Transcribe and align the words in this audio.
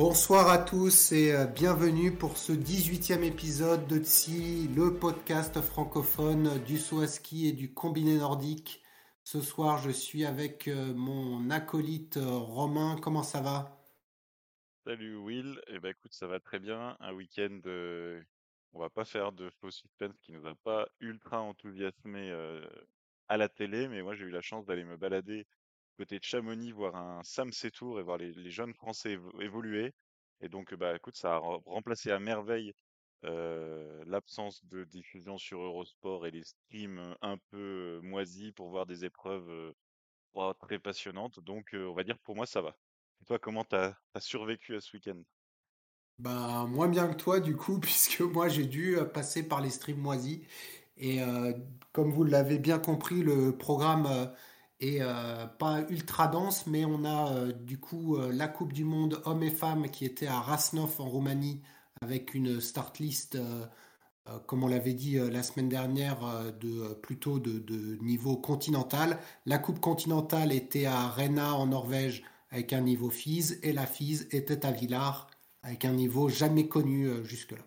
Bonsoir 0.00 0.48
à 0.48 0.56
tous 0.56 1.12
et 1.12 1.30
euh, 1.34 1.44
bienvenue 1.44 2.10
pour 2.10 2.38
ce 2.38 2.52
18e 2.52 3.22
épisode 3.22 3.86
de 3.86 3.98
TSI, 3.98 4.66
le 4.74 4.98
podcast 4.98 5.60
francophone 5.60 6.58
du 6.64 6.78
saut 6.78 7.02
à 7.02 7.06
ski 7.06 7.48
et 7.48 7.52
du 7.52 7.74
combiné 7.74 8.16
nordique. 8.16 8.82
Ce 9.24 9.42
soir, 9.42 9.76
je 9.76 9.90
suis 9.90 10.24
avec 10.24 10.68
euh, 10.68 10.94
mon 10.94 11.50
acolyte 11.50 12.16
euh, 12.16 12.38
Romain. 12.38 12.96
Comment 13.02 13.22
ça 13.22 13.42
va? 13.42 13.78
Salut 14.86 15.16
Will, 15.16 15.60
eh 15.66 15.78
ben 15.80 15.90
écoute, 15.90 16.14
ça 16.14 16.26
va 16.26 16.40
très 16.40 16.60
bien. 16.60 16.96
Un 17.00 17.12
week-end, 17.12 17.60
on 18.72 18.80
va 18.80 18.88
pas 18.88 19.04
faire 19.04 19.32
de 19.32 19.50
faux 19.60 19.70
suspense 19.70 20.18
qui 20.22 20.32
nous 20.32 20.46
a 20.46 20.54
pas 20.64 20.88
ultra 21.00 21.42
enthousiasmé 21.42 22.32
à 23.28 23.36
la 23.36 23.50
télé, 23.50 23.86
mais 23.86 24.00
moi 24.00 24.14
j'ai 24.14 24.24
eu 24.24 24.30
la 24.30 24.40
chance 24.40 24.64
d'aller 24.64 24.84
me 24.84 24.96
balader 24.96 25.46
côté 25.96 26.18
de 26.18 26.24
Chamonix, 26.24 26.72
voir 26.72 26.96
un 26.96 27.22
Sam 27.24 27.52
Setour 27.52 28.00
et 28.00 28.02
voir 28.02 28.18
les, 28.18 28.50
jeunes 28.50 28.74
Français 28.74 29.18
évoluer. 29.40 29.92
Et 30.40 30.48
donc, 30.48 30.74
bah, 30.74 30.96
écoute, 30.96 31.16
ça 31.16 31.34
a 31.34 31.38
remplacé 31.38 32.10
à 32.10 32.18
merveille 32.18 32.74
l'absence 33.22 34.64
de 34.64 34.84
diffusion 34.84 35.36
sur 35.36 35.60
Eurosport 35.60 36.26
et 36.26 36.30
les 36.30 36.42
streams 36.42 37.14
un 37.20 37.36
peu 37.50 38.00
moisis 38.02 38.52
pour 38.52 38.70
voir 38.70 38.86
des 38.86 39.04
épreuves 39.04 39.74
très 40.58 40.78
passionnantes. 40.78 41.40
Donc, 41.40 41.70
on 41.74 41.92
va 41.92 42.04
dire 42.04 42.18
pour 42.18 42.34
moi, 42.34 42.46
ça 42.46 42.62
va. 42.62 42.76
Et 43.20 43.24
toi, 43.26 43.38
comment 43.38 43.64
t'as 43.64 43.94
as 44.14 44.20
survécu 44.20 44.74
à 44.74 44.80
ce 44.80 44.96
week-end? 44.96 45.20
Bah, 46.18 46.66
moins 46.68 46.88
bien 46.88 47.08
que 47.08 47.16
toi, 47.16 47.40
du 47.40 47.56
coup, 47.56 47.78
puisque 47.80 48.20
moi, 48.20 48.48
j'ai 48.48 48.64
dû 48.64 48.96
passer 49.12 49.46
par 49.46 49.60
les 49.60 49.70
streams 49.70 50.00
moisis. 50.00 50.40
Et 50.96 51.20
comme 51.92 52.10
vous 52.10 52.24
l'avez 52.24 52.58
bien 52.58 52.78
compris, 52.78 53.22
le 53.22 53.56
programme 53.56 54.32
et 54.80 54.98
euh, 55.02 55.46
pas 55.46 55.82
ultra 55.90 56.26
dense, 56.26 56.66
mais 56.66 56.84
on 56.84 57.04
a 57.04 57.32
euh, 57.32 57.52
du 57.52 57.78
coup 57.78 58.16
euh, 58.16 58.32
la 58.32 58.48
Coupe 58.48 58.72
du 58.72 58.84
Monde 58.84 59.20
hommes 59.26 59.42
et 59.42 59.50
femmes 59.50 59.90
qui 59.90 60.04
était 60.04 60.26
à 60.26 60.40
Rasnov 60.40 61.00
en 61.00 61.08
Roumanie 61.08 61.62
avec 62.00 62.34
une 62.34 62.62
start 62.62 62.98
list, 62.98 63.36
comme 64.46 64.64
on 64.64 64.68
l'avait 64.68 64.94
dit 64.94 65.18
la 65.18 65.42
semaine 65.42 65.68
dernière, 65.68 66.20
de 66.58 66.94
plutôt 66.94 67.38
de, 67.38 67.98
niveau 68.00 68.38
continental. 68.38 69.18
La 69.44 69.58
Coupe 69.58 69.80
continentale 69.80 70.50
était 70.50 70.86
à 70.86 71.08
Rena 71.08 71.54
en 71.54 71.66
Norvège 71.66 72.22
avec 72.50 72.72
un 72.72 72.80
niveau 72.80 73.10
FIS 73.10 73.58
et 73.62 73.74
la 73.74 73.84
FIS 73.84 74.28
était 74.30 74.64
à 74.64 74.70
Villars 74.70 75.26
avec 75.62 75.84
un 75.84 75.92
niveau 75.92 76.30
jamais 76.30 76.68
connu 76.68 77.22
jusque-là. 77.22 77.64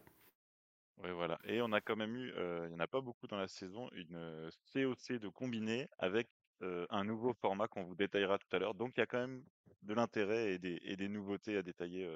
Oui, 1.04 1.12
voilà. 1.14 1.38
Et 1.46 1.62
on 1.62 1.72
a 1.74 1.80
quand 1.80 1.96
même 1.96 2.16
eu, 2.16 2.34
il 2.64 2.70
n'y 2.70 2.76
en 2.76 2.80
a 2.80 2.88
pas 2.88 3.02
beaucoup 3.02 3.28
dans 3.28 3.38
la 3.38 3.48
saison, 3.48 3.88
une 3.94 4.50
COC 4.74 5.20
de 5.20 5.28
combiné 5.28 5.88
avec 6.00 6.28
un 6.62 7.04
nouveau 7.04 7.34
format 7.34 7.68
qu'on 7.68 7.84
vous 7.84 7.96
détaillera 7.96 8.38
tout 8.38 8.56
à 8.56 8.60
l'heure. 8.60 8.74
Donc 8.74 8.94
il 8.96 9.02
y 9.02 9.04
a 9.04 9.06
quand 9.06 9.20
même 9.20 9.44
de 9.82 9.94
l'intérêt 9.94 10.54
et 10.54 10.60
des, 10.60 11.10
nouveautés 11.10 11.58
à 11.58 11.62
détailler 11.62 12.10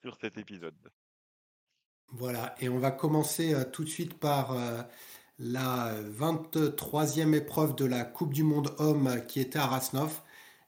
sur 0.00 0.16
cet 0.20 0.38
épisode. 0.38 0.76
Voilà, 2.10 2.54
et 2.60 2.68
on 2.68 2.78
va 2.78 2.90
commencer 2.90 3.54
tout 3.72 3.84
de 3.84 3.88
suite 3.88 4.18
par 4.18 4.56
la 5.38 5.94
23e 6.02 7.34
épreuve 7.34 7.74
de 7.74 7.84
la 7.84 8.04
Coupe 8.04 8.32
du 8.32 8.44
Monde 8.44 8.74
Homme 8.78 9.24
qui 9.26 9.40
était 9.40 9.58
à 9.58 9.66
Rasnov. 9.66 10.22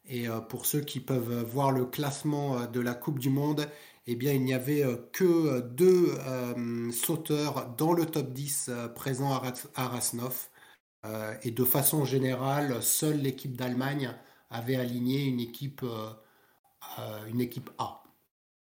Et 0.06 0.26
pour 0.48 0.66
ceux 0.66 0.80
qui 0.80 1.00
peuvent 1.00 1.44
voir 1.44 1.70
le 1.70 1.86
classement 1.86 2.66
de 2.66 2.80
la 2.80 2.94
Coupe 2.94 3.18
du 3.18 3.30
Monde, 3.30 3.66
eh 4.06 4.16
bien, 4.16 4.32
il 4.32 4.42
n'y 4.42 4.54
avait 4.54 4.84
que 5.12 5.60
deux 5.60 6.18
sauteurs 6.92 7.68
dans 7.76 7.92
le 7.92 8.06
top 8.06 8.32
10 8.32 8.70
présents 8.94 9.40
à 9.76 9.88
Rasnov. 9.88 10.49
Euh, 11.04 11.34
et 11.42 11.50
de 11.50 11.64
façon 11.64 12.04
générale, 12.04 12.82
seule 12.82 13.18
l'équipe 13.18 13.56
d'Allemagne 13.56 14.14
avait 14.50 14.76
aligné 14.76 15.24
une 15.24 15.40
équipe, 15.40 15.82
euh, 15.82 16.12
euh, 16.98 17.24
une 17.26 17.40
équipe 17.40 17.70
A. 17.78 18.02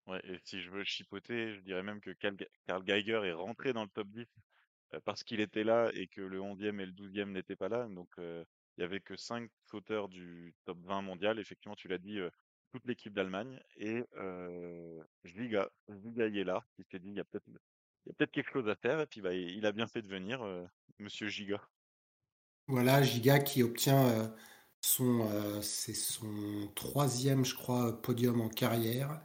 Ouais, 0.07 0.21
et 0.25 0.39
si 0.43 0.61
je 0.61 0.69
veux 0.69 0.83
chipoter, 0.83 1.53
je 1.53 1.61
dirais 1.61 1.83
même 1.83 2.01
que 2.01 2.11
Karl 2.11 2.83
Geiger 2.83 3.21
est 3.23 3.33
rentré 3.33 3.73
dans 3.73 3.83
le 3.83 3.89
top 3.89 4.07
10 4.09 4.25
parce 5.05 5.23
qu'il 5.23 5.39
était 5.39 5.63
là 5.63 5.89
et 5.93 6.07
que 6.07 6.21
le 6.21 6.39
11e 6.39 6.79
et 6.81 6.85
le 6.85 6.91
12e 6.91 7.31
n'étaient 7.31 7.55
pas 7.55 7.69
là. 7.69 7.87
Donc, 7.87 8.09
il 8.17 8.45
n'y 8.77 8.83
avait 8.83 8.99
que 8.99 9.15
5 9.15 9.49
sauteurs 9.69 10.09
du 10.09 10.53
top 10.65 10.77
20 10.81 11.01
mondial. 11.01 11.39
Effectivement, 11.39 11.75
tu 11.75 11.87
l'as 11.87 11.97
dit, 11.97 12.19
toute 12.71 12.85
l'équipe 12.85 13.13
d'Allemagne. 13.13 13.59
Et 13.77 14.03
euh, 14.17 15.01
Zwiga, 15.25 15.69
Zwiga 15.89 16.29
qui 16.75 16.83
s'est 16.91 16.99
dit, 16.99 17.09
il 17.09 17.15
y 17.15 17.19
a 17.21 17.23
peut-être 17.23 18.31
quelque 18.31 18.51
chose 18.51 18.67
à 18.67 18.75
faire. 18.75 18.99
Et 18.99 19.07
puis, 19.07 19.21
bah, 19.21 19.33
il 19.33 19.65
a 19.65 19.71
bien 19.71 19.87
fait 19.87 20.01
de 20.01 20.09
venir, 20.09 20.43
Monsieur 20.99 21.29
Giga. 21.29 21.61
Voilà, 22.67 23.01
Giga 23.01 23.39
qui 23.39 23.63
obtient 23.63 24.05
euh, 24.07 24.27
son, 24.81 25.27
euh, 25.29 25.61
c'est 25.61 25.93
son 25.93 26.69
troisième, 26.75 27.43
je 27.43 27.55
crois, 27.55 28.01
podium 28.01 28.41
en 28.41 28.49
carrière. 28.49 29.21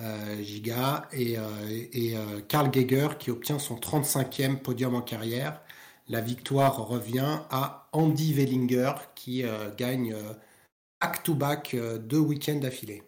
Euh, 0.00 0.42
Giga 0.42 1.08
et, 1.12 1.36
et 1.70 2.16
Karl 2.48 2.70
Geiger 2.70 3.10
qui 3.18 3.30
obtient 3.30 3.60
son 3.60 3.76
35e 3.76 4.60
podium 4.60 4.94
en 4.94 5.02
carrière. 5.02 5.62
La 6.08 6.20
victoire 6.20 6.86
revient 6.86 7.40
à 7.48 7.88
Andy 7.92 8.34
Wellinger 8.34 8.94
qui 9.14 9.44
gagne 9.76 10.16
back-to-back 11.00 11.76
deux 12.00 12.18
week-ends 12.18 12.58
d'affilée. 12.58 13.04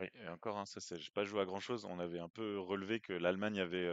Oui, 0.00 0.06
et 0.22 0.28
encore, 0.28 0.58
hein, 0.58 0.64
ça, 0.66 0.80
pas 1.14 1.24
joué 1.24 1.40
à 1.40 1.44
grand 1.44 1.60
chose. 1.60 1.86
On 1.88 2.00
avait 2.00 2.18
un 2.18 2.28
peu 2.28 2.58
relevé 2.58 2.98
que 2.98 3.12
l'Allemagne 3.12 3.60
avait 3.60 3.88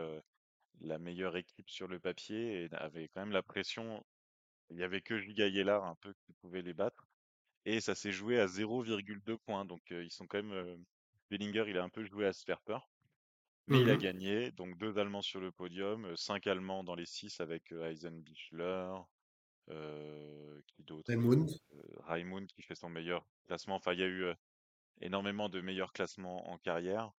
la 0.82 0.98
meilleure 0.98 1.38
équipe 1.38 1.70
sur 1.70 1.88
le 1.88 2.00
papier 2.00 2.64
et 2.64 2.70
avait 2.76 3.08
quand 3.10 3.22
même 3.22 3.32
la 3.32 3.44
pression 3.44 4.04
il 4.72 4.78
y 4.78 4.84
avait 4.84 5.02
que 5.02 5.18
Giga 5.18 5.48
Yellard 5.48 5.86
un 5.86 5.96
peu 5.96 6.14
qui 6.26 6.34
pouvait 6.34 6.62
les 6.62 6.74
battre. 6.74 7.08
Et 7.66 7.82
ça 7.82 7.96
s'est 7.96 8.12
joué 8.12 8.40
à 8.40 8.48
0,2 8.48 9.38
points. 9.38 9.66
Donc 9.66 9.82
ils 9.90 10.12
sont 10.12 10.28
quand 10.28 10.42
même. 10.42 10.86
Bellinger, 11.30 11.66
il 11.68 11.78
a 11.78 11.84
un 11.84 11.90
peu 11.90 12.04
joué 12.04 12.26
à 12.26 12.34
se 12.34 12.44
faire 12.44 12.62
peur. 12.62 12.90
Mais 13.68 13.82
il 13.82 13.90
a 13.90 13.96
mmh 13.96 14.00
gagné. 14.00 14.52
Donc 14.52 14.78
deux 14.78 14.98
Allemands 14.98 15.22
sur 15.22 15.40
le 15.40 15.52
podium, 15.52 16.16
cinq 16.18 16.48
Allemands 16.48 16.84
dans 16.84 16.96
les 16.96 17.06
six 17.06 17.40
avec 17.40 17.72
Eisenbichler. 17.72 18.96
qui 19.68 20.84
d'autre? 20.84 21.12
Raimund. 22.08 22.48
qui 22.48 22.62
fait 22.64 22.76
son 22.76 22.90
meilleur 22.90 23.28
classement. 23.46 23.76
Enfin, 23.76 23.94
il 23.94 24.00
y 24.00 24.04
a 24.04 24.08
eu 24.08 24.26
énormément 25.02 25.50
de 25.50 25.62
meilleurs 25.62 25.94
classements 25.94 26.50
en 26.50 26.58
carrière. 26.58 27.12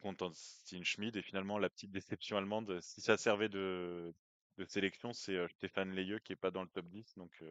Konstantin 0.00 0.82
Schmid. 0.82 1.16
Et 1.16 1.22
finalement, 1.22 1.58
la 1.58 1.70
petite 1.70 1.92
déception 1.92 2.36
allemande, 2.36 2.80
si 2.80 3.00
ça 3.00 3.16
servait 3.16 3.48
de, 3.48 4.12
de 4.58 4.64
sélection, 4.64 5.12
c'est 5.12 5.48
Stéphane 5.48 5.94
Leyeux 5.94 6.18
qui 6.18 6.32
est 6.32 6.36
pas 6.36 6.50
dans 6.50 6.62
le 6.62 6.68
top 6.68 6.86
10. 6.86 7.16
Donc 7.16 7.42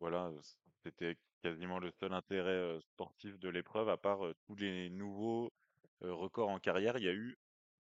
voilà, 0.00 0.30
c'était 0.82 1.16
quasiment 1.42 1.78
le 1.78 1.90
seul 1.90 2.14
intérêt 2.14 2.80
sportif 2.80 3.38
de 3.38 3.48
l'épreuve, 3.48 3.88
à 3.88 3.96
part 3.96 4.20
tous 4.46 4.54
les 4.54 4.88
nouveaux 4.90 5.52
records 6.00 6.48
en 6.48 6.60
carrière. 6.60 6.96
Il 6.96 7.04
y 7.04 7.08
a 7.08 7.14
eu 7.14 7.36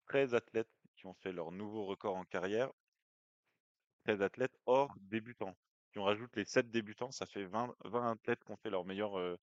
13 0.07 0.33
athlètes 0.33 0.69
qui 0.95 1.05
ont 1.05 1.13
fait 1.13 1.31
leur 1.31 1.51
nouveau 1.51 1.85
record 1.85 2.15
en 2.15 2.25
carrière. 2.25 2.71
13 4.05 4.21
athlètes 4.21 4.57
hors 4.65 4.93
débutants. 5.01 5.55
Si 5.91 5.99
on 5.99 6.03
rajoute 6.03 6.35
les 6.35 6.45
7 6.45 6.71
débutants, 6.71 7.11
ça 7.11 7.25
fait 7.25 7.45
20, 7.45 7.75
20 7.85 8.11
athlètes 8.11 8.43
qui 8.43 8.51
ont 8.51 8.57
fait 8.57 8.69
leur 8.69 8.83
meilleur 8.83 9.37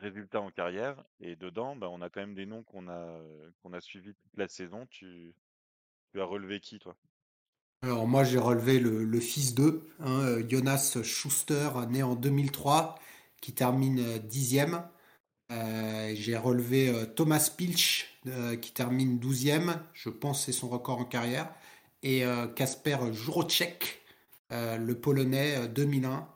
résultat 0.00 0.40
en 0.40 0.50
carrière. 0.50 1.04
Et 1.20 1.36
dedans, 1.36 1.76
bah, 1.76 1.88
on 1.90 2.02
a 2.02 2.10
quand 2.10 2.20
même 2.20 2.34
des 2.34 2.46
noms 2.46 2.64
qu'on 2.64 2.88
a, 2.88 3.20
qu'on 3.62 3.72
a 3.72 3.80
suivis 3.80 4.14
toute 4.14 4.36
la 4.36 4.48
saison. 4.48 4.86
Tu, 4.86 5.34
tu 6.12 6.20
as 6.20 6.24
relevé 6.24 6.60
qui, 6.60 6.78
toi? 6.78 6.96
Alors, 7.82 8.08
moi, 8.08 8.24
j'ai 8.24 8.38
relevé 8.38 8.80
le, 8.80 9.20
fils 9.20 9.54
d'eux, 9.54 9.88
hein, 10.00 10.20
euh, 10.20 10.48
Jonas 10.48 10.98
Schuster, 11.04 11.70
né 11.88 12.02
en 12.02 12.16
2003, 12.16 12.98
qui 13.40 13.52
termine 13.52 14.00
euh, 14.00 14.18
dixième. 14.18 14.82
Euh, 15.52 16.12
j'ai 16.14 16.36
relevé 16.36 16.92
Thomas 17.14 17.50
Pilch, 17.56 18.20
qui 18.60 18.72
termine 18.72 19.18
douzième. 19.18 19.80
Je 19.94 20.10
pense 20.10 20.40
que 20.40 20.46
c'est 20.46 20.58
son 20.58 20.68
record 20.68 20.98
en 20.98 21.04
carrière. 21.04 21.54
Et 22.02 22.22
Kasper 22.54 22.98
Jurocek, 23.12 24.02
le 24.50 24.92
Polonais 24.92 25.66
2001, 25.68 26.28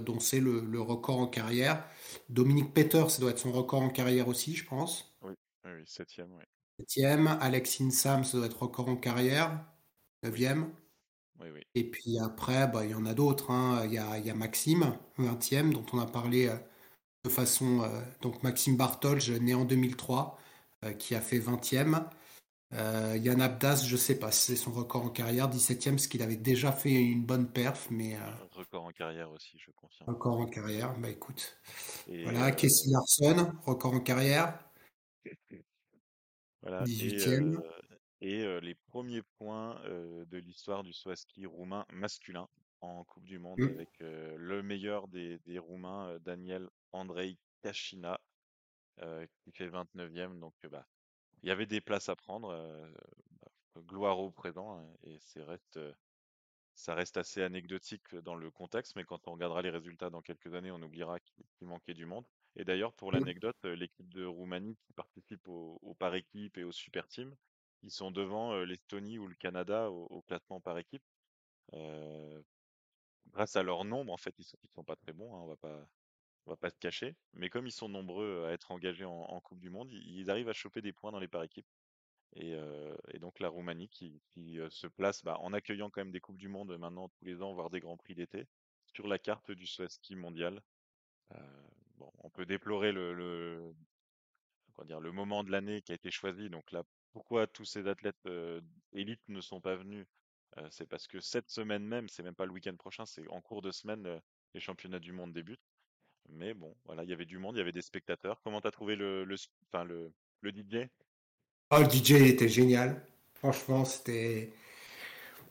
dont 0.00 0.18
c'est 0.18 0.40
le, 0.40 0.80
record 0.80 1.20
en 1.20 1.28
carrière. 1.28 1.84
Dominique 2.28 2.74
Peter, 2.74 3.04
ça 3.08 3.20
doit 3.20 3.30
être 3.30 3.38
son 3.38 3.52
record 3.52 3.82
en 3.82 3.90
carrière 3.90 4.26
aussi, 4.26 4.56
je 4.56 4.64
pense. 4.64 5.16
Oui, 5.22 5.34
oui, 5.64 5.84
septième, 5.86 6.32
oui. 6.32 6.42
Septième, 6.78 7.26
Alex 7.40 7.80
Insam, 7.80 8.24
ça 8.24 8.38
doit 8.38 8.46
être 8.46 8.62
record 8.62 8.88
en 8.88 8.96
carrière. 8.96 9.64
Neuvième. 10.22 10.72
Oui, 11.40 11.48
oui. 11.54 11.60
Et 11.74 11.84
puis 11.90 12.18
après, 12.18 12.66
bah, 12.68 12.84
il 12.84 12.90
y 12.90 12.94
en 12.94 13.06
a 13.06 13.14
d'autres. 13.14 13.50
hein. 13.50 13.82
Il 13.84 13.92
y 13.92 13.98
a, 13.98 14.18
il 14.18 14.26
y 14.26 14.30
a 14.30 14.34
Maxime, 14.34 14.96
20e, 15.18 15.72
dont 15.72 15.84
on 15.92 15.98
a 15.98 16.06
parlé 16.06 16.48
euh, 16.48 16.56
de 17.24 17.30
façon. 17.30 17.82
euh, 17.82 18.00
donc 18.22 18.42
Maxime 18.42 18.76
Bartolge, 18.76 19.30
né 19.30 19.54
en 19.54 19.64
2003, 19.64 20.38
euh, 20.84 20.92
qui 20.92 21.14
a 21.14 21.20
fait 21.20 21.38
20e. 21.38 22.08
Euh, 22.74 23.16
Yann 23.18 23.40
Abdas, 23.40 23.84
je 23.86 23.96
sais 23.96 24.18
pas 24.18 24.30
c'est 24.30 24.54
son 24.56 24.72
record 24.72 25.04
en 25.04 25.08
carrière, 25.10 25.48
17e, 25.48 25.92
parce 25.92 26.06
qu'il 26.06 26.22
avait 26.22 26.36
déjà 26.36 26.70
fait 26.70 26.92
une 26.92 27.24
bonne 27.24 27.48
perf, 27.50 27.88
mais 27.90 28.16
Record 28.52 28.84
en 28.84 28.92
carrière 28.92 29.30
aussi, 29.30 29.58
je 29.58 29.70
confirme. 29.70 30.10
record 30.10 30.38
en 30.40 30.46
carrière, 30.46 30.94
bah 30.98 31.08
écoute. 31.08 31.56
Et, 32.08 32.24
Voilà, 32.24 32.50
Casey 32.52 32.90
Larson, 32.90 33.52
record 33.64 33.94
en 33.94 34.00
carrière, 34.00 34.58
Voilà, 36.62 36.88
et, 36.98 37.20
18e. 37.20 37.60
euh, 37.60 37.70
et 38.20 38.60
les 38.60 38.74
premiers 38.74 39.22
points 39.22 39.80
de 39.84 40.38
l'histoire 40.38 40.82
du 40.82 40.92
saut 40.92 41.10
à 41.10 41.16
ski 41.16 41.46
roumain 41.46 41.84
masculin 41.92 42.48
en 42.80 43.04
Coupe 43.04 43.24
du 43.24 43.38
Monde 43.38 43.60
Mm. 43.60 43.64
avec 43.64 43.90
le 44.00 44.62
meilleur 44.62 45.08
des, 45.08 45.38
des 45.40 45.58
Roumains, 45.58 46.18
Daniel 46.20 46.68
Andrei 46.92 47.38
Kachina, 47.62 48.20
qui 49.40 49.52
fait 49.52 49.68
29e. 49.68 50.38
Donc, 50.40 50.54
bah, 50.70 50.86
il 51.42 51.48
y 51.48 51.52
avait 51.52 51.66
des 51.66 51.80
places 51.80 52.08
à 52.08 52.16
prendre. 52.16 52.50
euh, 52.50 52.90
bah, 53.42 53.82
gloire 53.82 54.20
au 54.20 54.30
présent. 54.30 54.78
hein, 54.80 54.94
et 55.04 55.18
c'est 55.20 55.42
reste, 55.44 55.76
euh, 55.78 55.94
ça 56.74 56.94
reste 56.94 57.16
assez 57.18 57.42
anecdotique 57.42 58.14
dans 58.16 58.36
le 58.36 58.50
contexte, 58.50 58.96
mais 58.96 59.04
quand 59.04 59.28
on 59.28 59.32
regardera 59.32 59.62
les 59.62 59.70
résultats 59.70 60.10
dans 60.10 60.22
quelques 60.22 60.54
années, 60.54 60.70
on 60.72 60.82
oubliera 60.82 61.20
qu'il 61.20 61.44
manquait 61.68 61.94
du 61.94 62.06
monde. 62.06 62.26
Et 62.58 62.64
d'ailleurs, 62.66 62.92
pour 62.94 63.12
Mm. 63.12 63.18
l'anecdote, 63.18 63.56
euh, 63.64 63.76
l'équipe 63.76 64.08
de 64.12 64.24
Roumanie 64.26 64.76
qui 64.86 64.92
participe 64.94 65.48
au, 65.48 65.78
au 65.82 65.94
par 65.94 66.14
équipe 66.14 66.58
et 66.58 66.64
au 66.64 66.72
super 66.72 67.08
team, 67.08 67.34
ils 67.82 67.90
sont 67.92 68.10
devant 68.10 68.52
euh, 68.54 68.64
l'Estonie 68.66 69.18
ou 69.18 69.26
le 69.28 69.36
Canada 69.36 69.90
au, 69.90 70.06
au 70.06 70.22
classement 70.22 70.60
par 70.60 70.78
équipe. 70.78 71.04
Euh, 71.74 72.42
grâce 73.32 73.56
à 73.56 73.62
leur 73.62 73.84
nombre, 73.84 74.12
en 74.12 74.16
fait, 74.16 74.34
ils 74.38 74.44
sont, 74.44 74.58
ils 74.64 74.70
sont 74.70 74.84
pas 74.84 74.96
très 74.96 75.12
bons, 75.12 75.34
hein, 75.34 75.40
on 75.42 75.48
va 75.48 75.56
pas, 75.56 75.88
on 76.46 76.50
va 76.52 76.56
pas 76.56 76.70
se 76.70 76.78
cacher. 76.78 77.16
Mais 77.34 77.50
comme 77.50 77.66
ils 77.66 77.72
sont 77.72 77.88
nombreux 77.88 78.46
à 78.46 78.52
être 78.52 78.72
engagés 78.72 79.04
en, 79.06 79.12
en 79.12 79.40
Coupe 79.40 79.60
du 79.60 79.70
Monde, 79.70 79.90
ils, 79.92 80.18
ils 80.20 80.30
arrivent 80.30 80.48
à 80.50 80.54
choper 80.54 80.82
des 80.82 80.92
points 80.92 81.12
dans 81.12 81.20
les 81.20 81.28
par 81.28 81.42
équipes. 81.44 81.68
Et, 82.34 82.54
euh, 82.54 82.96
et 83.12 83.18
donc 83.18 83.40
la 83.40 83.48
Roumanie 83.48 83.88
qui, 83.88 84.22
qui, 84.28 84.58
euh, 84.60 84.70
se 84.70 84.86
place 84.86 85.24
bah, 85.24 85.38
en 85.40 85.52
accueillant 85.52 85.90
quand 85.90 86.00
même 86.02 86.12
des 86.12 86.20
Coupes 86.20 86.38
du 86.38 86.48
Monde 86.48 86.76
maintenant 86.78 87.08
tous 87.08 87.24
les 87.24 87.42
ans, 87.42 87.54
voire 87.54 87.70
des 87.70 87.80
Grands 87.80 87.96
Prix 87.96 88.14
d'été, 88.14 88.46
sur 88.86 89.08
la 89.08 89.18
carte 89.18 89.50
du 89.50 89.66
ski 89.66 90.16
mondial. 90.16 90.62
Euh, 91.34 91.68
on 92.18 92.30
peut 92.30 92.46
déplorer 92.46 92.92
le, 92.92 93.74
moment 95.12 95.44
de 95.44 95.50
l'année 95.50 95.82
qui 95.82 95.92
a 95.92 95.94
été 95.94 96.10
choisi. 96.10 96.48
Donc 96.50 96.70
là, 96.72 96.82
pourquoi 97.12 97.46
tous 97.46 97.64
ces 97.64 97.86
athlètes 97.88 98.26
euh, 98.26 98.60
élites 98.92 99.28
ne 99.28 99.40
sont 99.40 99.60
pas 99.60 99.76
venus 99.76 100.06
Euh, 100.58 100.68
C'est 100.70 100.86
parce 100.88 101.06
que 101.06 101.20
cette 101.20 101.50
semaine 101.50 101.84
même, 101.84 102.08
c'est 102.08 102.22
même 102.22 102.34
pas 102.34 102.46
le 102.46 102.52
week-end 102.52 102.76
prochain, 102.76 103.04
c'est 103.06 103.26
en 103.28 103.40
cours 103.40 103.62
de 103.62 103.70
semaine, 103.70 104.06
euh, 104.06 104.18
les 104.54 104.60
championnats 104.60 104.98
du 105.00 105.12
monde 105.12 105.32
débutent. 105.32 105.66
Mais 106.30 106.54
bon, 106.54 106.74
voilà, 106.84 107.04
il 107.04 107.10
y 107.10 107.12
avait 107.12 107.26
du 107.26 107.38
monde, 107.38 107.56
il 107.56 107.58
y 107.58 107.62
avait 107.62 107.72
des 107.72 107.82
spectateurs. 107.82 108.40
Comment 108.42 108.60
t'as 108.60 108.70
trouvé 108.70 108.96
le, 108.96 109.24
le, 109.24 109.36
DJ? 109.36 110.88
Oh, 111.70 111.78
le 111.80 111.88
DJ 111.90 112.10
il 112.10 112.26
était 112.28 112.48
génial. 112.48 113.04
Franchement, 113.34 113.84
c'était. 113.84 114.52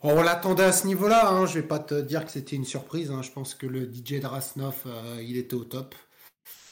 On 0.02 0.22
l'attendait 0.22 0.64
à 0.64 0.72
ce 0.72 0.86
niveau-là. 0.88 1.30
Hein. 1.32 1.46
Je 1.48 1.60
vais 1.60 1.68
pas 1.68 1.80
te 1.80 2.00
dire 2.02 2.24
que 2.26 2.32
c'était 2.32 2.56
une 2.56 2.66
surprise. 2.66 3.12
hein. 3.12 3.22
Je 3.24 3.32
pense 3.32 3.56
que 3.56 3.66
le 3.68 3.92
DJ 3.92 4.20
Drasnov, 4.20 4.86
il 5.22 5.38
était 5.38 5.56
au 5.56 5.64
top. 5.66 5.96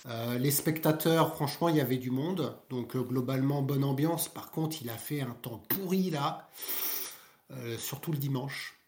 Euh, 0.08 0.38
les 0.38 0.52
spectateurs, 0.52 1.36
franchement, 1.36 1.70
il 1.70 1.78
y 1.78 1.82
avait 1.82 1.98
du 1.98 2.12
monde. 2.12 2.58
Donc, 2.70 2.96
euh, 2.96 3.02
globalement, 3.02 3.62
bonne 3.62 3.84
ambiance. 3.84 4.28
Par 4.30 4.52
contre, 4.52 4.78
il 4.82 4.90
a 4.90 4.98
fait 4.98 5.22
un 5.22 5.34
temps 5.42 5.64
pourri 5.70 6.12
là, 6.12 6.50
euh, 7.52 7.78
surtout 7.78 8.12
le 8.12 8.18
dimanche. 8.18 8.80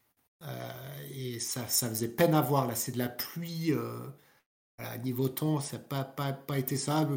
Et 1.16 1.40
ça, 1.40 1.64
faisait 1.66 2.10
peine 2.10 2.36
à 2.36 2.42
voir. 2.42 2.68
Là, 2.68 2.76
c'est 2.76 2.92
de 2.92 3.00
la 3.00 3.10
pluie. 3.10 3.74
niveau 5.04 5.30
temps, 5.30 5.60
ça 5.60 5.78
n'a 5.78 6.04
pas, 6.04 6.58
été 6.58 6.78
ça. 6.78 7.08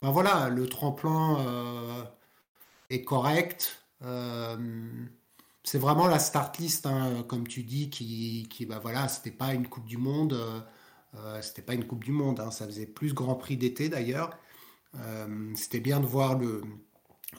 Enfin, 0.00 0.12
voilà, 0.12 0.48
le 0.48 0.68
tremplin. 0.68 2.06
est 2.90 3.02
correct. 3.04 3.84
C'est 5.64 5.78
vraiment 5.78 6.06
la 6.06 6.18
start 6.18 6.58
list, 6.58 6.86
hein, 6.86 7.24
comme 7.28 7.46
tu 7.48 7.62
dis, 7.64 7.90
qui, 7.90 8.48
qui 8.50 8.66
bah 8.66 8.78
voilà, 8.80 9.08
c'était 9.08 9.30
pas 9.30 9.54
une 9.54 9.68
Coupe 9.68 9.86
du 9.86 9.96
Monde, 9.98 10.36
euh, 11.16 11.42
c'était 11.42 11.62
pas 11.62 11.74
une 11.74 11.86
Coupe 11.86 12.04
du 12.04 12.12
Monde, 12.12 12.40
hein, 12.40 12.50
ça 12.50 12.66
faisait 12.66 12.86
plus 12.86 13.12
Grand 13.14 13.34
Prix 13.34 13.56
d'été 13.56 13.88
d'ailleurs. 13.88 14.38
Euh, 14.98 15.52
c'était 15.54 15.80
bien 15.80 16.00
de 16.00 16.06
voir 16.06 16.38
le, 16.38 16.62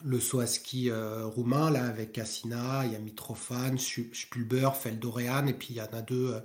le 0.04 0.20
saut 0.20 0.40
à 0.40 0.46
ski 0.46 0.90
euh, 0.90 1.26
roumain 1.26 1.70
là 1.70 1.84
avec 1.86 2.12
Cassina, 2.12 2.84
il 2.84 2.92
y 2.92 2.96
a 2.96 2.98
Mitrofan, 2.98 3.76
Spulber, 3.78 4.70
Feldorean, 4.74 5.46
et 5.46 5.54
puis 5.54 5.68
il 5.70 5.76
y 5.76 5.80
en 5.80 5.92
a 5.92 6.02
deux 6.02 6.40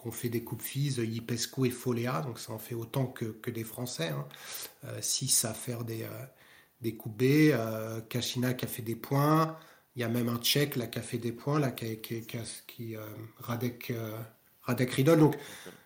qui 0.00 0.06
ont 0.06 0.12
fait 0.12 0.28
des 0.28 0.44
coupes 0.44 0.62
FIS, 0.62 0.98
Yipescu 0.98 1.66
et 1.66 1.70
Folea, 1.70 2.22
donc 2.22 2.38
ça 2.38 2.52
en 2.52 2.58
fait 2.58 2.76
autant 2.76 3.06
que, 3.06 3.24
que 3.24 3.50
des 3.50 3.64
Français, 3.64 4.08
hein. 4.08 4.26
Euh, 4.84 4.98
six 5.02 5.44
à 5.44 5.54
faire 5.54 5.84
des, 5.84 6.06
des 6.80 6.96
coupes 6.96 7.18
B, 7.18 7.52
Kachina 8.08 8.54
qui 8.54 8.64
a 8.64 8.68
fait 8.68 8.82
des 8.82 8.94
points, 8.94 9.56
il 9.96 10.02
y 10.02 10.04
a 10.04 10.08
même 10.08 10.28
un 10.28 10.38
Tchèque 10.38 10.76
là 10.76 10.86
qui 10.86 11.00
a 11.00 11.02
fait 11.02 11.18
des 11.18 11.32
points, 11.32 11.58
là, 11.58 11.72
qui, 11.72 12.00
qui, 12.00 12.22
qui, 12.22 12.38
qui, 12.68 12.96
Radek, 13.38 13.92
Radek. 14.68 15.02
Donc, 15.04 15.36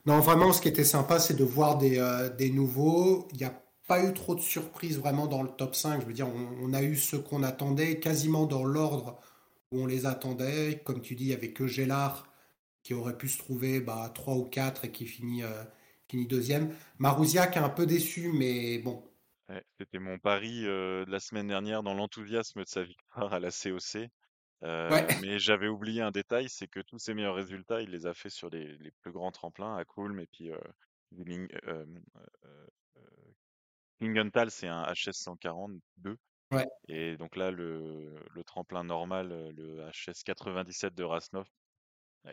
non, 0.07 0.21
vraiment, 0.21 0.53
ce 0.53 0.61
qui 0.61 0.69
était 0.69 0.85
sympa, 0.85 1.19
c'est 1.19 1.35
de 1.35 1.45
voir 1.45 1.79
des, 1.79 1.99
euh, 1.99 2.29
nouveaux. 2.53 3.29
Il 3.33 3.39
n'y 3.39 3.45
a 3.45 3.63
pas 3.87 4.05
eu 4.05 4.13
trop 4.13 4.35
de 4.35 4.41
surprises 4.41 4.99
vraiment 4.99 5.27
dans 5.27 5.43
le 5.43 5.49
top 5.49 5.75
5. 5.75 6.01
Je 6.03 6.07
veux 6.07 6.13
dire, 6.13 6.29
on, 6.29 6.73
a 6.75 6.83
eu 6.83 6.97
ceux 6.97 7.19
qu'on 7.19 7.43
attendait 7.43 7.99
quasiment 8.01 8.47
dans 8.47 8.65
l'ordre 8.65 9.19
où 9.71 9.83
on 9.83 9.87
les 9.87 10.07
attendait. 10.07 10.83
Comme 10.85 11.01
tu 11.01 11.15
dis, 11.15 11.25
il 11.25 11.29
n'y 11.29 11.35
avait 11.35 11.53
que 11.53 11.67
Gélard 11.67 12.29
qui 12.83 12.95
aurait 12.95 13.17
pu 13.17 13.29
se 13.29 13.39
trouver 13.39 13.81
bah, 13.81 14.11
3 14.13 14.35
ou 14.35 14.45
4 14.45 14.87
et 14.87 14.91
qui 14.91 15.07
finit, 15.07 15.45
euh, 15.45 15.63
finit 16.09 16.27
deuxième. 16.27 16.75
Marouziak 16.99 17.57
est 17.57 17.61
un 17.61 17.69
peu 17.69 17.87
déçu, 17.87 18.33
mais 18.35 18.79
bon, 18.79 19.05
c'était 19.79 19.99
mon 19.99 20.19
pari 20.19 20.67
euh, 20.67 21.05
de 21.05 21.11
la 21.11 21.21
semaine 21.21 21.49
dernière 21.49 21.83
dans 21.83 21.95
l'enthousiasme 21.95 22.63
de 22.63 22.69
sa 22.69 22.83
victoire 22.83 23.33
à 23.33 23.41
la 23.41 23.51
COC. 23.51 24.09
Euh, 24.65 24.91
ouais. 24.91 25.07
mais 25.21 25.39
j'avais 25.39 25.69
oublié 25.69 26.03
un 26.03 26.11
détail, 26.13 26.49
c'est 26.49 26.69
que 26.69 26.81
tous 26.81 26.99
ses 26.99 27.15
meilleurs 27.15 27.35
résultats, 27.35 27.81
il 27.83 27.91
les 27.91 28.07
a 28.07 28.15
fait 28.15 28.31
sur 28.31 28.49
les, 28.51 28.77
les 28.79 28.91
plus 28.93 29.11
grands 29.13 29.33
tremplins, 29.33 29.77
à 29.77 29.85
Kulm 29.85 30.21
et 30.21 30.27
puis 30.27 30.51
euh, 30.53 30.59
euh, 31.69 31.87
euh, 32.45 32.67
Klingenthal, 33.99 34.51
c'est 34.51 34.69
un 34.69 34.85
HS 34.93 35.13
142. 35.13 36.19
Ouais. 36.53 36.67
Et 36.89 37.17
donc 37.17 37.37
là, 37.37 37.51
le, 37.51 38.15
le 38.35 38.45
tremplin 38.45 38.85
normal, 38.85 39.29
le 39.57 39.89
HS 39.91 40.23
97 40.25 40.95
de 40.95 41.05
Rasnov, 41.05 41.47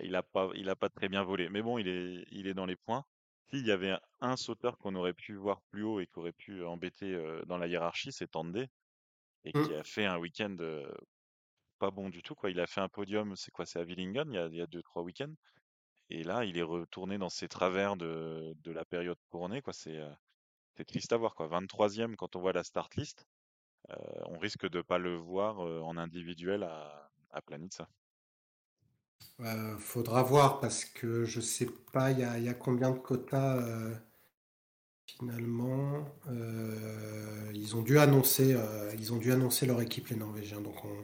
il 0.02 0.16
a 0.16 0.24
pas, 0.24 0.50
il 0.56 0.70
a 0.70 0.76
pas 0.76 0.90
très 0.90 1.10
bien 1.10 1.24
volé. 1.24 1.50
Mais 1.50 1.62
bon, 1.62 1.78
il 1.78 1.88
est, 1.88 2.26
il 2.32 2.48
est 2.48 2.54
dans 2.54 2.66
les 2.66 2.76
points. 2.76 3.06
S'il 3.50 3.66
y 3.66 3.72
avait 3.72 3.96
un, 4.22 4.38
sauteur 4.38 4.78
qu'on 4.78 4.96
aurait 4.96 5.14
pu 5.14 5.36
voir 5.36 5.62
plus 5.72 5.84
haut 5.84 6.00
et 6.00 6.08
qui 6.08 6.20
aurait 6.20 6.34
pu 6.34 6.64
embêter 6.64 7.18
dans 7.48 7.58
la 7.58 7.68
hiérarchie, 7.68 8.12
c'est 8.12 8.28
Tandé, 8.28 8.68
et 9.46 9.54
qui 9.54 9.72
Mm. 9.72 9.74
a 9.74 9.84
fait 9.84 10.06
un 10.06 10.18
week-end 10.20 10.56
pas 11.80 11.92
bon 11.92 12.10
du 12.10 12.22
tout, 12.24 12.36
quoi. 12.36 12.52
Il 12.52 12.60
a 12.60 12.68
fait 12.68 12.82
un 12.82 12.90
podium, 12.90 13.36
c'est 13.36 13.52
quoi, 13.52 13.66
c'est 13.66 13.80
à 13.80 13.84
Willingen, 13.84 14.32
il 14.52 14.56
y 14.56 14.62
a, 14.62 14.68
deux, 14.68 14.84
trois 14.84 15.04
week-ends. 15.04 15.34
Et 16.10 16.24
là, 16.24 16.44
il 16.46 16.58
est 16.58 16.64
retourné 16.64 17.18
dans 17.18 17.30
ses 17.30 17.48
travers 17.48 17.96
de, 17.96 18.56
la 18.66 18.86
période 18.86 19.18
couronnée, 19.30 19.62
quoi. 19.62 19.74
C'est 19.74 19.98
euh, 19.98 20.10
c'est 20.80 20.86
triste 20.86 21.12
à 21.12 21.18
voir, 21.18 21.36
quoi. 21.36 21.50
23e 21.50 22.16
quand 22.16 22.38
on 22.38 22.40
voit 22.40 22.54
la 22.54 22.64
start 22.64 22.96
list, 22.96 23.28
euh, 23.90 23.96
on 24.28 24.40
risque 24.40 24.70
de 24.70 24.82
pas 24.82 24.98
le 24.98 25.18
voir 25.18 25.60
euh, 25.60 25.82
en 25.82 25.98
individuel 25.98 26.64
à, 26.64 27.12
à 27.32 27.42
Planitza. 27.42 27.90
Euh, 29.42 29.78
faudra 29.78 30.24
voir 30.24 30.62
parce 30.62 30.86
que 30.86 31.26
je 31.26 31.42
sais 31.42 31.68
pas, 31.92 32.12
il 32.12 32.20
y 32.20 32.24
a, 32.24 32.40
y 32.40 32.58
combien 32.58 32.92
de 32.92 32.98
quotas 32.98 33.58
euh, 33.58 33.94
finalement. 35.06 36.06
Ils 37.54 37.76
ont 37.76 37.82
dû 37.82 38.00
annoncer, 38.00 38.58
ils 38.98 39.12
ont 39.12 39.18
dû 39.18 39.34
annoncer 39.34 39.66
leur 39.66 39.82
équipe 39.82 40.08
les 40.08 40.16
Norvégiens, 40.16 40.62
donc 40.62 40.86
on, 40.86 40.96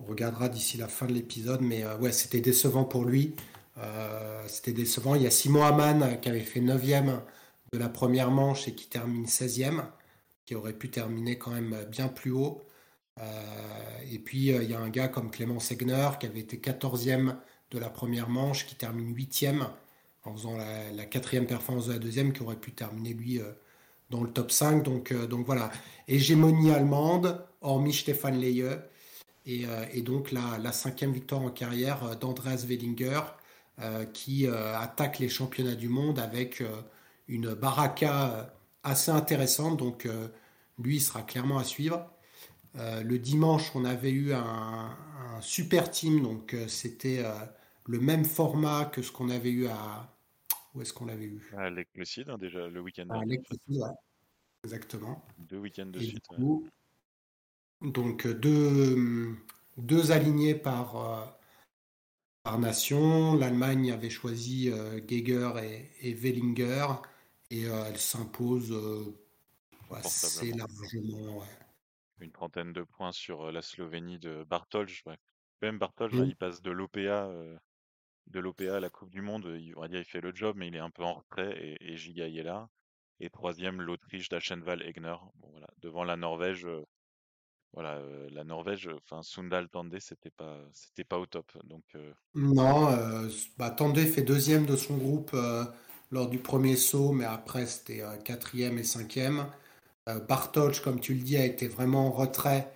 on 0.00 0.10
regardera 0.10 0.48
d'ici 0.48 0.76
la 0.76 0.88
fin 0.88 1.06
de 1.06 1.12
l'épisode. 1.12 1.60
Mais 1.60 1.84
euh, 1.84 1.96
ouais, 1.98 2.12
c'était 2.12 2.40
décevant 2.40 2.84
pour 2.84 3.04
lui. 3.04 3.34
Euh, 3.78 4.42
c'était 4.48 4.72
décevant. 4.72 5.14
Il 5.14 5.22
y 5.22 5.26
a 5.26 5.30
Simon 5.30 5.64
Hamann 5.64 6.02
euh, 6.02 6.14
qui 6.14 6.28
avait 6.28 6.40
fait 6.40 6.60
9e 6.60 7.20
de 7.72 7.78
la 7.78 7.88
première 7.88 8.30
manche 8.30 8.68
et 8.68 8.74
qui 8.74 8.88
termine 8.88 9.26
16e, 9.26 9.82
qui 10.44 10.54
aurait 10.54 10.72
pu 10.72 10.90
terminer 10.90 11.38
quand 11.38 11.52
même 11.52 11.84
bien 11.90 12.08
plus 12.08 12.32
haut. 12.32 12.62
Et 14.10 14.18
puis 14.18 14.46
il 14.46 14.70
y 14.70 14.74
a 14.74 14.80
un 14.80 14.88
gars 14.88 15.08
comme 15.08 15.30
Clément 15.30 15.60
Segner 15.60 16.08
qui 16.18 16.24
avait 16.24 16.40
été 16.40 16.56
14e 16.56 17.36
de 17.70 17.78
la 17.78 17.90
première 17.90 18.30
manche, 18.30 18.66
qui 18.66 18.74
termine 18.74 19.14
huitième 19.14 19.66
en 20.24 20.32
faisant 20.32 20.56
la, 20.56 21.04
quatrième 21.04 21.46
performance 21.46 21.88
de 21.88 21.92
la 21.92 21.98
deuxième, 21.98 22.32
qui 22.32 22.42
aurait 22.42 22.56
pu 22.56 22.72
terminer 22.72 23.12
lui 23.12 23.40
dans 24.08 24.22
le 24.22 24.30
top 24.30 24.50
5. 24.50 24.82
Donc, 24.82 25.12
donc 25.12 25.44
voilà, 25.44 25.70
hégémonie 26.08 26.70
allemande, 26.70 27.44
hormis 27.60 27.92
Stefan 27.92 28.40
Leye, 28.40 28.64
et, 29.46 29.66
euh, 29.66 29.84
et 29.92 30.02
donc 30.02 30.32
la, 30.32 30.58
la, 30.58 30.72
cinquième 30.72 31.12
victoire 31.12 31.42
en 31.42 31.50
carrière 31.50 32.04
euh, 32.04 32.14
d'Andreas 32.14 32.64
Wellinger, 32.66 33.20
euh, 33.80 34.04
qui 34.04 34.46
attaque 34.46 35.18
les 35.18 35.28
championnats 35.30 35.74
du 35.74 35.88
monde 35.88 36.18
avec 36.18 36.62
une 37.28 37.54
baraka 37.54 38.54
assez 38.82 39.10
intéressante. 39.10 39.78
Donc 39.78 40.06
lui, 40.78 40.96
il 40.96 41.00
sera 41.00 41.22
clairement 41.22 41.56
à 41.58 41.64
suivre. 41.64 42.06
Euh, 42.76 43.02
le 43.02 43.18
dimanche, 43.18 43.74
on 43.74 43.84
avait 43.86 44.10
eu 44.10 44.32
un, 44.34 44.96
un 45.34 45.40
super 45.40 45.90
team, 45.90 46.22
donc 46.22 46.52
euh, 46.54 46.68
c'était 46.68 47.24
le 47.86 48.00
même 48.00 48.24
format 48.24 48.84
que 48.84 49.02
ce 49.02 49.10
qu'on 49.10 49.30
avait 49.30 49.50
eu 49.50 49.66
à. 49.66 50.14
Où 50.74 50.82
est-ce 50.82 50.92
qu'on 50.92 51.06
l'avait 51.06 51.24
eu? 51.24 51.50
À 51.56 51.68
l'Eclecide, 51.68 52.28
hein, 52.28 52.38
déjà, 52.38 52.68
le 52.68 52.80
week-end 52.80 53.08
À 53.10 53.24
l'Eclecide, 53.24 53.78
ouais. 53.82 53.88
Exactement. 54.62 55.24
Deux 55.38 55.58
week-ends 55.58 55.86
de 55.86 55.98
Et 55.98 56.04
du 56.04 56.10
suite. 56.10 56.24
ouais. 56.30 56.70
Donc 57.82 58.26
euh, 58.26 58.34
deux, 58.34 59.34
deux 59.76 60.12
alignés 60.12 60.54
par, 60.54 60.96
euh, 60.96 61.24
par 62.42 62.58
nation. 62.58 63.34
L'Allemagne 63.34 63.92
avait 63.92 64.10
choisi 64.10 64.70
euh, 64.70 65.00
Geiger 65.00 65.52
et, 65.62 65.90
et 66.08 66.14
Wellinger 66.14 66.86
et 67.50 67.62
elle 67.62 67.98
s'impose 67.98 68.72
assez 69.90 70.52
largement. 70.52 71.38
ouais. 71.38 71.46
Une 72.20 72.30
trentaine 72.30 72.72
de 72.72 72.82
points 72.82 73.12
sur 73.12 73.50
la 73.50 73.62
Slovénie 73.62 74.18
de 74.18 74.44
Bartolj. 74.44 75.02
ouais. 75.06 75.16
Même 75.62 75.78
Bartolj, 75.78 76.14
Mm. 76.14 76.24
il 76.26 76.36
passe 76.36 76.62
de 76.62 76.70
l'OPA 76.70 77.28
de 78.28 78.38
l'OPA 78.38 78.76
à 78.76 78.80
la 78.80 78.88
Coupe 78.90 79.10
du 79.10 79.20
Monde. 79.22 79.56
Il, 79.58 79.74
on 79.76 79.80
va 79.80 79.88
dire, 79.88 79.98
il 79.98 80.04
fait 80.04 80.20
le 80.20 80.32
job, 80.34 80.54
mais 80.56 80.68
il 80.68 80.76
est 80.76 80.80
un 80.80 80.90
peu 80.90 81.02
en 81.02 81.14
retrait 81.14 81.58
et, 81.60 81.92
et 81.92 81.96
Giga 81.96 82.28
y 82.28 82.38
est 82.38 82.44
là. 82.44 82.68
Et 83.18 83.28
troisième, 83.30 83.82
l'Autriche 83.82 84.28
d'Aschenwald 84.28 84.82
Egner. 84.82 85.16
Bon, 85.36 85.48
voilà. 85.50 85.66
Devant 85.78 86.04
la 86.04 86.16
Norvège, 86.16 86.66
voilà, 87.72 88.00
la 88.30 88.44
Norvège, 88.44 88.88
enfin 88.96 89.22
Sundal 89.22 89.68
Tande, 89.68 89.96
c'était 90.00 90.30
pas, 90.30 90.58
c'était 90.72 91.04
pas 91.04 91.18
au 91.18 91.26
top. 91.26 91.52
Donc 91.64 91.84
Non, 92.34 92.90
euh, 92.90 93.28
bah, 93.58 93.70
Tandé 93.70 94.06
fait 94.06 94.22
deuxième 94.22 94.66
de 94.66 94.76
son 94.76 94.96
groupe 94.96 95.36
lors 96.10 96.28
du 96.28 96.38
premier 96.38 96.76
saut, 96.76 97.12
mais 97.12 97.24
après 97.24 97.66
c'était 97.66 98.02
quatrième 98.24 98.78
et 98.78 98.84
cinquième. 98.84 99.46
Bartolj, 100.28 100.80
comme 100.80 101.00
tu 101.00 101.14
le 101.14 101.20
dis, 101.20 101.36
a 101.36 101.44
été 101.44 101.68
vraiment 101.68 102.08
en 102.08 102.10
retrait 102.10 102.72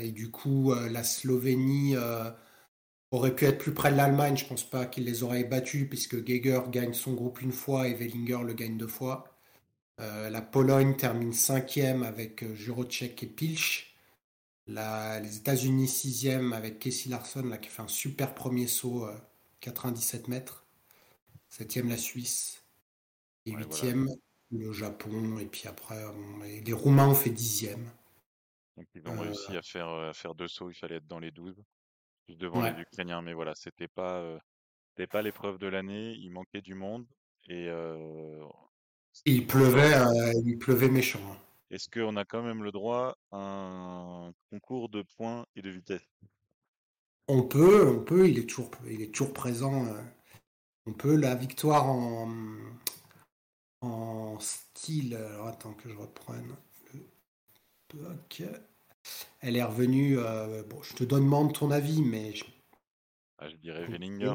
et 0.00 0.10
du 0.12 0.30
coup 0.30 0.72
la 0.74 1.04
Slovénie 1.04 1.96
aurait 3.10 3.34
pu 3.34 3.44
être 3.46 3.58
plus 3.58 3.74
près 3.74 3.92
de 3.92 3.96
l'Allemagne. 3.96 4.36
Je 4.36 4.46
pense 4.46 4.64
pas 4.68 4.86
qu'il 4.86 5.04
les 5.04 5.22
aurait 5.22 5.44
battus 5.44 5.88
puisque 5.88 6.22
Geiger 6.24 6.60
gagne 6.70 6.94
son 6.94 7.14
groupe 7.14 7.40
une 7.42 7.52
fois 7.52 7.88
et 7.88 7.94
Wellinger 7.94 8.42
le 8.44 8.54
gagne 8.54 8.76
deux 8.76 8.86
fois. 8.86 9.24
La 9.98 10.42
Pologne 10.42 10.96
termine 10.96 11.32
cinquième 11.34 12.02
avec 12.02 12.44
Jurocek 12.54 13.22
et 13.22 13.26
Pilch. 13.26 13.89
La- 14.70 15.20
les 15.20 15.36
États-Unis 15.38 15.88
sixième 15.88 16.52
avec 16.54 16.78
Casey 16.78 17.10
Larson 17.10 17.42
là, 17.44 17.58
qui 17.58 17.68
fait 17.68 17.82
un 17.82 17.88
super 17.88 18.34
premier 18.34 18.66
saut, 18.66 19.06
euh, 19.06 19.16
97 19.60 20.28
mètres. 20.28 20.66
Septième 21.48 21.88
la 21.90 21.98
Suisse. 21.98 22.64
Et 23.46 23.52
Ouais, 23.52 23.64
voilà. 23.64 23.84
huitième 23.84 24.08
le 24.52 24.72
Japon. 24.72 25.38
Et 25.40 25.46
puis 25.46 25.68
après, 25.68 26.02
et 26.46 26.60
les 26.62 26.72
Roumains 26.74 27.08
ont 27.08 27.14
fait 27.14 27.30
dixième. 27.30 27.90
Donc 28.76 28.86
ils 28.94 29.08
ont 29.08 29.16
Euh, 29.16 29.20
réussi 29.20 29.56
à 29.56 29.62
faire, 29.62 29.88
euh, 29.88 30.10
à 30.10 30.12
faire 30.12 30.34
deux 30.34 30.48
sauts, 30.48 30.70
il 30.70 30.74
fallait 30.74 30.96
être 30.96 31.06
dans 31.06 31.18
les 31.18 31.30
12, 31.30 31.56
juste 32.28 32.40
devant 32.40 32.60
ouais. 32.60 32.74
les 32.74 32.78
Ukrainiens, 32.80 33.22
mais 33.22 33.34
voilà, 33.34 33.54
c'était 33.54 33.88
pas, 33.88 34.18
euh, 34.20 34.38
c'était 34.90 35.06
pas 35.08 35.22
l'épreuve 35.22 35.58
de 35.58 35.68
l'année, 35.68 36.14
il 36.14 36.30
manquait 36.30 36.62
du 36.62 36.74
monde, 36.74 37.06
et 37.48 37.68
euh, 37.68 38.44
il 39.24 39.46
pleuvait, 39.46 39.94
euh, 39.94 40.32
il 40.44 40.58
pleuvait 40.58 40.90
méchant. 40.90 41.20
hein. 41.32 41.38
Est-ce 41.70 41.88
qu'on 41.88 42.16
a 42.16 42.24
quand 42.24 42.42
même 42.42 42.64
le 42.64 42.72
droit 42.72 43.16
à 43.30 43.36
un 43.38 44.32
concours 44.50 44.88
de 44.88 45.02
points 45.16 45.46
et 45.54 45.62
de 45.62 45.70
vitesse? 45.70 46.02
On 47.28 47.44
peut, 47.44 47.86
on 47.88 48.02
peut, 48.02 48.28
il 48.28 48.38
est 48.40 48.46
toujours, 48.48 48.70
il 48.88 49.02
est 49.02 49.14
toujours 49.14 49.32
présent. 49.32 49.86
euh, 49.86 50.02
on 50.86 50.92
peut. 50.92 51.14
La 51.14 51.36
victoire 51.36 51.86
en, 51.86 52.28
en 53.82 54.38
style. 54.40 55.14
Alors 55.14 55.46
attends 55.46 55.74
que 55.74 55.88
je 55.88 55.94
reprenne 55.94 56.56
le 56.92 57.00
doc. 57.94 58.42
Elle 59.40 59.56
est 59.56 59.62
revenue. 59.62 60.18
euh, 60.18 60.64
bon, 60.64 60.82
je 60.82 60.94
te 60.94 61.04
demande 61.04 61.54
ton 61.54 61.70
avis, 61.70 62.02
mais 62.02 62.34
je- 62.34 62.44
Ah, 63.38 63.48
je 63.48 63.54
dirais. 63.56 63.86
Wellinger. 63.86 64.34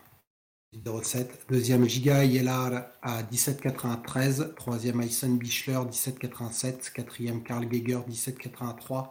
18,07. 0.75 1.29
Deuxième 1.49 1.89
Giga 1.89 2.25
Yelar 2.25 2.87
à 3.03 3.23
17,93. 3.23 4.55
Troisième 4.55 5.01
Aysen 5.03 5.39
Bichler 5.39 5.79
17,87. 5.91 6.93
Quatrième 6.93 7.43
Karl 7.43 7.67
Geiger 7.69 8.01
17,83. 8.09 9.11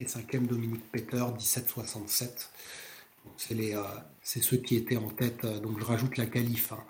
Et 0.00 0.06
cinquième 0.06 0.46
Dominique 0.46 0.90
Peter 0.92 1.24
17,67. 1.38 2.50
Donc, 3.24 3.34
C'est 3.36 3.54
les, 3.54 3.74
euh, 3.74 3.82
c'est 4.22 4.42
ceux 4.42 4.58
qui 4.58 4.76
étaient 4.76 4.96
en 4.96 5.08
tête. 5.10 5.44
donc 5.46 5.78
je 5.80 5.84
rajoute 5.84 6.16
la 6.18 6.26
qualif 6.26 6.72
hein, 6.72 6.84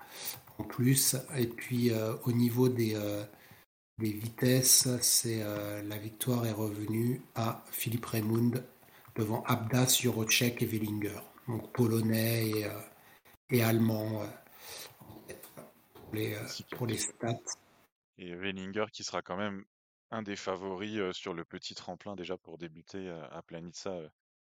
en 0.59 0.65
plus. 0.65 1.17
Et 1.37 1.47
puis 1.47 1.91
euh, 1.91 2.15
au 2.25 2.33
niveau 2.33 2.69
des, 2.69 2.95
euh, 2.95 3.25
des 3.99 4.13
vitesses, 4.13 4.89
c'est 5.01 5.43
euh, 5.43 5.83
la 5.83 5.97
victoire 5.97 6.47
est 6.47 6.53
revenue 6.53 7.23
à 7.35 7.65
Philippe 7.71 8.07
Raymond 8.07 8.53
devant 9.17 9.43
Abdas, 9.45 9.99
Jurocek 10.01 10.63
et 10.63 10.67
Wellinger. 10.67 11.21
Donc 11.47 11.73
polonais 11.73 12.51
et, 12.51 12.67
et 13.51 13.63
allemand 13.63 14.23
pour 15.95 16.15
les, 16.15 16.37
pour 16.77 16.91
stats. 16.91 17.37
Et 18.19 18.35
Wellinger 18.35 18.87
qui 18.93 19.03
sera 19.03 19.23
quand 19.23 19.37
même 19.37 19.65
un 20.11 20.23
des 20.23 20.37
favoris 20.37 21.13
sur 21.13 21.33
le 21.33 21.45
petit 21.45 21.75
tremplin 21.75 22.17
déjà 22.17 22.37
pour 22.37 22.59
débuter 22.59 23.09
à, 23.31 23.43
Planitza 23.43 23.99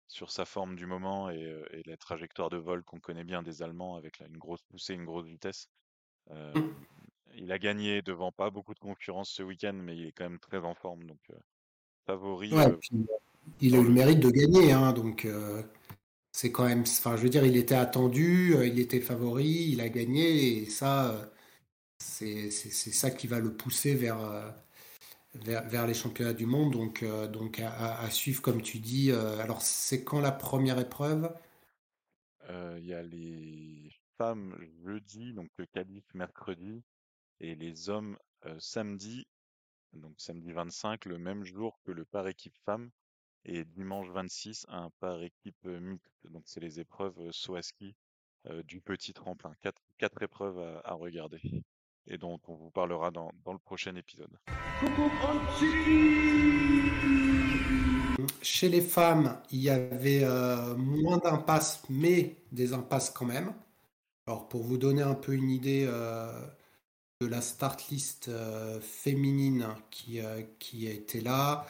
sur 0.07 0.31
sa 0.31 0.45
forme 0.45 0.77
du 0.77 0.87
moment 0.87 1.31
et, 1.31 1.83
la 1.85 1.97
trajectoire 1.97 2.49
de 2.49 2.57
vol 2.57 2.85
qu'on 2.85 3.01
connaît 3.01 3.25
bien 3.25 3.43
des 3.43 3.61
Allemands 3.63 3.97
avec 3.97 4.21
une 4.21 4.39
grosse 4.39 4.63
poussée, 4.63 4.95
une 4.95 5.05
grosse 5.05 5.27
vitesse. 5.27 5.69
Euh, 6.31 6.53
Mm. 6.55 6.75
il 7.37 7.53
a 7.53 7.59
gagné 7.59 8.03
devant 8.03 8.33
pas 8.33 8.51
beaucoup 8.51 8.75
de 8.75 8.79
concurrence 8.79 9.31
ce 9.31 9.43
week-end, 9.43 9.75
mais 9.75 9.97
il 9.97 10.07
est 10.07 10.13
quand 10.13 10.25
même 10.25 10.39
très 10.39 10.59
en 10.59 10.75
forme. 10.75 11.05
Donc 11.05 11.21
euh, 11.31 11.39
favori 12.07 12.53
Ouais, 12.53 12.69
euh, 12.69 12.77
puis, 12.77 13.07
il 13.61 13.75
a 13.75 13.79
eu 13.79 13.85
le 13.85 13.91
mérite 13.91 14.21
de 14.21 14.31
gagner, 14.31 14.73
hein, 14.73 14.93
donc 14.93 15.29
c'est 16.33 16.51
quand 16.51 16.65
même. 16.65 16.81
Enfin, 16.81 17.17
je 17.17 17.23
veux 17.23 17.29
dire, 17.29 17.45
il 17.45 17.57
était 17.57 17.75
attendu, 17.75 18.55
il 18.65 18.79
était 18.79 19.01
favori, 19.01 19.69
il 19.71 19.81
a 19.81 19.89
gagné, 19.89 20.63
et 20.63 20.71
ça, 20.71 21.31
c'est 21.99 22.51
ça 22.51 23.11
qui 23.11 23.27
va 23.27 23.39
le 23.39 23.55
pousser 23.55 23.95
vers, 23.95 24.55
vers, 25.35 25.69
vers 25.69 25.87
les 25.87 25.95
championnats 25.95 26.33
du 26.33 26.47
monde. 26.47 26.73
Donc, 26.73 27.03
euh, 27.03 27.27
donc 27.29 27.61
à, 27.61 28.11
suivre, 28.11 28.43
comme 28.43 28.63
tu 28.63 28.79
dis. 28.79 29.11
euh, 29.11 29.39
alors, 29.41 29.63
c'est 29.63 30.05
quand 30.05 30.21
la 30.21 30.33
première 30.33 30.79
épreuve? 30.79 31.33
Euh, 32.51 32.79
Il 32.81 32.87
y 32.87 32.95
a 32.95 33.03
les 33.03 33.84
femmes 34.19 34.57
jeudi, 34.85 35.33
donc 35.33 35.51
le 35.57 35.67
qualif 35.67 36.05
mercredi, 36.15 36.83
et 37.41 37.55
les 37.55 37.89
hommes 37.89 38.17
samedi, 38.59 39.27
donc 39.95 40.15
samedi 40.19 40.53
25, 40.53 41.05
le 41.07 41.19
même 41.19 41.45
jour 41.45 41.79
que 41.85 41.93
le 41.93 42.05
par 42.05 42.27
équipe 42.27 42.57
femme, 42.65 42.91
et 43.45 43.65
dimanche 43.65 44.09
26, 44.09 44.67
un 44.69 44.91
par 45.01 45.23
équipe 45.23 45.65
mixte. 45.65 46.27
Donc 46.31 46.43
c'est 46.47 46.61
les 46.61 46.81
épreuves 46.81 47.19
euh, 47.21 47.33
saut 47.33 47.57
à 47.57 47.63
ski 47.63 47.95
euh, 48.47 48.63
du 48.63 48.81
petit 48.81 49.13
tremplin. 49.13 49.53
Quatre, 49.61 49.83
quatre 49.99 50.23
épreuves 50.23 50.59
à, 50.85 50.95
regarder, 50.95 51.41
et 52.07 52.19
dont 52.19 52.41
on 52.49 52.55
vous 52.55 52.71
parlera 52.71 53.11
dans, 53.11 53.31
dans 53.45 53.53
le 53.53 53.59
prochain 53.59 53.95
épisode. 53.97 54.37
Chez 58.43 58.69
les 58.69 58.81
femmes, 58.81 59.41
il 59.51 59.61
y 59.61 59.71
avait 59.71 60.25
moins 60.77 61.19
d'impasses, 61.19 61.83
mais 61.89 62.37
des 62.53 62.73
impasses 62.73 63.11
quand 63.11 63.27
même. 63.27 63.53
Alors, 64.27 64.49
pour 64.49 64.63
vous 64.63 64.79
donner 64.79 65.03
un 65.03 65.15
peu 65.15 65.35
une 65.35 65.51
idée 65.51 65.85
euh, 65.87 66.33
de 67.21 67.27
la 67.27 67.43
start 67.43 67.89
list 67.91 68.29
euh, 68.29 68.81
féminine 68.81 69.69
qui, 69.91 70.21
euh, 70.21 70.43
qui 70.59 70.87
était 70.87 71.21
là, 71.21 71.67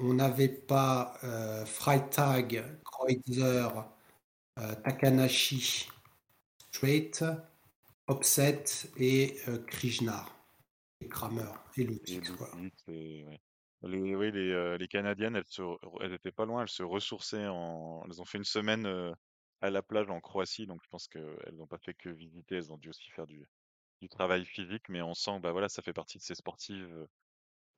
on 0.00 0.14
n'avait 0.14 0.48
pas 0.48 1.14
Freitag, 1.66 2.62
Kreutzer, 2.84 3.68
Takanashi, 4.56 5.88
Straight, 6.72 7.24
Offset 8.08 8.64
et 8.96 9.36
Krishnar, 9.66 10.36
et 11.00 11.08
Kramer, 11.08 11.52
et. 11.76 11.86
Les, 13.82 14.16
oui, 14.16 14.32
les, 14.32 14.78
les 14.78 14.88
Canadiennes, 14.88 15.36
elles 15.36 15.44
se, 15.46 15.62
elles 16.00 16.14
étaient 16.14 16.32
pas 16.32 16.46
loin, 16.46 16.62
elles 16.62 16.68
se 16.68 16.82
ressourçaient 16.82 17.46
en, 17.46 18.02
elles 18.06 18.20
ont 18.20 18.24
fait 18.24 18.38
une 18.38 18.44
semaine 18.44 18.86
euh, 18.86 19.12
à 19.60 19.70
la 19.70 19.82
plage 19.82 20.10
en 20.10 20.20
Croatie, 20.20 20.66
donc 20.66 20.82
je 20.84 20.88
pense 20.88 21.08
qu'elles 21.08 21.54
n'ont 21.54 21.66
pas 21.66 21.78
fait 21.78 21.94
que 21.94 22.08
visiter, 22.10 22.56
elles 22.56 22.72
ont 22.72 22.78
dû 22.78 22.90
aussi 22.90 23.10
faire 23.10 23.26
du, 23.26 23.46
du 24.02 24.08
travail 24.08 24.44
physique, 24.46 24.88
mais 24.90 25.02
on 25.02 25.14
sent, 25.14 25.40
bah 25.40 25.52
voilà, 25.52 25.68
ça 25.70 25.82
fait 25.82 25.92
partie 25.94 26.18
de 26.18 26.24
ces 26.24 26.34
sportives 26.36 27.08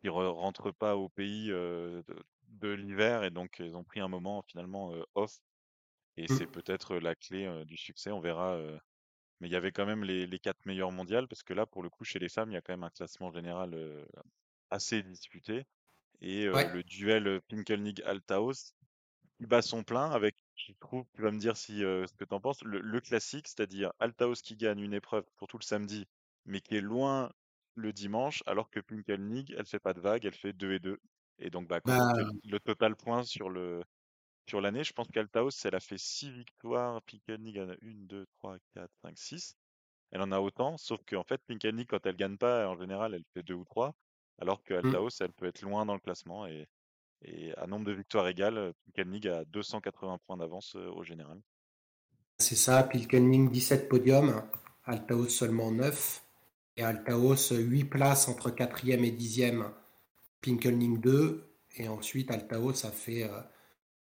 qui 0.00 0.08
re- 0.08 0.28
rentrent 0.28 0.73
pas 0.73 0.97
au 0.97 1.08
pays 1.08 1.50
euh, 1.52 2.02
de, 2.08 2.16
de 2.49 2.68
l'hiver, 2.70 3.25
et 3.25 3.30
donc 3.30 3.61
elles 3.61 3.76
ont 3.76 3.85
pris 3.85 4.00
un 4.00 4.08
moment 4.08 4.42
finalement 4.49 4.94
euh, 4.94 5.04
off, 5.14 5.38
et 6.16 6.28
c'est 6.28 6.47
Mm. 6.47 6.49
peut-être 6.49 6.97
la 6.99 7.14
clé 7.14 7.47
euh, 7.47 7.64
du 7.64 7.76
succès, 7.78 8.11
on 8.12 8.20
verra. 8.20 8.58
mais 9.40 9.49
il 9.49 9.52
y 9.52 9.56
avait 9.56 9.73
quand 9.73 9.87
même 9.87 10.04
les, 10.04 10.26
les 10.26 10.38
quatre 10.40 10.64
meilleures 10.66 10.92
mondiales, 10.92 11.28
parce 11.28 11.42
que 11.44 11.54
là, 11.54 11.66
pour 11.66 11.82
le 11.82 11.90
coup, 11.90 12.04
chez 12.04 12.18
les 12.20 12.28
femmes, 12.28 12.50
il 12.50 12.54
y 12.54 12.58
a 12.58 12.62
quand 12.62 12.73
même 12.75 12.85
un 12.85 12.90
classement 12.90 13.32
général 13.32 13.75
assez 14.70 15.02
disputé. 15.02 15.64
Et 16.20 16.47
Ouais. 16.52 16.68
le 16.68 16.82
duel 16.85 17.40
Pinkelnig-Althaus, 17.49 18.75
il 19.40 19.47
bat 19.47 19.62
son 19.62 19.85
plein 19.85 20.11
avec, 20.12 20.37
je 20.59 20.73
trouve, 20.81 21.07
tu 21.15 21.23
vas 21.23 21.31
me 21.31 21.38
dire 21.38 21.57
si 21.57 21.85
euh, 21.85 22.07
ce 22.07 22.15
que 22.17 22.25
tu 22.25 22.35
en 22.35 22.41
penses, 22.41 22.62
le, 22.65 22.81
le 22.81 23.00
classique, 23.00 23.49
c'est-à-dire 23.49 23.93
Altaos 24.00 24.35
qui 24.43 24.57
gagne 24.57 24.81
une 24.81 24.95
épreuve 24.95 25.25
pour 25.37 25.49
tout 25.49 25.59
le 25.59 25.65
samedi, 25.65 26.07
mais 26.47 26.61
qui 26.61 26.77
est 26.77 26.81
loin 26.81 27.33
le 27.77 27.93
dimanche, 27.93 28.43
alors 28.47 28.71
que 28.71 28.81
Pinkelnig, 28.81 29.55
elle 29.57 29.67
fait 29.67 29.79
pas 29.81 29.95
de 29.95 30.00
vague, 30.00 30.25
elle 30.27 30.35
fait 30.35 30.53
2 30.53 30.73
et 30.75 30.79
2. 30.81 30.99
Et 31.38 31.50
donc, 31.50 31.69
bah, 31.69 31.81
quand 31.81 31.97
on 32.00 32.09
fait 32.15 32.25
Bah, 32.25 32.33
le 32.45 32.59
total 32.61 32.97
point 32.97 33.23
sur 33.25 33.49
le 33.50 33.83
sur 34.49 34.61
l'année, 34.61 34.85
je 34.85 34.93
pense 34.93 35.09
qu'Altaos, 35.09 35.50
elle 35.65 35.75
a 35.77 35.81
fait 35.81 35.99
6 35.99 36.31
victoires, 36.31 37.03
Pinkelnig 37.03 37.59
en 37.61 37.71
a 37.71 37.75
1, 37.83 38.07
2, 38.07 38.27
3, 38.38 38.59
4, 38.75 38.91
5, 39.03 39.19
6. 39.19 39.57
Elle 40.11 40.23
en 40.23 40.33
a 40.33 40.41
autant, 40.41 40.77
sauf 40.79 41.00
qu'en 41.07 41.25
fait, 41.25 41.41
Pinkelnig, 41.47 41.87
quand 41.88 42.07
elle 42.07 42.17
gagne 42.17 42.38
pas, 42.38 42.69
en 42.69 42.77
général, 42.79 43.15
elle 43.15 43.25
fait 43.35 43.43
2 43.43 43.55
ou 43.55 43.65
3, 43.65 43.95
alors 44.41 44.62
que 44.65 44.75
Altaos, 44.75 45.11
elle 45.21 45.33
peut 45.35 45.47
être 45.47 45.62
loin 45.62 45.87
dans 45.87 45.95
le 45.95 46.00
classement. 46.00 46.47
Et, 46.47 46.69
et 47.22 47.54
à 47.56 47.66
nombre 47.66 47.87
de 47.87 47.92
victoires 47.92 48.28
égales, 48.28 48.72
Pinkelnig 48.84 49.28
a 49.28 49.44
280 49.44 50.18
points 50.26 50.37
d'avance 50.37 50.76
euh, 50.76 50.88
au 50.90 51.02
général. 51.02 51.40
c'est 52.38 52.56
ça. 52.56 52.82
Pilkening, 52.82 53.50
17 53.50 53.88
podiums. 53.88 54.42
Altaos 54.84 55.28
seulement 55.28 55.70
9. 55.70 56.22
Et 56.76 56.82
Altaos, 56.82 57.50
8 57.50 57.84
places 57.84 58.28
entre 58.28 58.50
quatrième 58.50 59.04
et 59.04 59.10
dixième. 59.10 59.70
Pinkelning 60.42 61.00
2. 61.00 61.44
Et 61.76 61.88
ensuite, 61.88 62.30
Altaos 62.30 62.87
a 62.87 62.90
fait 62.90 63.25
euh, 63.25 63.40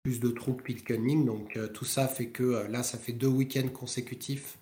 plus 0.02 0.20
de 0.20 0.28
trous 0.28 0.54
que. 0.54 1.24
Donc 1.24 1.56
euh, 1.56 1.68
tout 1.68 1.84
ça 1.84 2.08
fait 2.08 2.28
que 2.28 2.42
euh, 2.42 2.68
là, 2.68 2.82
ça 2.82 2.98
fait 2.98 3.12
deux 3.12 3.28
week-ends 3.28 3.68
consécutifs 3.68 4.58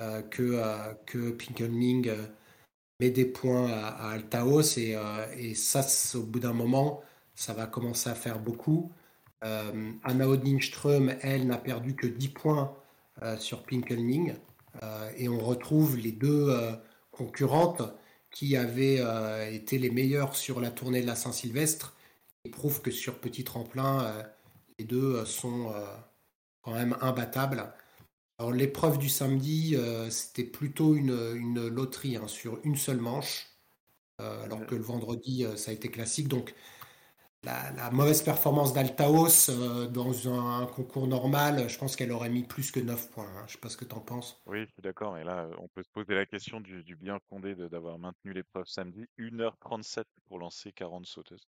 euh, 0.00 0.22
que, 0.22 0.42
euh, 0.42 0.94
que 1.06 1.30
Pinkelning 1.30 2.08
euh, 2.08 2.26
met 3.00 3.10
des 3.10 3.26
points 3.26 3.70
à, 3.70 3.88
à 3.88 4.10
Altaos. 4.12 4.78
Et, 4.78 4.96
euh, 4.96 5.26
et 5.36 5.54
ça, 5.54 5.86
au 6.16 6.22
bout 6.22 6.40
d'un 6.40 6.52
moment, 6.52 7.02
ça 7.34 7.52
va 7.52 7.66
commencer 7.66 8.10
à 8.10 8.14
faire 8.14 8.38
beaucoup. 8.38 8.92
Euh, 9.44 9.92
Anna 10.02 10.28
Odinström, 10.28 11.14
elle, 11.20 11.46
n'a 11.46 11.58
perdu 11.58 11.94
que 11.94 12.06
10 12.06 12.28
points 12.28 12.74
euh, 13.22 13.36
sur 13.38 13.62
Pinkelning. 13.62 14.34
Euh, 14.82 15.10
et 15.16 15.28
on 15.28 15.38
retrouve 15.38 15.96
les 15.96 16.12
deux 16.12 16.56
concurrentes 17.10 17.82
qui 18.30 18.56
avaient 18.56 19.00
été 19.54 19.78
les 19.78 19.90
meilleures 19.90 20.34
sur 20.34 20.60
la 20.60 20.70
tournée 20.70 21.00
de 21.00 21.06
la 21.06 21.14
Saint-Sylvestre. 21.14 21.94
Et 22.44 22.50
prouve 22.50 22.82
que 22.82 22.90
sur 22.90 23.20
petit 23.20 23.44
tremplin, 23.44 24.12
les 24.78 24.84
deux 24.84 25.24
sont 25.24 25.72
quand 26.62 26.74
même 26.74 26.96
imbattables. 27.00 27.72
Alors 28.38 28.52
l'épreuve 28.52 28.98
du 28.98 29.08
samedi, 29.08 29.76
c'était 30.10 30.42
plutôt 30.42 30.96
une, 30.96 31.16
une 31.36 31.68
loterie 31.68 32.16
hein, 32.16 32.26
sur 32.26 32.58
une 32.64 32.76
seule 32.76 32.98
manche, 32.98 33.46
alors 34.18 34.66
que 34.66 34.74
le 34.74 34.82
vendredi, 34.82 35.46
ça 35.56 35.70
a 35.70 35.74
été 35.74 35.88
classique. 35.88 36.26
Donc 36.26 36.54
la, 37.44 37.70
la 37.72 37.90
mauvaise 37.90 38.22
performance 38.22 38.72
d'Altaos 38.72 39.50
euh, 39.50 39.86
dans 39.88 40.28
un, 40.28 40.66
concours 40.66 41.06
normal, 41.06 41.68
je 41.68 41.78
pense 41.78 41.96
qu'elle 41.96 42.12
aurait 42.12 42.30
mis 42.30 42.42
plus 42.44 42.70
que 42.70 42.80
9 42.80 43.10
points. 43.10 43.28
hein. 43.36 43.44
Je 43.46 43.52
sais 43.52 43.58
pas 43.58 43.68
ce 43.68 43.76
que 43.76 43.84
tu 43.84 43.94
en 43.94 44.00
penses. 44.00 44.42
Oui, 44.46 44.60
je 44.66 44.72
suis 44.72 44.82
d'accord. 44.82 45.14
Mais 45.14 45.24
là, 45.24 45.48
on 45.58 45.68
peut 45.68 45.82
se 45.82 45.88
poser 45.90 46.14
la 46.14 46.26
question 46.26 46.60
du, 46.60 46.82
du 46.84 46.96
bien 46.96 47.18
fondé 47.28 47.54
d'avoir 47.54 47.98
maintenu 47.98 48.32
l'épreuve 48.32 48.66
samedi. 48.66 49.06
1h37 49.18 50.04
pour 50.26 50.38
lancer 50.38 50.72
40 50.72 51.06
sauteuses. 51.06 51.46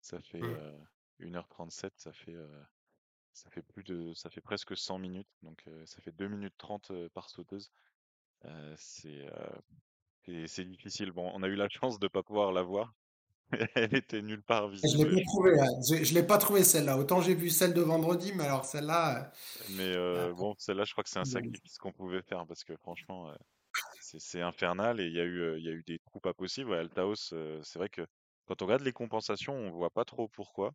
Ça 0.00 0.20
fait 0.20 0.40
Mm. 0.40 0.44
euh, 0.44 0.78
1h37, 1.20 1.90
ça 1.96 2.12
fait, 2.12 2.34
euh, 2.34 2.62
ça 3.32 3.50
fait 3.50 3.62
plus 3.62 3.84
de, 3.84 4.14
ça 4.14 4.30
fait 4.30 4.40
presque 4.40 4.76
100 4.76 4.98
minutes. 4.98 5.28
Donc, 5.42 5.64
ça 5.86 6.00
fait 6.00 6.12
2 6.12 6.28
minutes 6.28 6.54
30 6.58 6.90
euh, 6.92 7.08
par 7.10 7.28
sauteuse. 7.30 7.70
C'est 10.46 10.64
difficile. 10.64 11.10
Bon, 11.10 11.30
on 11.34 11.42
a 11.42 11.48
eu 11.48 11.56
la 11.56 11.68
chance 11.70 11.98
de 11.98 12.08
pas 12.08 12.22
pouvoir 12.22 12.52
la 12.52 12.62
voir. 12.62 12.94
Elle 13.74 13.94
était 13.94 14.22
nulle 14.22 14.42
part 14.42 14.70
Je 14.82 14.96
l'ai 14.96 15.04
visible. 15.04 15.14
pas 15.14 15.22
trouvé, 15.24 15.60
hein. 15.60 15.66
je, 15.88 16.04
je 16.04 16.14
l'ai 16.14 16.22
pas 16.22 16.38
trouvé 16.38 16.64
celle-là. 16.64 16.98
Autant 16.98 17.20
j'ai 17.20 17.34
vu 17.34 17.50
celle 17.50 17.74
de 17.74 17.80
vendredi, 17.80 18.32
mais 18.34 18.44
alors 18.44 18.64
celle-là, 18.64 19.32
Mais 19.70 19.94
euh, 19.94 20.30
euh, 20.30 20.32
bon, 20.34 20.54
celle-là, 20.58 20.84
je 20.84 20.92
crois 20.92 21.04
que 21.04 21.10
c'est 21.10 21.18
un 21.18 21.24
sacrifice 21.24 21.78
qu'on 21.78 21.92
pouvait 21.92 22.22
faire 22.22 22.46
parce 22.46 22.64
que 22.64 22.76
franchement, 22.76 23.30
euh, 23.30 23.34
c'est 24.00 24.42
infernal 24.42 25.00
et 25.00 25.06
il 25.06 25.12
y 25.14 25.20
a 25.20 25.24
eu, 25.24 25.40
euh, 25.40 25.58
il 25.58 25.64
y 25.64 25.68
a 25.68 25.72
eu 25.72 25.82
des 25.86 25.98
trous 26.00 26.20
pas 26.20 26.34
possibles. 26.34 26.70
Ouais, 26.70 26.78
Altaos, 26.78 27.32
euh, 27.32 27.60
c'est 27.62 27.78
vrai 27.78 27.88
que 27.88 28.06
quand 28.46 28.60
on 28.62 28.66
regarde 28.66 28.82
les 28.82 28.92
compensations, 28.92 29.54
on 29.54 29.70
voit 29.70 29.90
pas 29.90 30.04
trop 30.04 30.28
pourquoi. 30.28 30.72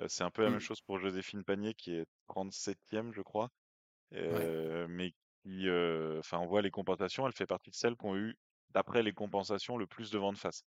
Euh, 0.00 0.06
c'est 0.08 0.24
un 0.24 0.30
peu 0.30 0.42
la 0.42 0.50
même 0.50 0.60
chose 0.60 0.80
pour 0.82 0.98
Joséphine 0.98 1.44
Panier 1.44 1.74
qui 1.74 1.94
est 1.94 2.06
37e, 2.28 3.12
je 3.12 3.22
crois. 3.22 3.50
ouais. 4.12 4.20
Euh, 4.20 4.86
mais 4.88 5.12
qui, 5.42 5.68
euh, 5.68 6.18
enfin, 6.20 6.38
on 6.38 6.46
voit 6.46 6.62
les 6.62 6.70
compensations, 6.70 7.26
elle 7.26 7.32
fait 7.34 7.46
partie 7.46 7.70
de 7.70 7.76
celles 7.76 7.96
qui 7.96 8.06
ont 8.06 8.16
eu, 8.16 8.36
d'après 8.70 9.02
les 9.02 9.12
compensations, 9.12 9.76
le 9.76 9.86
plus 9.86 10.10
de 10.10 10.18
vent 10.18 10.32
de 10.32 10.38
face, 10.38 10.64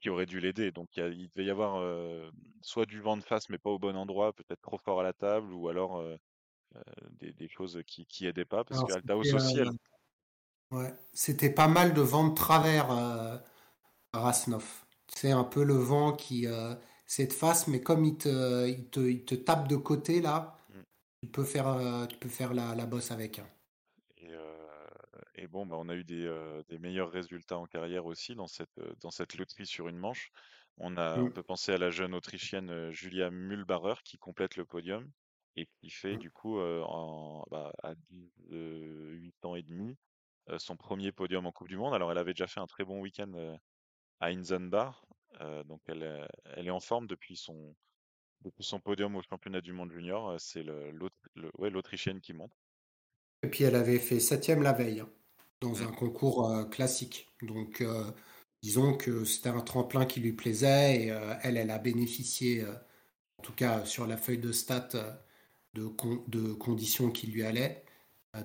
qui 0.00 0.10
aurait 0.10 0.26
dû 0.26 0.40
l'aider. 0.40 0.72
Donc, 0.72 0.88
il, 0.96 1.00
y 1.00 1.02
a- 1.02 1.08
il 1.08 1.28
devait 1.30 1.46
y 1.46 1.50
avoir 1.50 1.76
euh, 1.76 2.30
soit 2.62 2.86
du 2.86 3.00
vent 3.00 3.16
de 3.16 3.24
face, 3.24 3.48
mais 3.50 3.58
pas 3.58 3.70
au 3.70 3.78
bon 3.78 3.96
endroit, 3.96 4.32
peut-être 4.32 4.60
trop 4.62 4.78
fort 4.78 5.00
à 5.00 5.02
la 5.04 5.12
table, 5.12 5.52
ou 5.54 5.68
alors 5.68 5.98
euh, 5.98 6.16
des, 7.12 7.32
des 7.32 7.48
choses 7.48 7.80
qui, 7.86 8.06
qui 8.06 8.26
aidaient 8.26 8.44
pas, 8.44 8.64
parce 8.64 8.82
Alors 8.82 8.84
que 8.84 8.92
c'était 8.92 8.92
Altaos 8.92 9.34
euh, 9.34 9.34
aussi, 9.34 9.58
elle. 9.58 9.70
ouais. 10.70 10.92
C'était 11.12 11.50
pas 11.50 11.68
mal 11.68 11.94
de 11.94 12.00
vent 12.00 12.28
de 12.28 12.34
travers 12.34 12.90
euh, 12.90 13.36
à 14.14 14.20
Rasnov. 14.20 14.86
C'est 15.08 15.32
un 15.32 15.44
peu 15.44 15.64
le 15.64 15.74
vent 15.74 16.14
qui 16.16 16.46
euh, 16.48 16.74
c'est 17.06 17.28
de 17.28 17.34
face, 17.34 17.68
mais 17.68 17.82
comme 17.82 18.04
il 18.06 18.18
te, 18.18 18.68
il 18.68 18.90
te, 18.90 19.00
il 19.00 19.24
te 19.24 19.34
tape 19.36 19.68
de 19.68 19.76
côté 19.76 20.20
là, 20.22 20.58
Mm. 20.72 20.84
tu 21.22 21.30
peux 21.30 21.44
faire, 21.44 21.68
euh, 21.68 22.06
tu 22.06 22.18
peux 22.18 22.28
faire 22.28 22.54
la, 22.54 22.74
la 22.76 22.86
bosse 22.86 23.12
avec. 23.12 23.38
hein. 23.40 23.48
Et, 25.40 25.48
bon, 25.48 25.66
bah, 25.66 25.76
on 25.78 25.88
a 25.88 25.94
eu 25.94 26.04
des, 26.04 26.26
euh, 26.26 26.62
des 26.68 26.78
meilleurs 26.78 27.10
résultats 27.10 27.58
en 27.58 27.66
carrière 27.66 28.06
aussi 28.06 28.34
dans 28.34 28.46
cette, 28.46 28.78
euh, 28.78 28.92
dans 29.00 29.10
cette 29.10 29.36
loterie 29.36 29.66
sur 29.66 29.88
une 29.88 29.96
manche. 29.96 30.30
On 30.76 30.96
a, 30.96 31.18
on 31.18 31.30
peut 31.30 31.42
penser 31.42 31.72
à 31.72 31.78
la 31.78 31.90
jeune 31.90 32.14
Autrichienne 32.14 32.70
euh, 32.70 32.90
Julia 32.90 33.30
Mühlbarer 33.30 33.96
qui 34.04 34.18
complète 34.18 34.56
le 34.56 34.64
podium 34.64 35.10
et 35.56 35.66
qui 35.80 35.90
fait 35.90 36.14
mm. 36.14 36.18
du 36.18 36.30
coup 36.30 36.60
en, 36.60 37.44
bah, 37.50 37.72
à 37.82 37.94
8 38.50 39.44
ans 39.44 39.56
et 39.56 39.62
demi 39.62 39.96
son 40.58 40.76
premier 40.76 41.12
podium 41.12 41.46
en 41.46 41.52
Coupe 41.52 41.68
du 41.68 41.76
Monde. 41.76 41.94
Alors 41.94 42.10
elle 42.10 42.18
avait 42.18 42.32
déjà 42.32 42.46
fait 42.46 42.60
un 42.60 42.66
très 42.66 42.84
bon 42.84 43.00
week-end 43.00 43.58
à 44.20 44.28
Inzenbar, 44.28 45.04
euh, 45.40 45.64
donc 45.64 45.80
elle, 45.86 46.02
est- 46.02 46.28
elle 46.56 46.66
est 46.66 46.72
en 46.72 46.80
forme 46.80 47.06
depuis 47.06 47.36
son, 47.36 47.74
depuis 48.42 48.64
son 48.64 48.80
podium 48.80 49.16
au 49.16 49.22
championnat 49.22 49.60
du 49.60 49.72
monde 49.72 49.92
junior. 49.92 50.38
C'est 50.38 50.64
ouais, 51.58 51.70
l'Autrichienne 51.70 52.20
qui 52.20 52.32
monte. 52.32 52.52
Et 53.42 53.48
puis 53.48 53.64
elle 53.64 53.76
avait 53.76 53.98
fait 53.98 54.20
septième 54.20 54.62
la 54.62 54.72
veille 54.72 55.00
hein, 55.00 55.08
dans 55.60 55.74
Mm. 55.74 55.82
un 55.88 55.92
concours 55.92 56.50
euh, 56.50 56.64
classique. 56.64 57.28
Donc 57.42 57.80
euh, 57.80 58.10
disons 58.62 58.94
que 58.96 59.24
c'était 59.24 59.48
un 59.50 59.60
tremplin 59.60 60.06
qui 60.06 60.20
lui 60.20 60.32
plaisait 60.32 61.04
et 61.04 61.10
euh, 61.12 61.34
elle, 61.42 61.56
elle 61.56 61.70
a 61.70 61.78
bénéficié, 61.78 62.64
en 63.38 63.42
tout 63.42 63.52
cas 63.54 63.84
sur 63.84 64.06
la 64.06 64.16
feuille 64.16 64.38
de 64.38 64.52
stats, 64.52 64.88
de, 65.74 65.86
con- 65.86 66.24
de 66.28 66.52
conditions 66.52 67.10
qui 67.10 67.26
lui 67.28 67.42
allaient. 67.44 67.84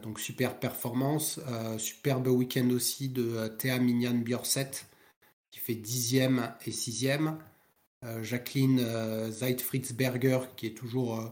Donc 0.02 0.20
super 0.20 0.60
performance, 0.60 1.40
superbe 1.78 2.28
week-end 2.28 2.70
aussi 2.72 3.10
de 3.10 3.24
euh, 3.36 3.50
Thea 3.50 3.78
Mignan 3.80 4.16
Björset 4.24 4.72
qui 5.52 5.60
fait 5.60 5.76
dixième 5.76 6.54
et 6.66 6.72
sixième. 6.72 7.38
Jacqueline 8.22 8.80
Zeitfritzberger 9.32 10.40
qui 10.56 10.68
est 10.68 10.78
toujours 10.78 11.32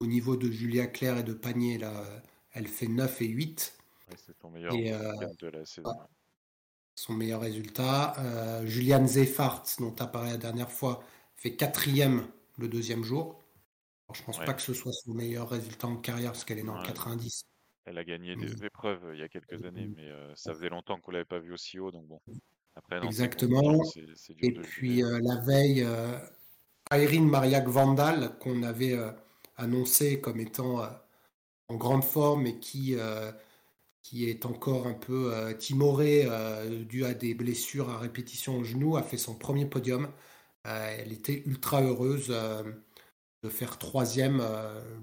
au 0.00 0.06
niveau 0.06 0.36
de 0.36 0.50
Julia 0.50 0.86
Claire 0.88 1.18
et 1.18 1.22
de 1.22 1.32
Panier 1.32 1.78
là, 1.78 2.04
elle 2.52 2.66
fait 2.66 2.88
9 2.88 3.22
et 3.22 3.26
8 3.28 3.77
Ouais, 4.10 4.16
c'est 4.16 4.36
son 4.40 4.50
meilleur 4.50 4.72
et 4.74 4.92
euh, 4.92 5.12
de 5.40 5.48
la 5.48 5.64
saison. 5.64 5.92
son 6.94 7.12
meilleur 7.12 7.40
résultat. 7.40 8.14
Euh, 8.18 8.66
Juliane 8.66 9.06
Zeffart, 9.06 9.64
dont 9.78 9.92
tu 9.92 10.02
as 10.02 10.06
parlé 10.06 10.30
la 10.30 10.36
dernière 10.36 10.70
fois, 10.70 11.02
fait 11.36 11.54
quatrième 11.54 12.26
le 12.58 12.68
deuxième 12.68 13.04
jour. 13.04 13.38
Alors, 14.08 14.14
je 14.16 14.22
pense 14.24 14.38
Ouais. 14.38 14.44
pas 14.46 14.54
que 14.54 14.62
ce 14.62 14.74
soit 14.74 14.92
son 14.92 15.12
meilleur 15.12 15.48
résultat 15.50 15.86
en 15.86 15.96
carrière 15.96 16.32
parce 16.32 16.44
qu'elle 16.44 16.58
est 16.58 16.68
en 16.68 16.78
Ouais. 16.80 16.86
90. 16.86 17.42
Elle 17.84 17.98
a 17.98 18.04
gagné 18.04 18.36
des 18.36 18.64
épreuves 18.64 19.04
euh, 19.06 19.14
il 19.14 19.20
y 19.20 19.22
a 19.22 19.28
quelques 19.28 19.64
années, 19.64 19.88
mais 19.96 20.08
euh, 20.10 20.34
ça 20.34 20.52
faisait 20.52 20.68
longtemps 20.68 20.98
qu'on 21.00 21.10
l'avait 21.10 21.24
pas 21.24 21.38
vue 21.38 21.52
aussi 21.52 21.78
haut, 21.78 21.90
donc 21.90 22.06
bon. 22.06 22.20
Après, 22.74 23.00
dans 23.00 23.06
Exactement. 23.06 23.80
Et 24.40 24.50
de 24.52 24.60
puis 24.60 25.02
euh, 25.02 25.18
la 25.22 25.36
veille, 25.40 25.82
euh, 25.84 26.18
Irene 26.92 27.28
Mariak 27.28 27.66
Vandal, 27.68 28.38
qu'on 28.38 28.62
avait 28.62 28.96
annoncé 29.56 30.20
comme 30.20 30.38
étant 30.40 30.82
en 31.68 31.76
grande 31.76 32.04
forme 32.04 32.46
et 32.46 32.58
qui, 32.58 32.94
qui 34.08 34.30
est 34.30 34.46
encore 34.46 34.86
un 34.86 34.94
peu 34.94 35.34
euh, 35.34 35.52
timorée 35.52 36.24
euh, 36.26 36.82
dû 36.84 37.04
à 37.04 37.12
des 37.12 37.34
blessures 37.34 37.90
à 37.90 37.98
répétition 37.98 38.56
au 38.56 38.64
genou, 38.64 38.96
a 38.96 39.02
fait 39.02 39.18
son 39.18 39.34
premier 39.34 39.66
podium. 39.66 40.08
Euh, 40.66 40.96
elle 40.98 41.12
était 41.12 41.42
ultra 41.44 41.82
heureuse 41.82 42.28
de 42.28 43.48
faire 43.50 43.78
troisième 43.78 44.38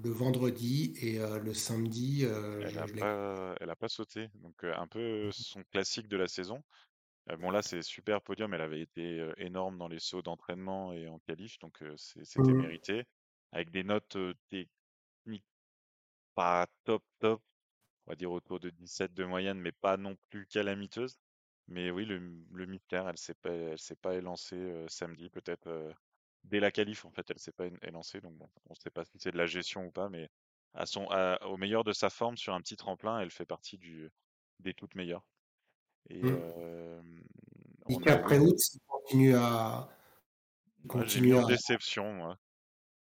le 0.02 0.10
vendredi 0.10 0.94
et 1.00 1.18
le 1.18 1.54
samedi, 1.54 2.24
Elle 2.24 2.66
je, 2.66 2.78
a 2.78 2.86
je 2.86 2.92
l'ai- 2.94 3.00
pas, 3.00 3.88
sauté, 3.88 4.28
donc 4.42 4.64
un 4.64 4.86
peu 4.88 5.30
son 5.30 5.62
classique 5.70 6.08
de 6.08 6.16
la 6.16 6.26
saison. 6.26 6.62
Bon 7.38 7.50
là, 7.50 7.62
c'est 7.62 7.82
super 7.82 8.20
podium. 8.22 8.52
Elle 8.54 8.60
avait 8.60 8.80
été 8.80 9.24
énorme 9.38 9.78
dans 9.78 9.88
les 9.88 10.00
sauts 10.00 10.22
d'entraînement 10.22 10.92
et 10.92 11.08
en 11.08 11.18
qualif, 11.20 11.58
donc 11.60 11.82
c'était 11.96 12.52
Mm. 12.52 12.62
mérité. 12.62 13.04
Avec 13.52 13.70
des 13.70 13.84
notes 13.84 14.18
techniques 14.50 15.44
pas 16.34 16.66
top 16.84 17.02
top, 17.18 17.42
on 18.06 18.12
va 18.12 18.16
dire 18.16 18.30
autour 18.30 18.60
de 18.60 18.70
17 18.70 19.14
de 19.14 19.24
moyenne, 19.24 19.60
mais 19.60 19.72
pas 19.72 19.96
non 19.96 20.16
plus 20.30 20.46
calamiteuses. 20.46 21.18
Mais 21.68 21.90
oui, 21.90 22.04
le, 22.04 22.18
le 22.52 22.78
elle 22.92 23.18
s'est 23.18 23.34
pas, 23.34 23.50
elle 23.50 23.78
s'est 23.78 23.96
pas 23.96 24.14
élancée 24.14 24.56
euh, 24.56 24.86
samedi, 24.88 25.28
peut-être. 25.30 25.66
euh, 25.66 25.92
dès 26.44 26.60
la 26.60 26.70
qualif, 26.70 27.04
en 27.04 27.10
fait, 27.10 27.28
elle 27.30 27.40
s'est 27.40 27.50
pas 27.52 27.66
élancée. 27.82 28.20
Donc 28.20 28.34
bon, 28.36 28.48
on 28.66 28.70
ne 28.74 28.76
sait 28.76 28.90
pas 28.90 29.04
si 29.04 29.18
c'est 29.18 29.32
de 29.32 29.38
la 29.38 29.46
gestion 29.46 29.86
ou 29.86 29.90
pas, 29.90 30.08
mais 30.08 30.30
à 30.74 30.86
son, 30.86 31.06
au 31.42 31.56
meilleur 31.56 31.82
de 31.82 31.92
sa 31.92 32.08
forme 32.10 32.36
sur 32.36 32.54
un 32.54 32.60
petit 32.60 32.76
tremplin, 32.76 33.18
elle 33.18 33.30
fait 33.32 33.46
partie 33.46 33.78
du, 33.78 34.10
des 34.60 34.74
toutes 34.74 34.94
meilleures. 34.94 35.24
Et, 36.08 36.22
Mm. 36.22 36.28
euh, 36.28 37.02
Et 37.88 37.96
on 37.96 37.98
a 37.98 38.02
qu'après 38.02 38.38
vu- 38.38 38.46
août, 38.46 38.58
il 38.74 38.80
continue 38.86 39.34
à. 39.34 39.88
continue 40.86 41.34
à- 41.36 41.44
déception, 41.46 42.12
moi. 42.12 42.38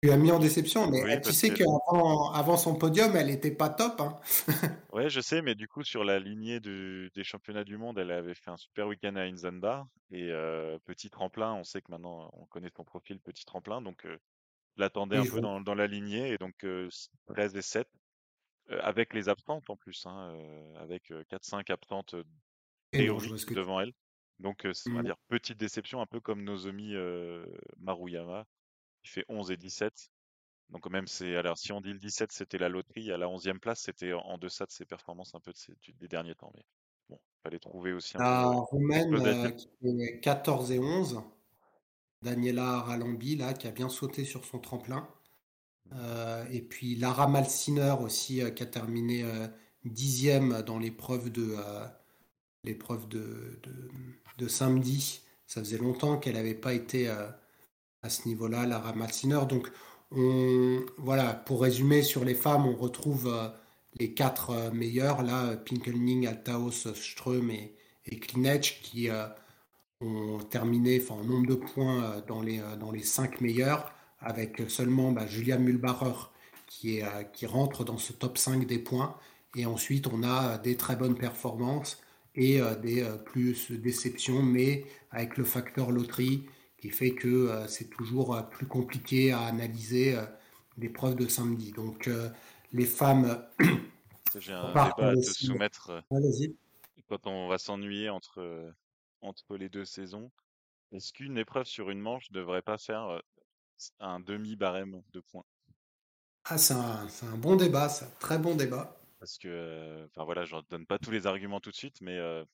Tu 0.05 0.11
as 0.11 0.19
mis 0.19 0.31
en 0.33 0.39
déception, 0.39 0.91
mais 0.91 1.03
Oui, 1.03 1.13
euh, 1.15 1.21
tu 1.21 1.33
sais 1.33 1.49
que- 1.49 1.55
qu'avant 1.65 2.31
avant 2.33 2.59
son 2.59 2.75
podium, 2.77 3.17
elle 3.17 3.29
n'était 3.29 3.51
pas 3.51 3.71
top. 3.71 3.99
hein. 4.03 4.19
Ouais, 4.93 5.09
je 5.09 5.23
sais, 5.23 5.41
mais 5.41 5.55
du 5.55 5.67
coup, 5.67 5.83
sur 5.83 6.05
la 6.05 6.19
lignée 6.19 6.61
du- 6.61 7.11
des 7.15 7.25
championnats 7.25 7.65
du 7.65 7.79
monde, 7.79 7.99
elle 7.99 8.11
avait 8.11 8.35
fait 8.35 8.51
un 8.51 8.59
super 8.59 8.87
week-end 8.87 9.17
à 9.17 9.23
Inzenbar. 9.23 9.87
Et 10.11 10.29
euh, 10.31 10.79
petit 10.85 11.09
tremplin, 11.09 11.55
on 11.55 11.65
sait 11.65 11.81
que 11.81 11.91
maintenant, 11.91 12.29
on 12.35 12.45
connaît 12.45 12.69
son 12.77 12.85
profil 12.85 13.19
petit 13.19 13.47
tremplin. 13.47 13.81
Donc, 13.81 14.05
euh, 14.05 14.19
Oui, 14.77 14.85
un 14.85 15.23
peu 15.23 15.41
dans, 15.41 15.63
dans 15.63 15.75
la 15.75 15.87
lignée. 15.87 16.33
Et 16.33 16.37
donc, 16.37 16.53
euh, 16.65 16.91
13 17.29 17.57
et 17.57 17.63
7, 17.63 17.89
euh, 18.73 18.79
avec 18.83 19.15
les 19.15 19.31
absentes 19.31 19.71
en 19.71 19.77
plus, 19.77 20.05
hein, 20.05 20.37
avec 20.81 21.11
4-5 21.31 21.71
absentes 21.71 22.15
théoriques 22.91 23.51
devant 23.55 23.81
elle. 23.81 23.95
Donc, 24.39 24.67
c'est- 24.75 24.91
on 24.91 24.97
va 24.97 25.01
Mm. 25.01 25.05
dire 25.07 25.17
petite 25.29 25.57
déception, 25.59 26.03
un 26.03 26.07
peu 26.07 26.21
comme 26.21 26.45
Nozomi 26.45 26.93
Maruyama, 27.79 28.45
qui 29.05 29.11
fait 29.13 29.25
11 29.29 29.51
et 29.53 29.57
17. 29.57 30.11
Donc 30.71 30.89
même 30.91 31.07
c'est 31.07 31.37
alors 31.37 31.59
si 31.59 31.71
on 31.73 31.81
dit 31.81 31.93
le 31.93 31.99
17 31.99 32.33
c'était 32.33 32.59
la 32.59 32.69
loterie, 32.69 33.13
à 33.13 33.19
la 33.19 33.29
11e 33.29 33.61
place 33.61 33.83
c'était 33.83 34.13
en- 34.15 34.21
en 34.23 34.39
deçà 34.39 34.65
de 34.67 34.73
ses 34.73 34.85
performances 34.87 35.35
un 35.35 35.41
peu 35.41 35.53
de 35.53 35.57
ses- 35.59 35.75
du- 35.83 35.93
des 35.93 36.09
derniers 36.09 36.35
temps. 36.35 36.51
Mais 36.57 36.65
bon, 37.11 37.21
fallait 37.43 37.59
trouver 37.59 37.93
aussi 37.93 38.17
un 38.17 38.21
La 38.21 38.51
peu 39.09 39.17
à 39.29 39.45
euh, 39.45 39.51
qui 39.51 39.69
fait 39.83 40.21
14 40.21 40.73
et 40.73 40.79
11, 40.81 41.21
Daniela 42.23 42.81
Ralambi, 42.81 43.37
là, 43.37 43.53
qui 43.53 43.67
a 43.69 43.71
bien 43.71 43.89
sauté 43.91 44.25
sur 44.25 44.45
son 44.47 44.59
tremplin. 44.59 45.07
Euh, 45.93 46.45
et 46.51 46.63
puis 46.63 46.97
Lara 46.97 47.29
Malsiner 47.29 47.97
aussi, 48.01 48.41
euh, 48.43 48.51
qui 48.51 48.63
a 48.63 48.67
terminé 48.67 49.23
euh, 49.23 49.47
dixième 49.85 50.63
dans 50.63 50.79
l'épreuve 50.79 51.31
de, 51.31 51.55
l'épreuve 52.65 53.07
de, 53.09 53.61
de, 53.63 53.91
de 54.39 54.49
samedi. 54.49 55.21
Ça 55.47 55.61
faisait 55.61 55.77
longtemps 55.77 56.19
qu'elle 56.19 56.35
n'avait 56.37 56.55
pas 56.55 56.73
été 56.73 57.15
à 58.05 58.11
ce 58.11 58.29
niveau-là, 58.29 58.67
Lara 58.67 58.93
Malsiner. 58.95 59.41
Donc, 59.49 59.71
on, 60.13 60.81
voilà, 60.99 61.33
pour 61.33 61.63
résumer 61.63 62.03
sur 62.03 62.25
les 62.25 62.35
femmes, 62.35 62.67
on 62.67 62.77
retrouve 62.77 63.27
euh, 63.27 63.49
les 63.99 64.13
quatre 64.13 64.51
euh, 64.51 64.71
meilleures, 64.71 65.23
là, 65.23 65.57
Pinkelning, 65.57 66.27
Altaos, 66.27 66.95
Ström 66.95 67.51
et, 67.51 67.75
et 68.07 68.21
qui 68.21 69.09
euh, 69.09 69.27
ont 70.03 70.39
terminé 70.39 71.03
en 71.09 71.25
nombre 71.25 71.47
de 71.47 71.55
points 71.55 72.23
dans, 72.29 72.43
les, 72.43 72.61
dans 72.79 72.93
les 72.93 73.03
cinq 73.03 73.41
meilleurs, 73.41 73.93
avec 74.21 74.63
seulement 74.69 75.11
bah, 75.11 75.27
Julia 75.27 75.57
Mühlbacher 75.57 76.13
qui, 76.67 76.99
est, 76.99 77.33
qui 77.33 77.47
rentre 77.47 77.85
dans 77.85 77.97
ce 77.97 78.13
top 78.13 78.37
5 78.37 78.67
des 78.67 78.79
points. 78.79 79.17
Et 79.57 79.65
ensuite, 79.65 80.07
on 80.09 80.23
a 80.23 80.59
des 80.59 80.77
très 80.77 80.97
bonnes 80.97 81.15
performances 81.15 82.03
et 82.35 82.61
des 82.83 83.07
plus 83.25 83.71
déceptions, 83.71 84.43
mais 84.43 84.85
avec 85.13 85.37
le 85.37 85.45
facteur 85.45 85.93
loterie 85.93 86.45
qui 86.85 86.91
fait 86.91 87.15
que 87.15 87.29
euh, 87.29 87.67
c'est 87.67 87.89
toujours 87.89 88.37
euh, 88.37 88.43
plus 88.43 88.67
compliqué 88.67 89.33
à 89.33 89.41
analyser 89.41 90.19
euh, 90.19 90.27
l'épreuve 90.77 91.17
de 91.17 91.27
samedi. 91.27 91.73
Donc, 91.73 92.11
les 92.73 92.85
femmes. 92.85 93.43
J'ai 94.39 94.53
un 94.53 94.67
débat 94.69 94.93
à 94.99 95.15
te 95.15 95.23
soumettre 95.23 96.05
Allez-y. 96.11 96.55
quand 97.09 97.27
on 97.27 97.49
va 97.49 97.57
s'ennuyer 97.57 98.11
entre, 98.11 98.71
entre 99.23 99.57
les 99.57 99.71
deux 99.71 99.87
saisons. 99.87 100.31
Est-ce 100.93 101.15
qu'une 101.15 101.39
épreuve 101.39 101.65
sur 101.65 101.89
une 101.89 102.01
manche 102.01 102.31
ne 102.31 102.35
devrait 102.35 102.61
pas 102.61 102.77
faire 102.77 103.23
un 103.99 104.21
demi-barème 104.21 105.01
de 105.15 105.21
points? 105.21 105.47
Ah, 106.45 106.59
c'est 106.59 106.75
un, 106.75 107.39
bon 107.39 107.57
débat, 107.57 107.89
c'est 107.89 108.05
un 108.05 108.15
très 108.21 108.37
bon 108.37 108.57
débat. 108.57 109.01
Parce 109.21 109.39
que, 109.39 110.05
enfin 110.11 110.25
voilà, 110.25 110.45
je 110.45 110.55
ne 110.55 110.61
donne 110.69 110.85
pas 110.85 110.99
tous 110.99 111.11
les 111.11 111.27
arguments 111.27 111.61
tout 111.61 111.71
de 111.71 111.77
suite, 111.77 112.03
mais 112.03 112.19
euh, 112.19 112.45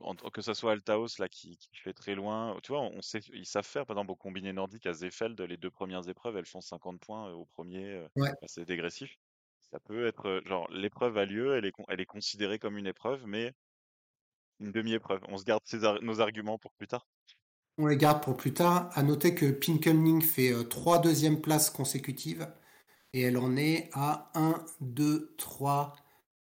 en- 0.00 0.14
que 0.16 0.42
ce 0.42 0.54
soit 0.54 0.72
Altaos 0.72 1.18
là 1.18 1.28
qui, 1.28 1.56
qui 1.58 1.68
fait 1.76 1.92
très 1.92 2.14
loin, 2.14 2.58
tu 2.62 2.72
vois, 2.72 2.82
on 2.82 3.00
sait, 3.02 3.20
ils 3.32 3.46
savent 3.46 3.66
faire, 3.66 3.86
par 3.86 3.96
exemple, 3.96 4.12
au 4.12 4.16
combiné 4.16 4.52
nordique 4.52 4.86
à 4.86 4.92
Zefeld, 4.94 5.40
les 5.40 5.56
deux 5.56 5.70
premières 5.70 6.08
épreuves, 6.08 6.36
elles 6.36 6.46
font 6.46 6.60
50 6.60 7.00
points 7.00 7.28
euh, 7.30 7.32
au 7.34 7.46
premier, 7.46 7.84
euh, 7.94 8.08
Ouais. 8.16 8.32
c'est 8.46 8.64
dégressif. 8.66 9.16
Ça 9.70 9.80
peut 9.80 10.06
être, 10.06 10.26
euh, 10.26 10.40
genre, 10.46 10.68
l'épreuve 10.70 11.18
a 11.18 11.24
lieu, 11.26 11.56
elle 11.56 11.66
est, 11.66 11.72
elle 11.88 12.00
est 12.00 12.06
considérée 12.06 12.58
comme 12.58 12.78
une 12.78 12.86
épreuve, 12.86 13.26
mais 13.26 13.54
une 14.60 14.70
demi-épreuve. 14.70 15.20
On 15.28 15.36
se 15.36 15.42
garde 15.44 15.62
nos 16.02 16.20
arguments 16.20 16.58
pour 16.58 16.72
plus 16.74 16.86
tard. 16.86 17.08
On 17.78 17.86
les 17.86 17.96
garde 17.96 18.22
pour 18.22 18.36
plus 18.36 18.52
tard. 18.54 18.90
À 18.94 19.02
noter 19.02 19.34
que 19.34 19.50
Pinkelning 19.50 20.20
fait 20.22 20.52
euh, 20.52 20.64
trois 20.64 21.00
deuxièmes 21.00 21.40
places 21.40 21.70
consécutives 21.70 22.52
et 23.12 23.22
elle 23.22 23.38
en 23.38 23.56
est 23.56 23.90
à 23.94 24.30
1, 24.34 24.64
2, 24.80 25.34
3, 25.38 25.94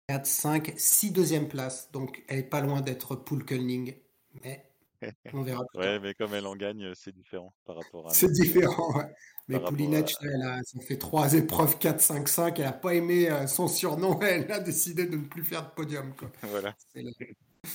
4, 0.10 0.26
5, 0.26 0.74
6 0.76 1.12
deuxièmes 1.12 1.48
places. 1.48 1.92
Donc 1.92 2.24
elle 2.28 2.40
est 2.40 2.44
pas 2.44 2.62
loin 2.62 2.82
d'être 2.82 3.16
Pulkelning, 3.16 3.96
mais 4.44 4.66
on 5.34 5.44
verra 5.44 5.64
plus. 5.72 5.80
Ouais, 5.80 6.00
mais 6.00 6.16
comme 6.16 6.34
elle 6.34 6.48
en 6.48 6.56
gagne, 6.56 6.96
c'est 6.96 7.14
différent 7.14 7.54
par 7.64 7.76
rapport 7.76 8.10
à 8.10 8.14
C'est 8.14 8.32
différent. 8.32 8.98
ouais. 8.98 9.06
Mais 9.48 9.60
Poulinec, 9.60 10.16
elle 10.24 10.42
a, 10.42 10.64
ça 10.64 10.80
fait 10.82 10.98
trois 10.98 11.36
épreuves 11.36 11.78
4, 11.78 12.02
5, 12.02 12.28
5. 12.28 12.58
Elle 12.58 12.66
n'a 12.66 12.72
pas 12.72 12.96
aimé 12.96 13.30
euh, 13.30 13.46
son 13.46 13.68
surnom. 13.68 14.20
Elle 14.22 14.52
a 14.52 14.60
décidé 14.60 15.06
de 15.06 15.16
ne 15.16 15.26
plus 15.28 15.44
faire 15.44 15.64
de 15.70 15.70
podium. 15.76 16.16
Quoi. 16.16 16.32
Voilà. 16.42 16.76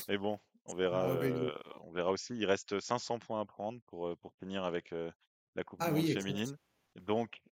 Mais 0.08 0.18
bon, 0.18 0.40
on 0.64 0.74
verra, 0.74 1.04
Ah, 1.04 1.10
euh, 1.22 1.52
on 1.82 1.92
verra 1.92 2.10
aussi. 2.10 2.36
Il 2.36 2.46
reste 2.46 2.80
500 2.80 3.20
points 3.20 3.40
à 3.40 3.44
prendre 3.44 3.80
pour, 3.86 4.08
euh, 4.08 4.16
pour 4.16 4.34
finir 4.34 4.64
avec 4.64 4.92
euh, 4.92 5.08
la 5.54 5.62
Coupe 5.62 5.78
Ah 5.82 5.92
oui, 5.92 6.12
féminine. 6.12 6.56
Donc, 7.00 7.42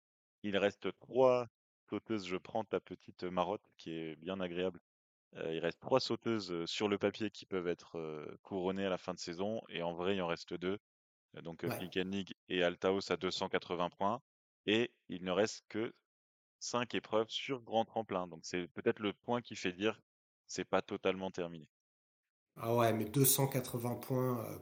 il 0.42 0.56
reste 0.56 0.88
trois 0.98 1.46
sauteuses. 1.92 2.26
Je 2.26 2.36
prends 2.36 2.64
ta 2.64 2.80
petite 2.80 3.24
marotte 3.24 3.62
qui 3.76 3.92
est 3.92 4.16
bien 4.16 4.40
agréable. 4.40 4.80
Euh, 5.36 5.54
il 5.54 5.60
reste 5.60 5.80
trois 5.80 6.00
sauteuses 6.00 6.64
sur 6.66 6.88
le 6.88 6.98
papier 6.98 7.30
qui 7.30 7.44
peuvent 7.46 7.68
être 7.68 7.98
euh, 7.98 8.26
couronnées 8.42 8.86
à 8.86 8.90
la 8.90 8.98
fin 8.98 9.14
de 9.14 9.18
saison. 9.18 9.60
Et 9.68 9.82
en 9.82 9.92
vrai, 9.92 10.16
il 10.16 10.22
en 10.22 10.26
reste 10.26 10.54
deux. 10.54 10.78
Donc, 11.42 11.62
Ouais. 11.62 11.88
Et 12.48 12.62
Altaos 12.62 13.10
à 13.10 13.16
280 13.16 13.90
points. 13.90 14.20
Et 14.66 14.90
il 15.08 15.24
ne 15.24 15.30
reste 15.30 15.64
que 15.68 15.92
cinq 16.60 16.94
épreuves 16.94 17.28
sur 17.28 17.60
grand 17.62 17.84
tremplin. 17.84 18.26
Donc, 18.26 18.40
c'est 18.42 18.68
peut-être 18.68 19.00
le 19.00 19.12
point 19.12 19.42
qui 19.42 19.56
fait 19.56 19.72
dire 19.72 20.00
c'est 20.46 20.64
pas 20.64 20.82
totalement 20.82 21.30
terminé. 21.30 21.66
Ah 22.56 22.74
ouais, 22.74 22.92
mais 22.92 23.04
280 23.06 23.94
points. 23.96 24.44
euh, 24.44 24.58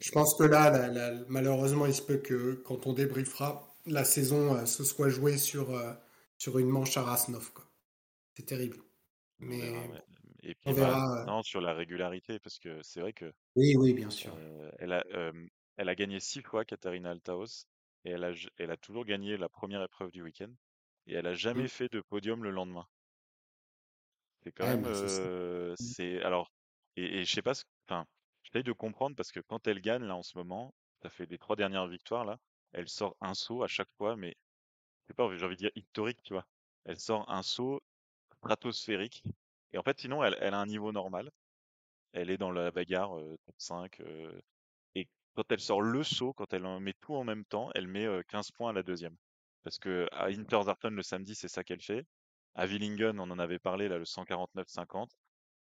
Je 0.00 0.12
pense 0.12 0.34
que 0.34 0.44
là, 0.44 1.12
malheureusement, 1.28 1.86
il 1.86 1.94
se 1.94 2.02
peut 2.02 2.18
que 2.18 2.54
quand 2.64 2.86
on 2.86 2.92
débriefera, 2.92 3.69
la 3.90 4.04
saison 4.04 4.56
euh, 4.56 4.66
se 4.66 4.84
soit 4.84 5.08
jouée 5.10 5.38
sur, 5.38 5.70
euh, 5.76 5.92
sur 6.38 6.58
une 6.58 6.68
manche 6.70 6.96
à 6.96 7.02
Rasnov. 7.02 7.50
C'est 8.36 8.46
terrible. 8.46 8.78
On 9.40 9.48
Mais 9.48 9.90
ouais. 9.90 10.02
Et 10.42 10.54
on 10.64 10.72
puis, 10.72 10.74
bah, 10.74 10.92
verra. 10.92 11.26
euh, 11.26 11.26
non, 11.26 11.42
sur 11.42 11.60
la 11.60 11.74
régularité, 11.74 12.38
parce 12.40 12.58
que 12.58 12.82
c'est 12.82 13.00
vrai 13.00 13.12
que 13.12 13.32
Oui, 13.54 13.76
oui, 13.76 13.94
bien 13.94 14.10
sûr. 14.10 14.36
euh, 14.36 14.70
elle 14.80 14.92
a, 14.92 15.04
euh, 15.14 15.32
elle 15.76 15.88
a 15.90 15.94
gagné 15.96 16.20
six 16.20 16.42
fois, 16.42 16.64
Katharina 16.66 17.10
Altaos, 17.12 17.66
et 18.04 18.10
elle 18.12 18.24
a, 18.24 18.32
elle 18.58 18.70
a 18.72 18.76
toujours 18.78 19.04
gagné 19.06 19.36
la 19.38 19.48
première 19.50 19.82
épreuve 19.84 20.12
du 20.12 20.22
week-end, 20.22 20.52
et 21.06 21.14
elle 21.14 21.26
a 21.28 21.34
jamais 21.34 21.68
fait 21.68 21.90
de 21.92 22.00
podium 22.02 22.44
le 22.44 22.50
lendemain. 22.50 22.88
C'est 24.42 24.52
quand 24.52 24.66
même, 24.66 24.84
mais 24.84 24.94
c'est 24.94 25.08
ça. 25.08 25.26
euh, 25.26 25.74
Mm. 25.80 25.92
c'est 25.92 26.22
alors, 26.22 26.52
et, 26.96 27.20
et 27.20 27.24
je 27.24 27.32
sais 27.32 27.42
pas, 27.42 27.54
ce- 27.54 27.64
enfin, 27.88 28.06
j'essaye 28.42 28.62
de 28.64 28.72
comprendre 28.72 29.16
parce 29.16 29.32
que 29.32 29.40
quand 29.40 29.66
elle 29.66 29.80
gagne 29.80 30.04
là 30.04 30.16
en 30.16 30.22
ce 30.22 30.36
moment, 30.38 30.74
ça 31.02 31.10
fait 31.10 31.26
les 31.26 31.38
trois 31.38 31.56
dernières 31.56 31.86
victoires 31.86 32.24
là, 32.24 32.38
elle 32.72 32.88
sort 32.88 33.16
un 33.20 33.34
saut 33.34 33.62
à 33.62 33.68
chaque 33.68 33.90
fois, 33.96 34.16
mais 34.16 34.36
c'est 35.06 35.14
pas, 35.14 35.28
j'ai 35.36 35.44
envie 35.44 35.56
de 35.56 35.60
dire 35.60 35.70
historique, 35.76 36.22
tu 36.22 36.34
vois. 36.34 36.46
Elle 36.84 36.98
sort 36.98 37.30
un 37.30 37.42
saut 37.42 37.82
stratosphérique, 38.38 39.22
et 39.72 39.78
en 39.78 39.82
fait, 39.82 40.00
sinon, 40.00 40.24
elle, 40.24 40.54
a 40.54 40.58
un 40.58 40.66
niveau 40.66 40.92
normal. 40.92 41.30
Elle 42.12 42.30
est 42.30 42.38
dans 42.38 42.50
la 42.52 42.70
bagarre 42.70 43.18
euh, 43.18 43.36
top 43.46 43.54
5. 43.58 44.00
euh, 44.00 44.40
et 44.94 45.08
quand 45.34 45.50
elle 45.52 45.60
sort 45.60 45.82
le 45.82 46.02
saut, 46.02 46.32
quand 46.32 46.52
elle 46.52 46.66
en 46.66 46.80
met 46.80 46.94
tout 47.00 47.14
en 47.14 47.24
même 47.24 47.44
temps, 47.44 47.70
elle 47.74 47.86
met 47.88 48.06
euh, 48.06 48.22
15 48.28 48.50
points 48.52 48.70
à 48.70 48.72
la 48.72 48.82
deuxième. 48.82 49.16
Parce 49.62 49.78
que 49.78 50.08
à 50.12 50.26
Interzarton 50.26 50.90
le 50.90 51.02
samedi, 51.02 51.34
c'est 51.34 51.48
ça 51.48 51.64
qu'elle 51.64 51.82
fait. 51.82 52.06
À 52.54 52.66
Willingen, 52.66 53.20
on 53.20 53.30
en 53.30 53.38
avait 53.38 53.58
parlé, 53.58 53.88
là, 53.88 53.98
le 53.98 54.04
149-50. 54.04 55.10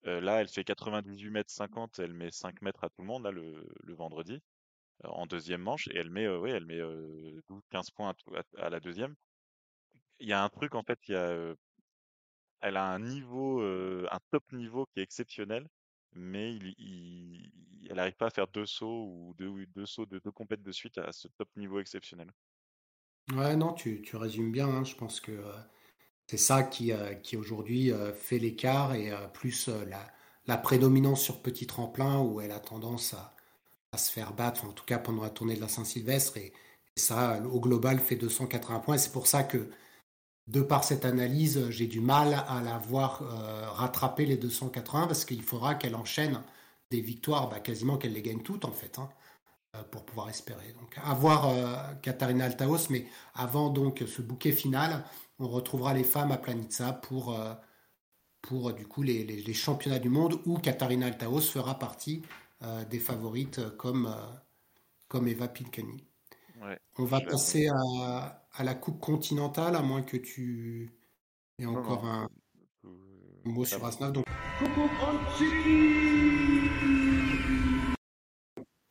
Euh, 0.08 0.21
là, 0.21 0.41
elle 0.41 0.47
fait 0.47 0.63
98 0.63 1.29
mètres 1.31 1.51
50, 1.51 1.99
elle 1.99 2.13
met 2.13 2.31
5 2.31 2.62
mètres 2.62 2.84
à 2.84 2.89
tout 2.89 3.01
le 3.01 3.08
monde, 3.08 3.25
le, 3.27 3.93
vendredi, 3.95 4.34
euh, 4.36 4.39
en 5.03 5.25
deuxième 5.25 5.62
manche, 5.62 5.88
et 5.89 5.97
elle 5.97 6.10
met, 6.10 6.25
euh, 6.25 6.39
ouais, 6.39 6.51
elle 6.51 6.65
met 6.65 6.79
euh, 6.79 7.41
12-15 7.49 7.91
points 7.91 8.13
à, 8.58 8.69
la 8.69 8.79
deuxième. 8.79 9.15
Il 10.19 10.27
y 10.27 10.34
a 10.34 10.43
un 10.43 10.49
truc, 10.49 10.75
en 10.75 10.84
fait, 10.84 10.99
il 11.08 11.12
y 11.13 11.15
a, 11.15 11.27
euh, 11.27 11.55
elle 12.62 12.77
a 12.77 12.86
un 12.86 12.99
niveau, 12.99 13.62
euh, 13.62 14.08
un 14.12 14.19
top 14.31 14.43
niveau 14.51 14.86
qui 14.88 14.99
est 14.99 15.03
exceptionnel, 15.03 15.67
mais 16.13 16.58
elle 17.89 17.95
n'arrive 17.95 18.15
pas 18.15 18.27
à 18.27 18.29
faire 18.29 18.47
deux 18.47 18.65
sauts 18.65 19.05
ou 19.05 19.34
deux, 19.38 19.86
sauts 19.86 20.05
de 20.05 20.19
deux 20.19 20.31
compètes 20.31 20.63
de 20.63 20.71
suite 20.71 20.97
à 20.97 21.12
ce 21.12 21.27
top 21.38 21.49
niveau 21.55 21.79
exceptionnel. 21.79 22.31
Ouais, 23.34 23.55
non, 23.55 23.73
tu, 23.73 24.01
tu 24.01 24.15
résumes 24.17 24.51
bien. 24.51 24.67
hein. 24.67 24.84
Je 24.84 24.95
pense 24.95 25.19
que 25.19 25.31
euh, 25.31 25.53
c'est 26.27 26.38
ça 26.38 26.63
qui, 26.63 26.91
euh, 26.93 27.15
qui 27.15 27.38
aujourd'hui 27.38 27.91
euh, 27.91 28.13
fait 28.13 28.39
l'écart 28.39 28.95
et 28.95 29.12
euh, 29.12 29.27
plus 29.27 29.69
euh, 29.69 29.86
la, 29.86 30.08
la 30.47 30.58
prédominance 30.58 31.23
sur 31.23 31.41
petit 31.41 31.67
tremplin 31.67 32.19
où 32.21 32.41
elle 32.41 32.51
a 32.51 32.60
tendance 32.60 33.13
à, 33.15 33.35
se 33.97 34.12
faire 34.12 34.34
battre, 34.34 34.65
en 34.65 34.71
tout 34.71 34.86
cas 34.86 34.97
pendant 34.99 35.23
la 35.23 35.29
tournée 35.29 35.55
de 35.55 35.62
la 35.62 35.67
Saint-Sylvestre. 35.67 36.38
Et, 36.38 36.53
ça, 36.97 37.41
au 37.51 37.60
global, 37.60 37.99
fait 37.99 38.15
280 38.15 38.79
points. 38.79 38.97
C'est 38.97 39.12
pour 39.12 39.27
ça 39.27 39.43
que, 39.43 39.69
de 40.47 40.62
par 40.62 40.84
cette 40.84 41.05
analyse, 41.05 41.69
j'ai 41.69 41.88
du 41.88 41.99
mal 41.99 42.45
à 42.47 42.62
la 42.62 42.77
voir 42.77 43.21
euh, 43.23 43.69
rattraper 43.71 44.25
les 44.25 44.38
280 44.38 45.08
parce 45.08 45.25
qu'il 45.25 45.43
faudra 45.43 45.75
qu'elle 45.75 45.95
enchaîne 45.95 46.41
des 46.91 47.01
victoires, 47.01 47.49
bah, 47.49 47.60
quasiment 47.60 47.97
qu'elle 47.97 48.13
les 48.13 48.21
gagne 48.21 48.41
toutes 48.41 48.65
en 48.65 48.71
fait. 48.71 48.99
Hein, 48.99 49.10
euh, 49.75 49.84
pour 49.91 50.05
pouvoir 50.05 50.29
espérer. 50.29 50.73
Donc, 50.79 50.95
à 51.03 51.13
voir 51.13 51.49
euh, 51.49 52.41
Altaos, 52.41 52.89
mais 52.89 53.08
avant 53.34 53.69
donc 53.69 54.03
ce 54.08 54.21
bouquet 54.21 54.51
final, 54.51 55.03
on 55.39 55.47
retrouvera 55.49 55.93
les 55.93 56.03
femmes 56.05 56.31
à 56.31 56.38
Planitza 56.38 56.93
pour, 56.93 57.38
pour 58.41 58.71
du 58.73 58.88
coup 58.88 59.03
les, 59.03 59.25
les, 59.25 59.53
championnats 59.53 59.99
du 59.99 60.08
monde 60.08 60.39
où 60.45 60.58
Katharina 60.60 61.08
Altaos 61.08 61.41
fera 61.41 61.77
partie 61.77 62.21
des 62.89 62.99
favorites 62.99 63.75
comme, 63.78 64.13
comme 65.08 65.28
Eva 65.28 65.47
Pilkany. 65.47 66.06
On 66.97 67.06
va 67.06 67.21
passer 67.21 67.67
à, 67.67 68.47
à, 68.54 68.63
la 68.63 68.75
Coupe 68.75 68.99
continentale, 68.99 69.75
à 69.75 69.82
moins 69.82 70.01
que 70.01 70.17
tu 70.17 70.89
aies 71.60 71.65
encore 71.65 72.06
un, 72.06 72.30
mot 73.43 73.65
sur 73.65 73.84
Asnaf. 73.86 74.12
Donc... 74.12 74.25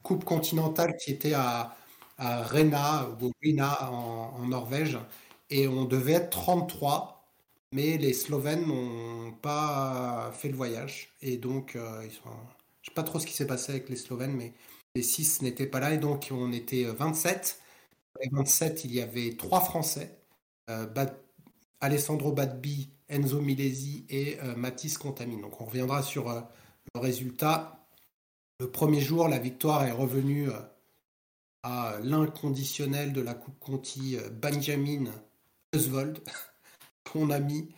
Coupe 0.03 0.25
continentale 0.25 0.97
qui 0.97 1.13
était 1.13 1.33
à, 1.33 1.77
à 2.19 2.43
Rena, 2.43 3.09
ou 3.21 3.33
Rina 3.43 3.91
en, 3.91 4.37
en, 4.39 4.47
Norvège, 4.47 4.99
et 5.51 5.67
on 5.67 5.85
devait 5.85 6.13
être 6.13 6.31
33, 6.31 7.27
mais 7.73 7.97
les 7.97 8.13
Slovènes 8.13 8.67
n'ont 8.67 9.33
pas 9.33 10.31
fait 10.33 10.49
le 10.49 10.57
voyage, 10.57 11.15
et 11.23 11.39
donc 11.39 11.77
euh, 11.77 12.03
ils 12.05 12.13
sont... 12.13 12.31
je 12.85 12.91
sais 12.91 12.95
pas 12.95 13.03
trop 13.03 13.19
ce 13.19 13.27
qui 13.27 13.33
s'est 13.33 13.47
passé 13.47 13.73
avec 13.73 13.89
les 13.89 13.97
Slovènes, 13.97 14.37
mais 14.37 14.53
les 14.95 15.03
6 15.03 15.41
n'étaient 15.41 15.67
pas 15.67 15.81
là, 15.81 15.95
et 15.95 15.99
donc 15.99 16.29
on 16.31 16.53
était 16.53 16.85
27. 16.85 17.59
Les 18.23 18.29
27, 18.31 18.85
il 18.85 18.95
y 18.95 19.01
avait 19.01 19.37
trois 19.39 19.63
Français, 19.63 20.19
euh, 20.69 20.87
Alessandro 21.81 22.33
Badbi, 22.33 22.91
Enzo 23.09 23.41
Milesi 23.41 24.05
et 24.11 24.39
euh, 24.43 24.55
Mathis 24.55 24.99
Contamine. 24.99 25.41
Donc 25.41 25.63
on 25.63 25.65
reviendra 25.65 26.03
sur 26.03 26.29
euh, 26.29 26.43
le 26.95 27.01
résultat. 27.01 27.87
Le 28.61 28.71
premier 28.71 29.01
jour, 29.01 29.29
la 29.29 29.39
victoire 29.39 29.85
est 29.85 29.91
revenue 29.91 30.51
à 31.63 31.99
l'inconditionnel 32.03 33.15
de 33.15 33.23
la 33.23 33.33
Coupe 33.35 33.59
Conti, 33.59 34.19
Benjamin 34.43 35.07
Oswald, 35.75 36.21
ton 37.13 37.31
ami, 37.31 37.75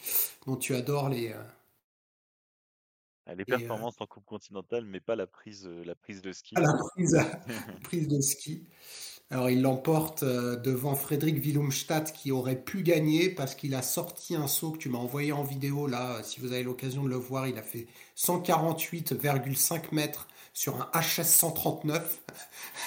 dont 0.47 0.57
tu 0.57 0.75
adores 0.75 1.09
les, 1.09 1.33
les 3.35 3.45
performances 3.45 3.97
en 4.01 4.07
Coupe 4.07 4.25
continentale, 4.25 4.85
mais 4.85 5.01
pas 5.01 5.17
la 5.17 5.27
prise, 5.27 5.69
la 5.85 5.95
prise 5.95 6.23
de 6.23 6.33
ski. 6.33 6.55
la 6.55 6.73
prise, 6.95 7.19
prise 7.83 8.09
de 8.09 8.21
ski. 8.21 8.67
Alors 9.31 9.51
il 9.51 9.61
l'emporte 9.61 10.23
euh, 10.23 10.55
devant 10.55 10.95
Frédéric 10.95 11.39
Willumstadt 11.43 12.13
qui 12.13 12.31
aurait 12.31 12.63
pu 12.63 12.83
gagner 12.83 13.29
parce 13.29 13.57
qu'il 13.57 13.75
a 13.75 13.83
sorti 13.83 14.37
un 14.37 14.47
saut 14.47 14.71
que 14.71 14.79
tu 14.79 14.89
m'as 14.89 14.99
envoyé 14.99 15.33
en 15.33 15.43
vidéo 15.43 15.89
là. 15.89 16.23
Si 16.23 16.39
vous 16.39 16.53
avez 16.53 16.63
l'occasion 16.63 17.03
de 17.03 17.09
le 17.09 17.17
voir, 17.17 17.49
il 17.49 17.59
a 17.59 17.63
fait 17.63 17.89
148,5 18.17 19.93
mètres 19.93 20.29
sur 20.53 20.81
un 20.81 20.91
HS 20.95 21.25
139. 21.25 22.25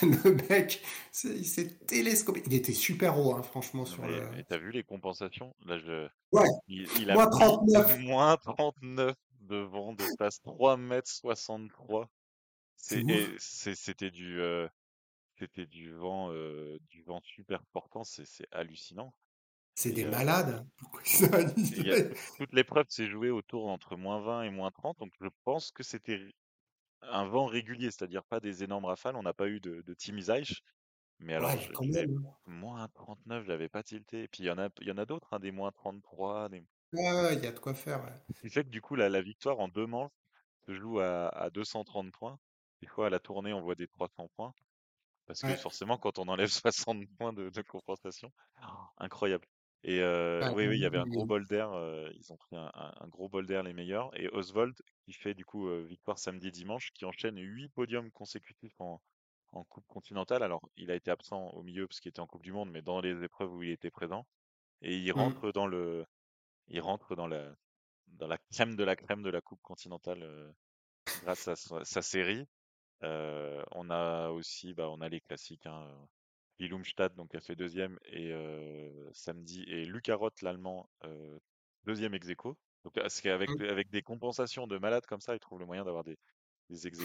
le 0.01 0.47
mec, 0.49 0.81
il 1.25 1.45
s'est 1.45 1.67
télescopé. 1.85 2.41
Il 2.47 2.53
était 2.53 2.73
super 2.73 3.19
haut, 3.19 3.35
hein, 3.35 3.43
franchement. 3.43 3.85
Sur 3.85 4.05
le... 4.05 4.21
T'as 4.47 4.57
vu 4.57 4.71
les 4.71 4.83
compensations? 4.83 5.53
Là, 5.65 5.77
je... 5.77 6.07
Ouais. 6.31 6.47
Il, 6.69 7.11
a 7.11 7.15
moins 7.15 7.27
39. 7.27 7.99
Moins 7.99 8.37
39 8.37 9.13
devant 9.49 9.93
de 9.93 10.05
place 10.17 10.41
3 10.41 10.77
mètres 10.77 11.09
63. 11.09 12.09
C'était 12.77 14.11
du. 14.11 14.39
Euh, 14.39 14.67
c'était 15.37 15.65
du 15.65 15.91
vent, 15.93 16.33
du 16.89 17.03
vent 17.03 17.21
super 17.23 17.63
portant, 17.71 18.03
c'est 18.03 18.47
hallucinant. 18.51 19.13
C'est 19.73 19.93
des 19.93 20.03
malades. 20.03 20.67
toute 22.37 22.51
l'épreuve 22.51 22.85
s'est 22.89 23.07
jouée 23.07 23.29
autour 23.29 23.69
entre 23.69 23.95
moins 23.95 24.19
20 24.19 24.43
et 24.43 24.49
moins 24.49 24.71
30, 24.71 24.99
donc 24.99 25.13
je 25.21 25.29
pense 25.45 25.71
que 25.71 25.83
c'était 25.83 26.19
un 27.01 27.25
vent 27.25 27.45
régulier, 27.45 27.89
c'est-à-dire 27.89 28.25
pas 28.25 28.41
des 28.41 28.63
énormes 28.63 28.83
rafales. 28.83 29.15
On 29.15 29.23
n'a 29.23 29.33
pas 29.33 29.47
eu 29.47 29.61
de, 29.61 29.81
de 29.81 29.93
mais 31.19 31.33
alors, 31.33 31.51
ouais, 31.51 32.07
moins 32.45 32.87
39, 32.93 33.43
je 33.43 33.49
l'avais 33.49 33.69
pas 33.69 33.83
tilté. 33.83 34.23
Et 34.23 34.27
puis 34.27 34.43
il 34.43 34.45
y 34.45 34.51
en 34.51 34.57
a, 34.57 34.69
il 34.81 34.87
y 34.87 34.91
en 34.91 34.97
a 34.97 35.05
d'autres, 35.05 35.33
hein, 35.33 35.39
des 35.39 35.51
moins 35.51 35.71
33. 35.71 36.49
Des... 36.49 36.63
Ouais, 36.93 37.35
il 37.35 37.43
y 37.43 37.47
a 37.47 37.51
de 37.51 37.59
quoi 37.59 37.73
faire. 37.73 38.03
Ouais. 38.03 38.49
Fait 38.49 38.63
que 38.63 38.69
du 38.69 38.81
coup, 38.81 38.95
la, 38.95 39.09
la 39.09 39.21
victoire 39.21 39.59
en 39.59 39.67
deux 39.67 39.85
manches 39.85 40.11
se 40.65 40.73
joue 40.73 40.99
à, 40.99 41.27
à 41.29 41.49
230 41.49 42.11
points. 42.11 42.39
Des 42.81 42.87
fois, 42.87 43.07
à 43.07 43.09
la 43.09 43.19
tournée, 43.19 43.53
on 43.53 43.61
voit 43.61 43.75
des 43.75 43.87
300 43.87 44.29
points. 44.35 44.53
Parce 45.29 45.41
que 45.41 45.55
forcément, 45.55 45.99
quand 45.99 46.17
on 46.17 46.27
enlève 46.27 46.49
60 46.97 47.05
points 47.17 47.33
de, 47.33 47.61
compensation, 47.61 48.31
incroyable. 48.97 49.45
Et 49.83 50.01
oui, 50.55 50.67
oui, 50.67 50.77
il 50.77 50.81
y 50.81 50.85
avait 50.85 50.97
un 50.97 51.05
gros 51.05 51.25
bol 51.25 51.45
d'air. 51.45 51.69
ils 52.15 52.33
ont 52.33 52.37
pris 52.37 52.55
un, 52.55 53.07
gros 53.07 53.29
bol 53.29 53.45
d'air, 53.45 53.61
les 53.61 53.73
meilleurs. 53.73 54.09
Et 54.19 54.27
Oswald, 54.29 54.75
qui 55.05 55.13
fait 55.13 55.35
du 55.35 55.45
coup 55.45 55.69
victoire 55.85 56.17
samedi 56.17 56.47
et 56.47 56.51
dimanche, 56.51 56.91
qui 56.93 57.05
enchaîne 57.05 57.37
8 57.37 57.69
podiums 57.69 58.11
consécutifs 58.11 58.79
en, 58.79 58.99
Coupe 59.69 59.87
continentale. 59.87 60.43
Alors, 60.43 60.61
il 60.77 60.91
a 60.91 60.95
été 60.95 61.09
absent 61.09 61.49
au 61.53 61.63
milieu 61.63 61.87
parce 61.87 61.99
qu'il 61.99 62.09
était 62.09 62.19
en 62.19 62.27
Coupe 62.27 62.43
du 62.43 62.51
Monde, 62.51 62.69
mais 62.71 62.83
dans 62.83 63.01
les 63.01 63.23
épreuves 63.23 63.51
où 63.51 63.63
il 63.63 63.71
était 63.71 63.89
présent. 63.89 64.27
Et 64.83 64.95
il 64.95 65.09
mmh. 65.09 65.17
rentre 65.17 65.51
dans 65.51 65.65
le, 65.65 66.05
il 66.69 66.81
rentre 66.81 67.15
dans 67.15 67.27
la, 67.27 67.55
dans 68.07 68.27
la 68.27 68.37
crème 68.51 68.75
de 68.75 68.83
la 68.83 68.95
crème 68.95 69.23
de 69.23 69.29
la 69.29 69.41
Coupe 69.41 69.61
continentale 69.61 70.53
grâce 71.23 71.47
à 71.47 71.55
sa 71.55 72.01
série 72.01 72.47
on 73.01 73.89
a 73.89 74.29
aussi, 74.29 74.73
bah, 74.73 74.89
on 74.89 75.01
a 75.01 75.09
les 75.09 75.21
classiques, 75.21 75.65
hein, 75.65 75.87
Willumstadt, 76.59 77.15
donc 77.15 77.33
a 77.35 77.39
fait 77.39 77.55
deuxième, 77.55 77.97
et 78.05 78.33
samedi, 79.13 79.63
et 79.67 79.85
Lucarotte, 79.85 80.41
l'allemand, 80.41 80.89
deuxième 81.85 82.13
ex 82.13 82.29
aequo. 82.29 82.57
Donc, 82.85 82.97
avec, 82.97 83.49
mmh. 83.49 83.63
avec 83.63 83.89
des 83.89 84.01
compensations 84.01 84.65
de 84.65 84.77
malades 84.77 85.05
comme 85.05 85.19
ça, 85.19 85.35
ils 85.35 85.39
trouvent 85.39 85.59
le 85.59 85.65
moyen 85.65 85.83
d'avoir 85.83 86.03
des, 86.03 86.17
des 86.69 86.87
ex 86.87 86.99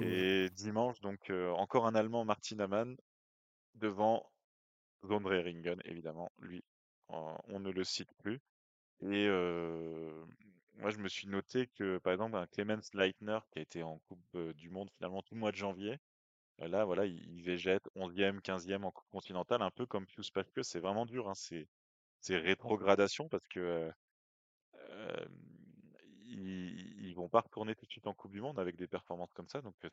Et 0.00 0.50
dimanche, 0.50 1.00
donc, 1.00 1.30
encore 1.56 1.86
un 1.86 1.94
allemand, 1.94 2.24
Martin 2.24 2.58
Amann, 2.58 2.96
devant 3.74 4.26
Ringen, 5.02 5.80
évidemment. 5.84 6.30
Lui, 6.40 6.62
on 7.48 7.60
ne 7.60 7.70
le 7.70 7.84
cite 7.84 8.12
plus. 8.18 8.40
Et 9.02 9.28
moi, 10.74 10.90
je 10.90 10.98
me 10.98 11.08
suis 11.08 11.28
noté 11.28 11.66
que, 11.68 11.98
par 11.98 12.12
exemple, 12.12 12.36
un 12.36 12.46
Clemens 12.46 12.94
Leitner, 12.94 13.38
qui 13.50 13.58
a 13.58 13.62
été 13.62 13.82
en 13.82 13.98
Coupe 14.08 14.54
du 14.54 14.70
Monde 14.70 14.90
finalement 14.96 15.22
tout 15.22 15.34
le 15.34 15.40
mois 15.40 15.52
de 15.52 15.56
janvier, 15.56 15.98
là, 16.58 16.84
voilà, 16.84 17.06
il, 17.06 17.42
végète 17.42 17.88
11e, 17.96 18.40
15e 18.40 18.84
en 18.84 18.90
Coupe 18.90 19.08
continentale, 19.10 19.62
un 19.62 19.70
peu 19.70 19.86
comme 19.86 20.06
Pius 20.06 20.30
que 20.54 20.62
c'est 20.62 20.80
vraiment 20.80 21.06
dur, 21.06 21.28
hein, 21.28 21.34
c'est, 21.34 21.66
rétrogradation 22.36 23.28
parce 23.28 23.46
que 23.48 23.90
ils, 26.26 27.14
vont 27.14 27.28
pas 27.28 27.40
retourner 27.40 27.74
tout 27.74 27.86
de 27.86 27.90
suite 27.90 28.06
en 28.06 28.14
Coupe 28.14 28.32
du 28.32 28.40
Monde 28.40 28.58
avec 28.58 28.76
des 28.76 28.86
performances 28.86 29.32
comme 29.32 29.48
ça, 29.48 29.60
donc 29.60 29.74
je 29.82 29.88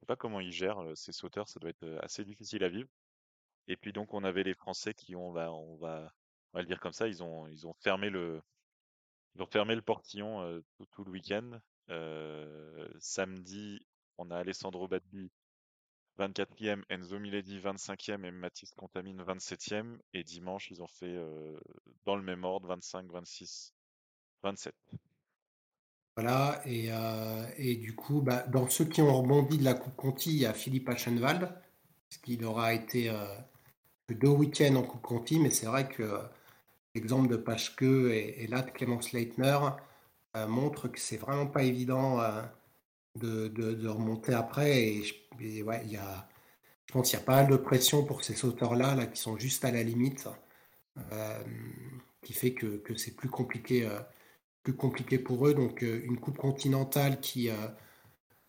sais 0.00 0.06
pas 0.06 0.16
comment 0.16 0.40
ils 0.40 0.52
gèrent 0.52 0.92
ces 0.94 1.12
sauteurs, 1.12 1.48
ça 1.48 1.60
doit 1.60 1.70
être 1.70 1.98
assez 2.02 2.24
difficile 2.24 2.64
à 2.64 2.68
vivre. 2.68 2.88
Et 3.68 3.76
puis 3.76 3.92
donc 3.92 4.12
on 4.14 4.24
avait 4.24 4.42
les 4.42 4.54
Français 4.54 4.94
qui 4.94 5.14
ont, 5.14 5.32
bah, 5.32 5.52
on 5.52 5.76
va, 5.76 6.12
on 6.52 6.58
va 6.58 6.62
le 6.62 6.66
dire 6.66 6.80
comme 6.80 6.92
ça, 6.92 7.08
ils 7.08 7.22
ont, 7.22 7.46
ils 7.48 7.66
ont 7.66 7.74
fermé 7.74 8.10
le, 8.10 8.42
ils 9.34 9.42
ont 9.42 9.46
fermé 9.46 9.74
le 9.74 9.82
portillon 9.82 10.62
tout, 10.92 11.04
le 11.04 11.10
week-end. 11.10 11.60
samedi, 12.98 13.80
on 14.18 14.30
a 14.30 14.38
Alessandro 14.38 14.88
Badbi 14.88 15.30
24e, 16.18 16.82
Enzo 16.90 17.18
Miledi 17.18 17.58
25e 17.58 18.24
et 18.24 18.30
Mathis 18.30 18.74
Contamine 18.74 19.22
27e. 19.22 19.98
Et 20.12 20.24
dimanche, 20.24 20.70
ils 20.70 20.82
ont 20.82 20.86
fait 20.86 21.18
dans 22.04 22.16
le 22.16 22.22
même 22.22 22.44
ordre 22.44 22.68
25, 22.68 23.10
26, 23.10 23.74
27. 24.42 24.74
Voilà, 26.16 26.60
et, 26.66 26.90
et 27.56 27.76
du 27.76 27.94
coup, 27.96 28.20
bah, 28.20 28.46
dans 28.48 28.68
ceux 28.68 28.84
qui 28.84 29.00
ont 29.00 29.16
rebondi 29.22 29.56
de 29.56 29.64
la 29.64 29.72
Coupe 29.72 29.96
Conti, 29.96 30.30
il 30.30 30.40
y 30.40 30.46
a 30.46 30.52
Philippe 30.52 30.90
Aschenwald, 30.90 31.48
ce 32.10 32.18
qui 32.18 32.44
aura 32.44 32.74
été 32.74 33.10
deux 34.10 34.28
week-ends 34.28 34.76
en 34.76 34.82
Coupe 34.82 35.02
Conti, 35.02 35.38
mais 35.38 35.50
c'est 35.50 35.66
vrai 35.66 35.88
que 35.88 36.20
L'exemple 36.94 37.28
de 37.28 37.36
Pacheque 37.36 37.82
et, 37.82 38.46
là 38.48 38.62
de 38.62 38.70
Clémence 38.70 39.12
Leitner 39.12 39.58
euh, 40.36 40.46
montre 40.46 40.88
que 40.88 41.00
c'est 41.00 41.16
vraiment 41.16 41.46
pas 41.46 41.62
évident 41.62 42.20
euh, 42.20 42.42
de, 43.16 43.88
remonter 43.88 44.34
après. 44.34 44.78
Et, 44.78 45.02
je, 45.02 45.62
ouais, 45.62 45.86
y 45.86 45.96
a, 45.96 46.28
je 46.86 46.92
pense 46.92 47.10
qu'il 47.10 47.18
y 47.18 47.22
a 47.22 47.24
pas 47.24 47.42
mal 47.42 47.50
de 47.50 47.56
pression 47.56 48.04
pour 48.04 48.24
ces 48.24 48.34
sauteurs-là 48.34 48.94
là, 48.94 49.06
qui 49.06 49.20
sont 49.20 49.38
juste 49.38 49.64
à 49.64 49.70
la 49.70 49.82
limite, 49.82 50.28
euh, 51.12 51.42
qui 52.22 52.34
fait 52.34 52.52
que, 52.52 52.82
c'est 52.96 53.16
plus 53.16 53.30
compliqué, 53.30 53.88
plus 54.62 54.74
compliqué 54.74 55.18
pour 55.18 55.46
eux. 55.46 55.54
Donc 55.54 55.80
une 55.82 56.18
coupe 56.18 56.38
continentale 56.38 57.20
qui 57.20 57.48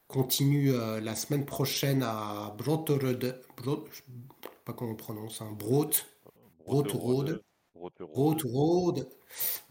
continue 0.07 0.73
la 0.73 1.15
semaine 1.15 1.45
prochaine 1.45 2.03
à 2.03 2.53
Broterode, 2.57 3.41
Brot, 3.57 3.85
je 3.91 3.97
sais 3.97 4.03
pas 4.65 4.73
comment 4.73 4.91
on 4.91 4.95
prononce, 4.95 5.41
hein, 5.41 5.51
Brot, 5.57 5.91
Broterode. 6.65 7.41
Road. 7.99 8.41
Road. 8.45 9.09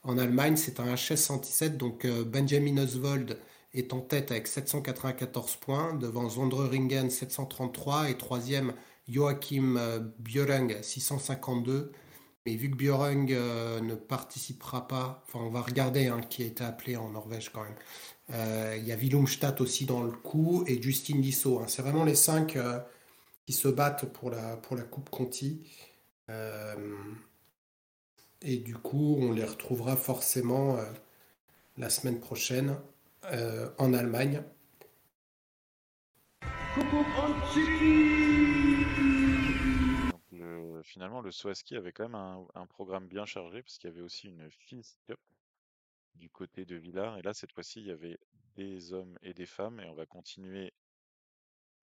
En 0.02 0.18
Allemagne, 0.18 0.56
c'est 0.56 0.80
un 0.80 0.94
HS 0.94 1.16
117. 1.16 1.76
Donc 1.76 2.04
euh, 2.04 2.24
Benjamin 2.24 2.78
Oswald 2.82 3.38
est 3.74 3.92
en 3.92 4.00
tête 4.00 4.30
avec 4.30 4.46
794 4.46 5.56
points, 5.56 5.94
devant 5.94 6.28
Zondreringen 6.28 7.10
733 7.10 8.10
et 8.10 8.16
troisième 8.16 8.74
Joachim 9.08 9.76
euh, 9.76 10.00
Björeng 10.18 10.82
652. 10.82 11.92
Mais 12.44 12.56
vu 12.56 12.70
que 12.70 12.76
Björeng 12.76 13.28
euh, 13.30 13.80
ne 13.80 13.94
participera 13.94 14.88
pas, 14.88 15.24
enfin 15.26 15.44
on 15.44 15.50
va 15.50 15.62
regarder 15.62 16.08
hein, 16.08 16.20
qui 16.20 16.42
a 16.42 16.46
été 16.46 16.64
appelé 16.64 16.96
en 16.96 17.10
Norvège 17.10 17.50
quand 17.50 17.62
même. 17.62 17.76
Euh, 18.30 18.76
il 18.78 18.86
y 18.86 18.92
a 18.92 18.96
Willumstad 18.96 19.60
aussi 19.60 19.86
dans 19.86 20.02
le 20.02 20.12
coup 20.12 20.64
et 20.66 20.80
Justin 20.82 21.18
Lissot. 21.18 21.60
Hein. 21.60 21.66
C'est 21.68 21.82
vraiment 21.82 22.04
les 22.04 22.14
cinq 22.14 22.58
qui 23.46 23.52
se 23.52 23.68
battent 23.68 24.12
pour 24.12 24.30
la, 24.30 24.56
pour 24.56 24.76
la 24.76 24.82
Coupe 24.82 25.10
Conti. 25.10 25.66
Et 28.44 28.58
du 28.58 28.74
coup, 28.74 29.16
on 29.20 29.32
les 29.32 29.44
retrouvera 29.44 29.96
forcément 29.96 30.76
la 31.76 31.90
semaine 31.90 32.20
prochaine 32.20 32.76
en 33.78 33.94
Allemagne 33.94 34.42
finalement, 40.92 41.22
le 41.22 41.30
Swaski 41.30 41.76
avait 41.76 41.92
quand 41.92 42.08
même 42.08 42.46
un, 42.54 42.66
programme 42.66 43.08
bien 43.08 43.24
chargé 43.24 43.62
parce 43.62 43.78
qu'il 43.78 43.88
y 43.88 43.92
avait 43.92 44.02
aussi 44.02 44.28
une 44.28 44.50
Fils 44.50 44.96
Cup 45.06 45.18
du 46.14 46.28
côté 46.28 46.64
de 46.64 46.76
Villars. 46.76 47.16
Et 47.18 47.22
là, 47.22 47.32
cette 47.32 47.52
fois-ci, 47.52 47.80
il 47.80 47.86
y 47.86 47.90
avait 47.90 48.18
des 48.56 48.92
hommes 48.92 49.18
et 49.22 49.32
des 49.32 49.46
femmes. 49.46 49.80
Et 49.80 49.86
on 49.86 49.94
va 49.94 50.06
continuer. 50.06 50.72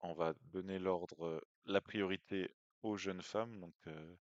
On 0.02 0.14
va 0.14 0.34
donner 0.52 0.78
l'ordre, 0.78 1.44
la 1.66 1.80
priorité 1.80 2.54
aux 2.82 2.96
jeunes 2.96 3.22
femmes. 3.22 3.58
Donc, 3.60 3.74
euh, 3.88 4.14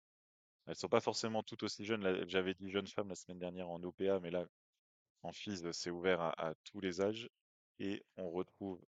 elles 0.70 0.76
sont 0.76 0.88
pas 0.88 1.00
forcément 1.00 1.44
toutes 1.44 1.64
aussi 1.64 1.84
jeunes. 1.84 2.26
J'avais 2.28 2.54
dit 2.54 2.70
jeunes 2.70 2.88
femmes 2.88 3.10
la 3.10 3.16
semaine 3.16 3.40
dernière 3.40 3.70
en 3.70 3.82
OPA, 3.84 4.20
mais 4.20 4.30
là, 4.30 4.46
en 5.24 5.32
FIS, 5.32 5.72
c'est 5.72 5.90
ouvert 5.90 6.22
à, 6.22 6.54
tous 6.64 6.80
les 6.80 7.02
âges. 7.02 7.30
Et 7.80 8.04
on 8.18 8.30
retrouve 8.30 8.80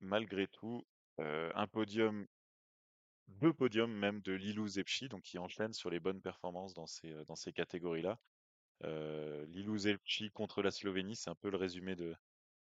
malgré 0.00 0.46
tout 0.46 0.86
euh, 1.20 1.50
un 1.54 1.66
podium 1.66 2.26
deux 3.28 3.54
podiums 3.54 3.92
même 3.92 4.20
de 4.20 4.32
Lilou 4.32 4.68
Zepchi, 4.68 5.08
donc 5.08 5.22
qui 5.22 5.38
enchaîne 5.38 5.72
sur 5.72 5.88
les 5.88 5.98
bonnes 5.98 6.20
performances 6.20 6.74
dans 6.74 6.86
ces, 6.86 7.10
euh, 7.10 7.24
dans 7.24 7.36
ces 7.36 7.52
catégories-là. 7.52 8.18
Euh, 8.84 9.46
Lilou 9.46 9.78
Zepchi 9.78 10.30
contre 10.30 10.62
la 10.62 10.70
Slovénie, 10.70 11.16
c'est 11.16 11.30
un 11.30 11.34
peu 11.34 11.48
le 11.48 11.56
résumé 11.56 11.96
de, 11.96 12.14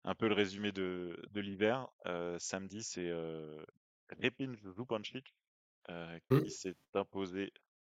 un 0.04 0.14
peu 0.14 0.28
le 0.28 0.34
résumé 0.34 0.72
de, 0.72 1.18
de 1.30 1.40
l'hiver. 1.40 1.88
Euh, 2.06 2.38
samedi, 2.38 2.82
c'est 2.82 3.08
euh, 3.08 3.64
Repin 4.22 4.54
Zupancic 4.76 5.34
euh, 5.88 6.18
mmh. 6.30 6.42
qui 6.42 6.50
s'est 6.50 6.76
imposé 6.94 7.52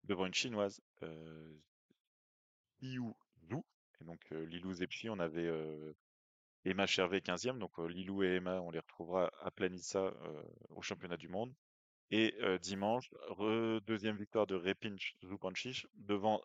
devant 0.05 0.27
une 0.27 0.35
chinoise, 0.35 0.81
euh, 1.03 1.59
Liu 2.81 3.13
Zhu. 3.49 3.57
Et 4.01 4.05
donc 4.05 4.21
Lilou 4.31 4.73
Zepchi, 4.73 5.09
on 5.09 5.21
avait 5.21 5.49
Emma 6.65 6.87
Chervé 6.87 7.21
15e, 7.21 7.59
donc 7.59 7.79
Lilou 7.79 8.25
et 8.25 8.37
Emma, 8.37 8.61
on 8.61 8.71
les 8.71 8.81
retrouvera 8.81 9.31
à 9.41 9.51
Planissa 9.53 10.13
au 10.71 10.83
championnat 10.83 11.17
du 11.17 11.29
monde. 11.29 11.55
Et 12.11 12.35
dimanche, 12.61 13.09
deuxième 13.87 14.17
victoire 14.17 14.49
de 14.49 14.57
Repinch 14.57 15.15
Zupancic 15.25 15.87
devant 15.95 16.43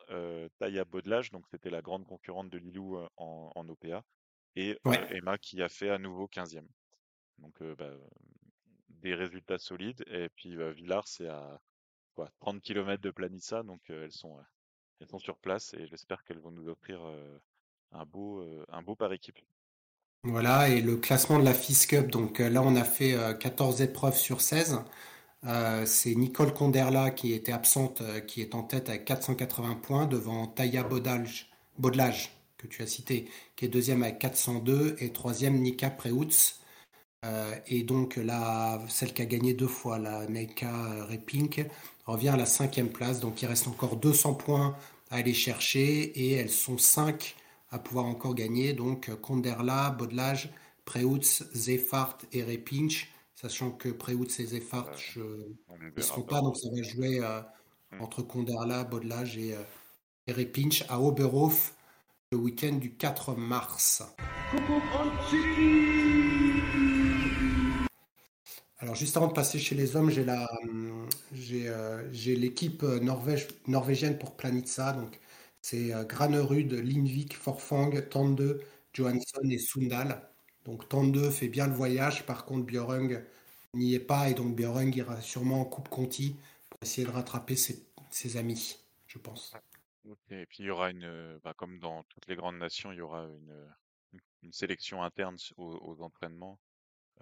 Taya 0.60 0.86
Bodlage, 0.86 1.32
donc 1.32 1.48
c'était 1.50 1.72
la 1.72 1.82
grande 1.82 2.06
concurrente 2.06 2.52
de 2.52 2.60
Lilou 2.60 3.00
en, 3.18 3.68
OPA, 3.68 4.04
et 4.56 4.78
Emma 5.10 5.40
qui 5.40 5.64
a 5.64 5.70
fait 5.70 5.90
à 5.90 5.98
nouveau 5.98 6.28
15e. 6.28 6.68
Donc 7.40 7.64
bah, 7.64 7.92
des 9.02 9.16
résultats 9.16 9.58
solides. 9.58 10.04
Et 10.08 10.30
puis 10.30 10.56
Villars, 10.74 11.08
c'est 11.08 11.28
à 11.28 11.60
quoi, 12.18 12.30
30 12.42 12.62
km 12.62 13.02
de 13.02 13.12
Planissa, 13.12 13.64
donc 13.64 13.80
elles, 13.90 14.12
sont, 14.12 14.36
elles 15.00 15.08
sont 15.08 15.20
sur 15.20 15.38
place 15.38 15.74
et 15.76 15.88
j'espère 15.88 16.24
qu'elles 16.26 16.40
vont 16.40 16.52
nous 16.52 16.68
offrir 16.68 17.00
un, 17.92 18.06
beau, 18.06 18.44
un 18.70 18.82
beau 18.82 18.96
par 18.96 19.14
équipe. 19.14 19.40
Voilà, 20.24 20.68
et 20.68 20.82
le 20.82 20.98
classement 20.98 21.40
de 21.40 21.46
la 21.46 21.54
FIS 21.54 21.86
Cup, 21.88 22.08
donc 22.12 22.40
là 22.40 22.62
on 22.62 22.76
a 22.76 22.84
fait 22.84 23.16
14 23.40 23.82
épreuves 23.82 24.18
sur 24.18 24.42
16. 24.42 24.84
Euh, 25.46 25.86
c'est 25.86 26.16
Nicole 26.16 26.54
Conderla 26.54 27.12
qui 27.12 27.34
était 27.34 27.52
absente, 27.52 28.02
euh, 28.02 28.20
qui 28.20 28.42
est 28.42 28.56
en 28.56 28.64
tête 28.64 28.90
avec 28.90 29.06
480 29.06 29.76
points 29.76 30.06
devant 30.08 30.48
Taya 30.48 30.84
Baudlage, 30.84 32.32
que 32.58 32.68
tu 32.68 32.82
as 32.82 32.88
cité, 32.88 33.30
qui 33.56 33.66
est 33.66 33.68
deuxième 33.68 34.04
avec 34.04 34.20
402 34.20 34.96
et 35.00 35.14
troisième 35.14 35.60
Nika 35.62 35.90
Preutz. 35.90 36.60
Euh, 37.26 37.56
et 37.68 37.84
donc 37.84 38.16
là, 38.18 38.82
celle 38.90 39.14
qui 39.14 39.22
a 39.22 39.26
gagné 39.26 39.54
deux 39.54 39.68
fois, 39.68 40.00
la 40.00 40.28
Neika 40.28 41.06
Repink, 41.06 41.66
revient 42.08 42.30
à 42.30 42.38
la 42.38 42.46
cinquième 42.46 42.90
place. 42.90 43.20
Donc 43.20 43.42
il 43.42 43.46
reste 43.46 43.68
encore 43.68 43.98
200 43.98 44.34
points 44.34 44.76
à 45.10 45.18
aller 45.18 45.34
chercher 45.34 46.02
et 46.20 46.34
elles 46.34 46.50
sont 46.50 46.78
cinq 46.78 47.36
à 47.70 47.80
pouvoir 47.80 48.06
encore 48.06 48.34
gagner. 48.34 48.74
Donc 48.74 49.14
Conderla, 49.22 49.92
Baudlage, 49.92 50.50
Preutz, 50.86 51.44
Zefart 51.54 52.18
et 52.32 52.44
Repinch 52.44 53.12
sachant 53.38 53.72
que 53.72 53.90
Préout 53.90 54.26
et 54.40 54.46
Zeffart 54.46 54.90
ne 55.96 56.02
seront 56.02 56.24
pas, 56.24 56.42
donc 56.42 56.58
ça 56.58 56.70
va 56.76 56.82
jouer 56.82 57.20
euh, 57.22 57.40
hmm. 57.92 58.02
entre 58.02 58.24
Conderla, 58.24 58.84
Bodlage 58.84 59.38
et, 59.38 59.54
euh, 59.54 59.64
Repinch 60.28 60.84
à 60.90 61.00
Oberhof 61.00 61.76
le 62.32 62.38
week-end 62.38 62.74
du 62.74 62.96
4 62.96 63.36
mars. 63.36 64.04
Alors 68.80 68.96
juste 68.96 69.18
avant 69.18 69.28
de 69.28 69.34
passer 69.34 69.58
chez 69.58 69.76
les 69.76 69.96
hommes, 69.96 70.12
j'ai 70.12 70.24
la, 70.24 70.48
euh, 70.64 72.10
j'ai, 72.12 72.36
l'équipe 72.36 72.84
norvège, 72.84 73.48
norvégienne 73.68 74.20
pour 74.20 74.36
Planitza, 74.38 74.94
donc 74.94 75.20
c'est 75.62 75.92
Granerud, 76.08 76.72
Lindvik, 76.72 77.36
Forfang, 77.36 77.92
Tande, 78.10 78.62
Johansson 78.94 79.42
et 79.50 79.58
Sundal. 79.58 80.22
Donc 80.66 80.88
Tande 80.90 81.32
fait 81.32 81.48
bien 81.48 81.68
le 81.68 81.74
voyage, 81.74 82.26
par 82.26 82.46
contre 82.46 82.66
Björung 82.66 83.24
n'y 83.74 83.96
est 83.96 84.00
pas 84.00 84.30
et 84.30 84.34
donc 84.34 84.56
Björung 84.56 84.94
ira 84.96 85.22
sûrement 85.22 85.62
en 85.62 85.66
Coupe 85.66 85.90
Conti 85.90 86.36
pour 86.70 86.80
essayer 86.84 87.08
de 87.08 87.12
rattraper 87.12 87.56
ses, 87.56 88.38
amis, 88.38 88.78
je 89.08 89.18
pense. 89.18 89.54
Et 90.30 90.46
puis 90.46 90.60
il 90.60 90.66
y 90.68 90.70
aura 90.70 90.92
une, 90.92 91.40
bah, 91.44 91.54
comme 91.56 91.80
dans 91.80 92.04
toutes 92.04 92.28
les 92.28 92.36
grandes 92.36 92.58
nations, 92.58 92.92
il 92.92 92.98
y 92.98 93.02
aura 93.02 93.24
une, 93.24 93.74
une 94.44 94.54
sélection 94.54 95.04
interne 95.04 95.38
aux, 95.58 96.02
entraînements. 96.02 96.60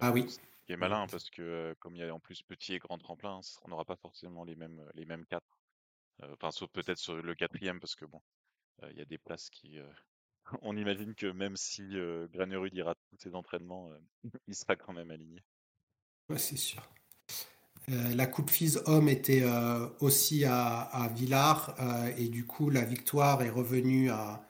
Ah 0.00 0.12
oui. 0.12 0.26
Qui 0.66 0.72
est 0.72 0.76
malin 0.76 1.06
parce 1.06 1.30
que 1.30 1.42
euh, 1.42 1.74
comme 1.78 1.94
il 1.94 2.00
y 2.00 2.02
a 2.02 2.12
en 2.12 2.18
plus 2.18 2.42
petit 2.42 2.74
et 2.74 2.78
grand 2.80 2.98
tremplin, 2.98 3.40
on 3.62 3.68
n'aura 3.68 3.84
pas 3.84 3.94
forcément 3.94 4.42
les 4.42 4.56
mêmes 4.56 4.84
les 4.94 5.04
mêmes 5.04 5.24
quatre. 5.24 5.46
Euh, 6.22 6.34
enfin, 6.34 6.50
sauf 6.50 6.68
peut-être 6.70 6.98
sur 6.98 7.14
le 7.16 7.34
quatrième 7.36 7.78
parce 7.78 7.94
que 7.94 8.04
bon, 8.04 8.20
euh, 8.82 8.90
il 8.90 8.98
y 8.98 9.00
a 9.00 9.04
des 9.04 9.18
places 9.18 9.48
qui 9.48 9.78
on 10.62 10.76
imagine 10.76 11.14
que 11.14 11.26
même 11.26 11.56
si 11.56 11.94
Granerud 12.32 12.74
ira 12.74 12.94
tous 12.94 13.16
ses 13.18 13.36
entraînements, 13.36 13.90
il 14.48 14.56
sera 14.56 14.74
quand 14.74 14.92
même 14.92 15.12
aligné. 15.12 15.44
Ouais, 16.28 16.38
c'est 16.38 16.56
sûr. 16.56 16.82
La 17.88 18.26
Coupe 18.26 18.50
FIS 18.50 18.78
Homme 18.86 19.08
était 19.08 19.44
aussi 20.00 20.44
à, 20.44 20.80
à 20.80 21.06
Villars 21.06 21.76
et 22.16 22.28
du 22.28 22.44
coup 22.44 22.68
la 22.68 22.84
victoire 22.84 23.42
est 23.42 23.50
revenue 23.50 24.10
à, 24.10 24.44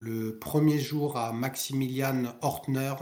le 0.00 0.36
premier 0.36 0.80
jour 0.80 1.16
à 1.16 1.32
Maximilian 1.32 2.36
Hortner 2.40 2.94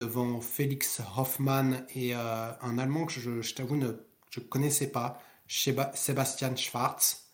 devant 0.00 0.40
Félix 0.40 1.00
Hoffmann 1.16 1.84
et 1.94 2.14
un 2.14 2.78
Allemand 2.78 3.06
que 3.06 3.12
je, 3.12 3.42
je 3.42 3.54
t'avoue 3.54 3.76
ne 3.76 3.92
je 4.30 4.40
connaissais 4.40 4.86
pas, 4.86 5.20
Sébastien 5.48 6.54
Schwarz, 6.56 7.24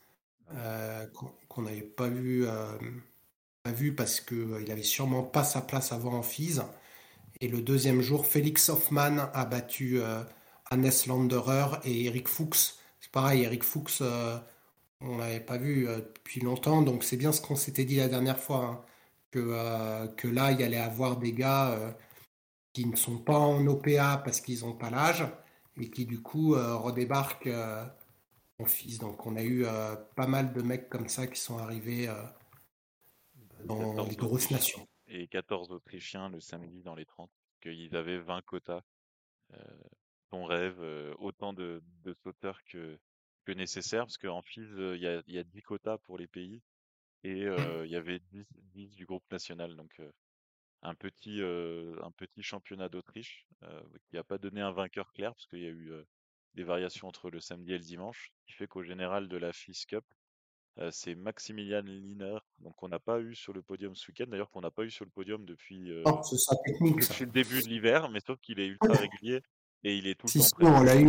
qu'on 1.08 1.62
n'avait 1.62 1.82
pas 1.82 2.08
vu 2.08 2.46
vu 3.72 3.94
parce 3.94 4.20
qu'il 4.20 4.38
euh, 4.38 4.62
il 4.62 4.70
avait 4.70 4.82
sûrement 4.82 5.22
pas 5.22 5.44
sa 5.44 5.60
place 5.60 5.92
avant 5.92 6.14
en 6.14 6.22
FIS. 6.22 6.60
Et 7.40 7.48
le 7.48 7.60
deuxième 7.60 8.00
jour, 8.00 8.26
Félix 8.26 8.68
Hoffmann 8.68 9.28
a 9.32 9.44
battu 9.44 10.00
euh, 10.00 10.22
Hannes 10.70 10.90
Landerer 11.06 11.78
et 11.84 12.06
Eric 12.06 12.28
Fuchs. 12.28 12.74
C'est 13.00 13.10
pareil, 13.12 13.42
Eric 13.42 13.62
Fuchs, 13.62 14.00
euh, 14.00 14.38
on 15.00 15.18
l'avait 15.18 15.40
pas 15.40 15.58
vu 15.58 15.86
depuis 15.86 16.40
longtemps, 16.40 16.82
donc 16.82 17.04
c'est 17.04 17.18
bien 17.18 17.30
ce 17.32 17.40
qu'on 17.42 17.56
s'était 17.56 17.84
dit 17.84 17.96
la 17.96 18.08
dernière 18.08 18.38
fois, 18.38 18.64
hein, 18.64 18.80
que, 19.30 20.06
que 20.16 20.28
là, 20.28 20.52
il 20.52 20.60
y 20.60 20.64
allait 20.64 20.78
avoir 20.78 21.18
des 21.18 21.32
gars 21.32 21.78
qui 22.76 22.84
ne 22.84 22.94
sont 22.94 23.16
pas 23.16 23.38
en 23.38 23.66
OPA 23.66 24.20
parce 24.22 24.42
qu'ils 24.42 24.60
n'ont 24.60 24.74
pas 24.74 24.90
l'âge, 24.90 25.24
et 25.80 25.88
qui 25.88 26.04
du 26.04 26.20
coup 26.20 26.52
redébarquent 26.52 27.48
en 28.58 28.66
FIS. 28.66 28.98
Donc 28.98 29.24
on 29.24 29.34
a 29.36 29.42
eu 29.42 29.64
pas 30.14 30.26
mal 30.26 30.52
de 30.52 30.60
mecs 30.60 30.90
comme 30.90 31.08
ça 31.08 31.26
qui 31.26 31.40
sont 31.40 31.56
arrivés 31.56 32.06
dans 33.64 34.04
les 34.04 34.14
grosses 34.14 34.50
nations. 34.50 34.86
Et 35.08 35.26
14 35.26 35.70
Autrichiens 35.70 36.28
le 36.28 36.38
samedi 36.38 36.82
dans 36.82 36.94
les 36.94 37.06
30, 37.06 37.30
qu'ils 37.62 37.96
avaient 37.96 38.18
20 38.18 38.42
quotas. 38.42 38.82
Euh, 39.54 39.58
ton 40.30 40.44
rêve, 40.44 40.76
euh, 40.80 41.14
autant 41.18 41.54
de, 41.54 41.82
de, 42.04 42.12
sauteurs 42.12 42.62
que, 42.64 42.98
que 43.46 43.52
nécessaire, 43.52 44.02
parce 44.02 44.18
qu'en 44.18 44.42
FIS, 44.42 44.60
euh, 44.60 44.96
il 44.96 45.02
y, 45.02 45.06
a, 45.06 45.22
y, 45.28 45.38
a, 45.38 45.44
10 45.44 45.62
quotas 45.62 45.96
pour 45.98 46.18
les 46.18 46.26
pays 46.26 46.60
et 47.24 47.44
euh, 47.44 47.56
il 47.86 47.90
y 47.90 47.96
avait 47.96 48.18
10, 48.18 48.44
10, 48.74 48.96
du 48.96 49.06
groupe 49.06 49.24
national. 49.30 49.76
Donc 49.76 49.98
un, 50.82 50.94
petit, 50.94 51.40
un 51.42 52.10
petit 52.12 52.42
championnat 52.42 52.88
d'Autriche 52.88 53.46
qui 54.08 54.16
n'a 54.16 54.24
pas 54.24 54.38
donné 54.38 54.60
un 54.60 54.72
vainqueur 54.72 55.12
clair, 55.12 55.32
parce 55.34 55.46
qu'il 55.46 55.60
y 55.60 55.66
a 55.66 55.70
eu 55.70 55.92
des 56.54 56.64
variations 56.64 57.08
entre 57.08 57.30
le 57.30 57.40
samedi 57.40 57.72
et 57.72 57.78
le 57.78 57.84
dimanche, 57.84 58.32
qui 58.46 58.52
fait 58.52 58.66
qu'au 58.66 58.82
général 58.82 59.28
de 59.28 59.36
la 59.36 59.52
FIS 59.52 59.84
Cup, 59.86 60.04
c'est 60.90 61.14
Maximilian 61.14 61.80
Liner, 61.82 62.38
donc 62.58 62.82
on 62.82 62.88
n'a 62.88 62.98
pas 62.98 63.20
eu 63.20 63.34
sur 63.34 63.52
le 63.54 63.62
podium 63.62 63.94
ce 63.96 64.10
week-end, 64.10 64.26
d'ailleurs 64.28 64.50
qu'on 64.50 64.60
n'a 64.60 64.70
pas 64.70 64.84
eu 64.84 64.90
sur 64.90 65.04
le 65.06 65.10
podium 65.10 65.44
depuis, 65.44 65.90
Oh, 66.04 66.20
depuis 66.80 67.24
le 67.24 67.30
début 67.32 67.62
de 67.62 67.68
l'hiver, 67.68 68.10
mais 68.10 68.20
sauf 68.20 68.38
qu'il 68.40 68.60
est 68.60 68.66
ultra 68.66 68.94
régulier 68.94 69.40
et 69.84 69.96
il 69.96 70.06
est 70.06 70.14
tout 70.14 70.26
le 70.26 70.32
temps 70.40 70.50
présent. 70.56 70.80
on 70.80 70.82
l'a 70.82 70.96
eu. 70.96 71.06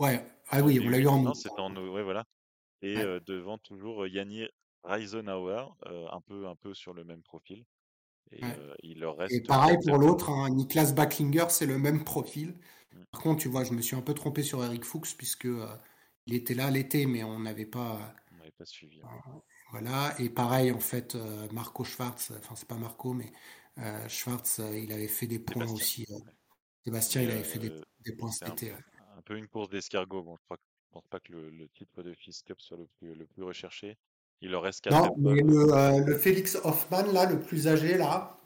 Ouais. 0.00 0.24
Ah 0.50 0.62
oui, 0.62 0.80
on 0.84 0.88
l'a 0.88 0.98
eu 0.98 1.06
en 1.06 1.22
Non, 1.22 1.30
août. 1.30 1.36
c'était 1.36 1.60
en 1.60 1.74
ouais, 1.76 2.02
voilà. 2.02 2.24
Et 2.82 2.96
Ouais. 2.96 3.20
devant 3.26 3.58
toujours 3.58 4.06
Yanni 4.06 4.46
Reisenauer, 4.84 5.64
un 5.86 6.20
peu, 6.20 6.46
un 6.46 6.56
peu 6.56 6.74
sur 6.74 6.92
le 6.94 7.04
même 7.04 7.22
profil. 7.22 7.64
Et 8.32 8.42
Ouais. 8.44 8.56
euh, 8.58 8.74
il 8.82 9.00
leur 9.00 9.14
Et 9.14 9.18
reste 9.24 9.46
pareil 9.46 9.76
pour 9.86 9.98
l'autre, 9.98 10.30
hein, 10.30 10.48
Niklas 10.50 10.92
Backlinger, 10.92 11.46
c'est 11.50 11.66
le 11.66 11.78
même 11.78 12.04
profil. 12.04 12.58
Mm. 12.92 13.02
Par 13.10 13.22
contre, 13.22 13.42
tu 13.42 13.48
vois, 13.48 13.64
je 13.64 13.72
me 13.72 13.80
suis 13.82 13.96
un 13.96 14.02
peu 14.02 14.14
trompé 14.14 14.42
sur 14.42 14.62
Eric 14.64 14.84
Fuchs 14.84 15.16
puisque 15.16 15.46
euh, 15.46 15.66
il 16.26 16.34
était 16.34 16.54
là 16.54 16.70
l'été, 16.70 17.06
mais 17.06 17.24
on 17.24 17.38
n'avait 17.40 17.66
pas. 17.66 18.14
On 18.32 18.36
n'avait 18.36 18.50
pas 18.52 18.64
suivi. 18.66 19.00
euh, 19.00 19.06
hein. 19.06 19.42
voilà. 19.70 20.14
Et 20.18 20.28
pareil, 20.30 20.70
en 20.72 20.80
fait, 20.80 21.14
euh, 21.14 21.48
Marco 21.52 21.84
Schwartz, 21.84 22.32
enfin, 22.38 22.54
c'est 22.54 22.68
pas 22.68 22.76
Marco, 22.76 23.12
mais 23.14 23.32
euh, 23.78 24.08
Schwartz, 24.08 24.60
euh, 24.60 24.78
il 24.78 24.92
avait 24.92 25.08
fait 25.08 25.26
des 25.26 25.38
points 25.38 25.66
Sébastien. 25.66 25.74
aussi. 25.74 26.06
euh, 26.10 26.14
Ouais. 26.16 26.32
Sébastien, 26.84 27.22
Et, 27.22 27.24
il 27.24 27.30
avait 27.30 27.44
fait 27.44 27.58
des, 27.58 27.70
euh, 27.70 27.80
des 28.00 28.12
points 28.12 28.30
cet 28.30 28.48
un, 28.48 28.52
été. 28.52 28.72
un 28.72 29.22
peu 29.24 29.36
une 29.36 29.48
course 29.48 29.68
d'escargot. 29.70 30.22
Bon, 30.22 30.36
je 30.36 30.42
crois 30.44 30.56
que- 30.56 30.62
je 30.88 30.92
pense 30.92 31.06
pas 31.08 31.20
que 31.20 31.32
le, 31.32 31.50
le 31.50 31.68
titre 31.68 32.02
de 32.02 32.14
Fist 32.14 32.46
Cup 32.46 32.60
soit 32.60 32.78
le 32.78 32.86
plus, 32.98 33.14
le 33.14 33.26
plus 33.26 33.42
recherché. 33.42 33.96
Il 34.40 34.50
leur 34.50 34.62
reste 34.62 34.82
quatre 34.82 34.94
Non, 34.96 35.14
mais 35.18 35.40
le, 35.40 35.72
euh, 35.74 35.98
le 36.04 36.16
Félix 36.16 36.56
Hoffmann, 36.64 37.12
là, 37.12 37.26
le 37.26 37.40
plus 37.40 37.66
âgé, 37.66 37.96
là, 37.98 38.38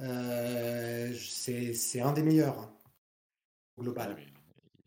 euh, 0.00 1.14
c'est 1.14 2.00
un 2.00 2.12
des 2.12 2.22
meilleurs 2.22 2.58
hein, 2.58 2.70
au 3.76 3.82
global. 3.82 4.16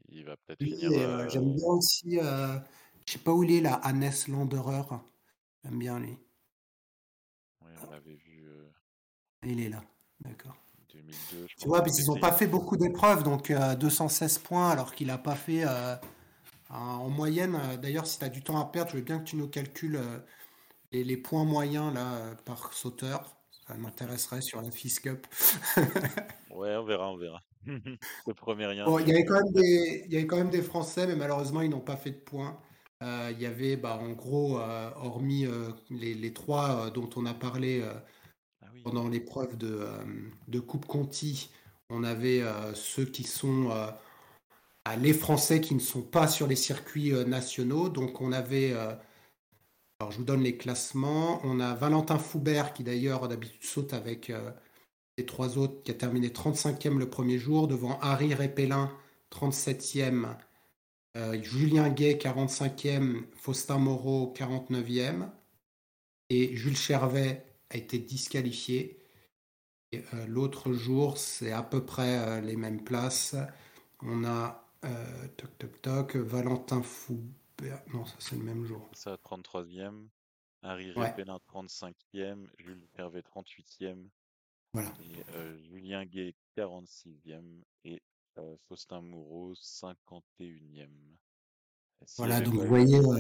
il 0.10 0.26
va 0.26 0.36
peut-être 0.38 0.64
finir. 0.64 0.92
euh, 0.92 1.20
euh, 1.26 1.30
j'aime 1.30 1.54
bien 1.54 1.68
aussi, 1.68 2.20
euh, 2.20 2.60
je 3.06 3.14
sais 3.14 3.20
pas 3.20 3.32
où 3.34 3.44
il 3.44 3.52
est 3.52 3.62
là, 3.62 3.80
Hannes 3.84 4.12
Landerer. 4.28 4.82
J'aime 5.64 5.80
bien 5.80 6.00
lui. 6.00 6.12
ouais, 7.62 7.72
on 7.88 7.92
l'avait 7.92 8.16
vu 8.16 8.46
Il 9.44 9.60
est 9.60 9.70
là, 9.70 9.84
d'accord. 10.22 10.56
2002. 10.94 11.48
Je 11.48 11.56
Tu 11.56 11.68
vois, 11.68 11.82
parce 11.82 11.96
qu'ils 11.96 12.08
n'ont 12.08 12.20
pas 12.20 12.32
fait 12.32 12.48
beaucoup 12.48 12.78
d'épreuves, 12.78 13.24
donc 13.24 13.50
euh, 13.52 13.76
216 13.76 14.40
points, 14.40 14.70
alors 14.70 14.94
qu'il 14.94 15.08
n'a 15.08 15.18
pas 15.18 15.36
fait 15.36 15.64
en 16.70 16.76
en 16.78 17.10
moyenne. 17.10 17.56
euh, 17.56 17.78
D'ailleurs, 17.78 18.08
si 18.08 18.20
tu 18.20 18.26
as 18.26 18.30
du 18.30 18.42
temps 18.44 18.60
à 18.60 18.66
perdre, 18.66 18.92
je 18.92 18.98
veux 18.98 19.04
bien 19.04 19.20
que 19.20 19.26
tu 19.26 19.36
nous 19.36 19.48
calcules 19.48 19.96
euh, 19.98 20.20
les, 20.92 21.04
les 21.06 21.18
points 21.18 21.46
moyens 21.46 21.94
là, 21.94 22.16
euh, 22.16 22.36
par 22.46 22.74
sauteur. 22.74 23.38
Ça 23.68 23.76
m'intéresserait 23.76 24.42
sur 24.42 24.62
la 24.62 24.72
FIS 24.72 25.00
Cup. 25.02 25.28
Ouais, 26.50 26.76
on 26.76 26.84
verra, 26.86 27.10
on 27.12 27.18
verra. 27.18 27.42
Je 28.28 28.32
promets 28.34 28.66
rien. 28.68 28.86
Bon, 28.86 29.00
il 29.00 29.08
y 29.08 29.12
avait 29.12 29.26
quand 29.26 29.36
même 29.44 29.52
des, 29.54 30.04
il 30.06 30.14
y 30.14 30.16
avait 30.18 30.28
quand 30.28 30.38
même 30.38 30.50
des 30.50 30.62
Français, 30.62 31.08
mais 31.08 31.16
malheureusement, 31.16 31.62
ils 31.62 31.70
n'ont 31.70 31.82
pas 31.82 31.98
fait 31.98 32.12
de 32.12 32.18
points. 32.18 32.60
Euh, 33.04 33.32
il 33.34 33.42
y 33.42 33.46
avait, 33.46 33.76
bah, 33.78 33.98
en 34.02 34.12
gros, 34.14 34.60
euh, 34.60 34.90
hormis 34.96 35.46
euh, 35.46 35.72
les, 35.90 36.14
les 36.14 36.34
trois 36.34 36.90
dont 36.92 37.10
on 37.16 37.26
a 37.26 37.34
parlé 37.34 37.84
Ah 38.62 38.70
oui. 38.74 38.84
pendant 38.84 39.08
l'épreuve 39.10 39.58
de, 39.58 39.88
de 40.48 40.60
Coupe 40.60 40.86
Conti, 40.86 41.50
on 41.90 42.04
avait 42.04 42.42
ceux 42.76 43.06
qui 43.06 43.24
sont 43.24 43.70
les 44.96 45.14
Français 45.14 45.62
qui 45.62 45.76
ne 45.76 45.80
sont 45.80 46.02
pas 46.02 46.28
sur 46.28 46.48
les 46.48 46.56
circuits 46.56 47.14
euh, 47.14 47.26
nationaux. 47.26 47.90
Donc, 47.90 48.22
on 48.22 48.32
avait, 48.32 48.72
euh, 48.74 48.94
alors 50.00 50.12
je 50.12 50.18
vous 50.18 50.24
donne 50.24 50.44
les 50.44 50.58
classements. 50.58 51.42
On 51.44 51.60
a 51.60 51.74
Valentin 51.74 52.18
Foubert 52.18 52.74
qui 52.74 52.84
d'ailleurs 52.84 53.28
d'habitude 53.28 53.64
saute 53.64 53.94
avec 53.94 54.30
euh, 54.30 54.52
les 55.18 55.26
trois 55.26 55.58
autres, 55.58 55.82
qui 55.84 55.92
a 55.92 55.96
terminé 55.96 56.30
35e 56.30 56.98
le 56.98 57.10
premier 57.10 57.38
jour, 57.38 57.68
devant 57.68 58.00
Harry 58.02 58.34
Répellin, 58.34 58.92
37e, 59.32 60.36
euh, 61.18 61.42
Julien 61.42 61.90
Gay, 61.90 62.14
45e, 62.22 63.24
Faustin 63.36 63.80
Moreau, 63.80 64.34
49e, 64.38 65.30
et 66.30 66.56
Jules 66.56 66.78
Chervet 66.78 67.46
a 67.72 67.78
été 67.78 67.98
disqualifié. 68.00 69.00
L'autre 70.28 70.74
jour, 70.74 71.18
c'est 71.18 71.54
à 71.54 71.64
peu 71.64 71.86
près 71.86 72.42
les 72.42 72.58
mêmes 72.58 72.84
places. 72.84 73.36
On 74.02 74.26
a 74.26 74.67
euh, 74.86 75.28
toc 75.38 75.58
toc 75.58 75.82
toc, 75.82 76.16
Valentin 76.16 76.82
Foubert. 76.82 77.82
Non, 77.94 78.06
ça 78.06 78.16
c'est 78.20 78.36
le 78.36 78.44
même 78.44 78.66
jour. 78.66 78.90
Ça, 78.94 79.18
33e. 79.18 80.08
Harry 80.64 80.92
Ouais. 80.96 81.08
Répellin, 81.08 81.40
35e. 81.48 82.48
Jules 82.58 82.88
Hervé, 82.96 83.22
38e. 83.22 84.10
Voilà. 84.74 84.92
Et 85.02 85.24
euh, 85.36 85.58
Julien 85.70 86.06
Gay, 86.06 86.36
46e. 86.56 87.64
Et 87.86 88.02
euh, 88.38 88.56
Faustin 88.68 89.02
Moreau, 89.02 89.54
51e. 89.56 90.90
S'il 92.06 92.26
y 92.26 92.28
Voilà, 92.28 92.42
donc 92.42 92.54
vous 92.56 92.68
voyez, 92.68 92.98
euh, 93.00 93.20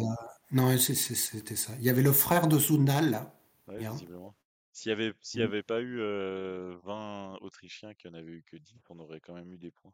non, 0.52 0.78
c'était 0.78 1.56
ça. 1.56 1.74
Il 1.78 1.84
y 1.84 1.90
avait 1.90 2.04
le 2.04 2.12
frère 2.12 2.48
de 2.48 2.60
Zundal, 2.60 3.10
là. 3.12 3.34
Ouais, 3.68 3.80
visiblement. 3.90 4.36
S'il 4.72 4.90
y 4.92 4.94
avait, 4.94 5.14
Mm. 5.36 5.42
avait 5.42 5.64
pas 5.64 5.82
eu 5.82 6.00
euh, 6.00 6.78
20 6.84 7.38
Autrichiens, 7.42 7.94
qu'il 7.96 8.12
n'y 8.12 8.18
en 8.18 8.20
avait 8.20 8.32
eu 8.32 8.44
que 8.44 8.58
10, 8.58 8.76
on 8.90 9.00
aurait 9.00 9.20
quand 9.20 9.34
même 9.34 9.52
eu 9.52 9.58
des 9.58 9.72
points. 9.72 9.94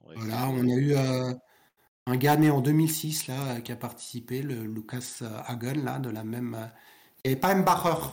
Voilà, 0.00 0.48
on 0.48 0.60
a 0.68 0.72
eu 0.74 0.94
euh, 0.94 1.34
un 2.06 2.16
gars 2.16 2.36
né 2.36 2.50
en 2.50 2.60
2006, 2.60 3.26
là, 3.28 3.56
euh, 3.56 3.60
qui 3.60 3.72
a 3.72 3.76
participé, 3.76 4.42
le 4.42 4.64
Lucas 4.66 5.18
euh, 5.22 5.40
Hagen, 5.46 5.84
là, 5.84 5.98
de 5.98 6.10
la 6.10 6.24
même. 6.24 6.72
Il 7.24 7.30
n'y 7.30 7.32
avait 7.32 7.40
pas 7.40 7.54
Mbacher, 7.54 8.12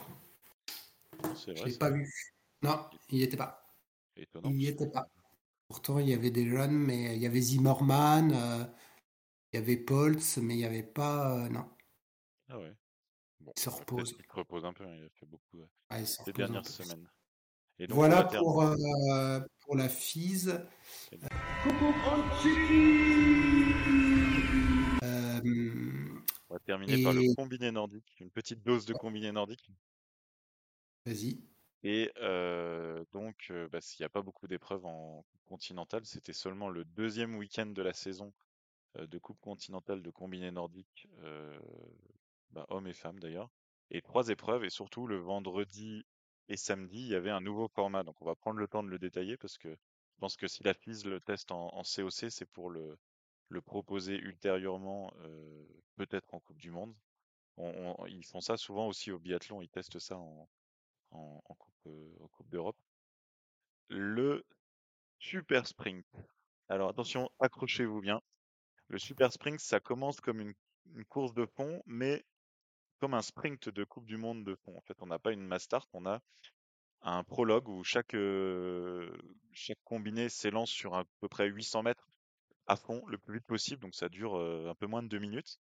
C'est 1.35 1.55
je 1.55 1.61
vrai, 1.61 1.65
l'ai 1.65 1.71
c'est 1.71 1.77
pas 1.79 1.89
vu. 1.89 2.11
Non, 2.61 2.79
il 3.09 3.17
n'y 3.17 3.23
était 3.23 3.37
pas. 3.37 3.63
étonnant. 4.15 4.49
Il 4.49 4.55
n'y 4.55 4.67
était 4.67 4.89
pas. 4.89 5.07
Pourtant, 5.67 5.99
il 5.99 6.09
y 6.09 6.13
avait 6.13 6.31
des 6.31 6.47
jeunes, 6.47 6.77
mais 6.77 7.15
il 7.15 7.21
y 7.21 7.25
avait 7.25 7.41
Zimmerman, 7.41 8.31
euh, 8.33 8.65
il 9.51 9.57
y 9.59 9.59
avait 9.63 9.77
Poltz, 9.77 10.37
mais 10.37 10.55
il 10.55 10.57
n'y 10.57 10.65
avait 10.65 10.83
pas. 10.83 11.37
euh, 11.45 11.49
non, 11.49 11.65
Ah 12.49 12.59
ouais. 12.59 12.73
Bon, 13.41 13.51
il 13.55 13.59
se 13.61 13.69
bah, 13.69 13.75
repose. 13.79 14.13
qu'il 14.13 14.25
se 14.25 14.31
repose 14.35 14.65
un 14.65 14.73
peu, 14.73 14.83
hein, 14.85 14.95
il 14.95 15.05
a 15.05 15.09
fait 15.09 15.25
beaucoup 15.25 15.59
euh, 15.59 15.67
Ah, 15.89 15.99
il 15.99 16.05
un 16.05 16.31
dernières 16.31 16.65
semaines. 16.65 17.07
Et 17.79 17.87
donc, 17.87 17.97
on 17.97 18.01
Voilà 18.01 18.23
pour, 18.23 18.61
euh, 18.61 19.39
pour 19.61 19.75
la 19.75 19.89
FISE. 19.89 20.61
Euh, 25.03 26.19
on 26.49 26.53
va 26.53 26.59
terminer 26.59 27.03
par 27.03 27.13
le 27.13 27.23
et- 27.23 27.35
combiné 27.35 27.71
nordique, 27.71 28.15
une 28.19 28.31
petite 28.31 28.63
dose 28.63 28.85
de 28.85 28.93
combiné 28.93 29.31
nordique. 29.31 29.69
Vas-y. 31.05 31.39
Et 31.83 32.11
euh, 32.21 33.03
donc, 33.11 33.47
euh, 33.51 33.67
bah, 33.67 33.81
s'il 33.81 34.03
n'y 34.03 34.05
a 34.05 34.09
pas 34.09 34.21
beaucoup 34.21 34.47
d'épreuves 34.47 34.85
en 34.85 35.23
Coupe 35.23 35.43
continentale, 35.45 36.05
c'était 36.05 36.33
seulement 36.33 36.69
le 36.69 36.85
deuxième 36.85 37.35
week-end 37.35 37.65
de 37.65 37.81
la 37.81 37.93
saison 37.93 38.33
euh, 38.97 39.05
de 39.05 39.17
Coupe 39.17 39.39
continentale 39.41 40.01
de 40.01 40.09
combiné 40.09 40.51
nordique, 40.51 41.07
euh, 41.23 41.59
bah, 42.51 42.65
hommes 42.69 42.87
et 42.87 42.93
femmes 42.93 43.19
d'ailleurs, 43.19 43.49
et 43.91 44.01
trois 44.01 44.29
épreuves, 44.29 44.63
et 44.63 44.69
surtout 44.69 45.07
le 45.07 45.17
vendredi 45.17 46.05
et 46.47 46.57
samedi, 46.57 47.01
il 47.01 47.09
y 47.09 47.15
avait 47.15 47.31
un 47.31 47.41
nouveau 47.41 47.67
format. 47.67 48.03
Donc, 48.03 48.21
on 48.21 48.25
va 48.25 48.35
prendre 48.35 48.59
le 48.59 48.67
temps 48.67 48.83
de 48.83 48.89
le 48.89 48.99
détailler 48.99 49.35
parce 49.37 49.57
que 49.57 49.75
je 50.15 50.19
pense 50.19 50.35
que 50.37 50.47
si 50.47 50.63
la 50.63 50.73
FIS 50.73 51.03
le 51.05 51.19
teste 51.19 51.51
en, 51.51 51.83
COC, 51.83 52.29
c'est 52.31 52.45
pour 52.45 52.69
le, 52.69 52.97
proposer 53.65 54.15
ultérieurement, 54.15 55.13
euh, 55.19 55.65
peut-être 55.95 56.33
en 56.33 56.39
Coupe 56.39 56.57
du 56.57 56.71
Monde. 56.71 56.95
On- 57.57 57.95
on- 57.99 58.05
ils 58.07 58.25
font 58.25 58.41
ça 58.41 58.57
souvent 58.57 58.87
aussi 58.87 59.11
au 59.11 59.19
biathlon, 59.19 59.61
ils 59.61 59.69
testent 59.69 59.99
ça 59.99 60.17
en, 60.17 60.47
euh, 61.85 62.09
coupe 62.31 62.49
d'Europe. 62.49 62.77
Le 63.89 64.43
super 65.19 65.67
sprint. 65.67 66.05
Alors 66.69 66.89
attention, 66.89 67.29
accrochez-vous 67.39 68.01
bien. 68.01 68.21
Le 68.89 68.99
super 68.99 69.31
sprint, 69.31 69.59
ça 69.59 69.79
commence 69.79 70.21
comme 70.21 70.41
une, 70.41 70.53
une 70.95 71.05
course 71.05 71.33
de 71.33 71.45
fond, 71.45 71.81
mais 71.85 72.25
comme 72.99 73.13
un 73.13 73.21
sprint 73.21 73.69
de 73.69 73.83
Coupe 73.83 74.05
du 74.05 74.17
Monde 74.17 74.45
de 74.45 74.55
fond. 74.55 74.77
En 74.77 74.81
fait, 74.81 74.97
on 75.01 75.07
n'a 75.07 75.19
pas 75.19 75.33
une 75.33 75.45
mass 75.45 75.63
start, 75.63 75.89
on 75.93 76.05
a 76.05 76.21
un 77.03 77.23
prologue 77.23 77.67
où 77.67 77.83
chaque, 77.83 78.13
euh, 78.15 79.11
chaque 79.51 79.81
combiné 79.83 80.29
s'élance 80.29 80.69
sur 80.69 80.95
à 80.95 81.03
peu 81.19 81.27
près 81.27 81.47
800 81.47 81.83
mètres 81.83 82.07
à 82.65 82.77
fond 82.77 83.05
le 83.07 83.17
plus 83.17 83.35
vite 83.35 83.45
possible, 83.45 83.81
donc 83.81 83.93
ça 83.93 84.07
dure 84.07 84.37
euh, 84.37 84.69
un 84.69 84.75
peu 84.75 84.87
moins 84.87 85.03
de 85.03 85.09
deux 85.09 85.19
minutes. 85.19 85.59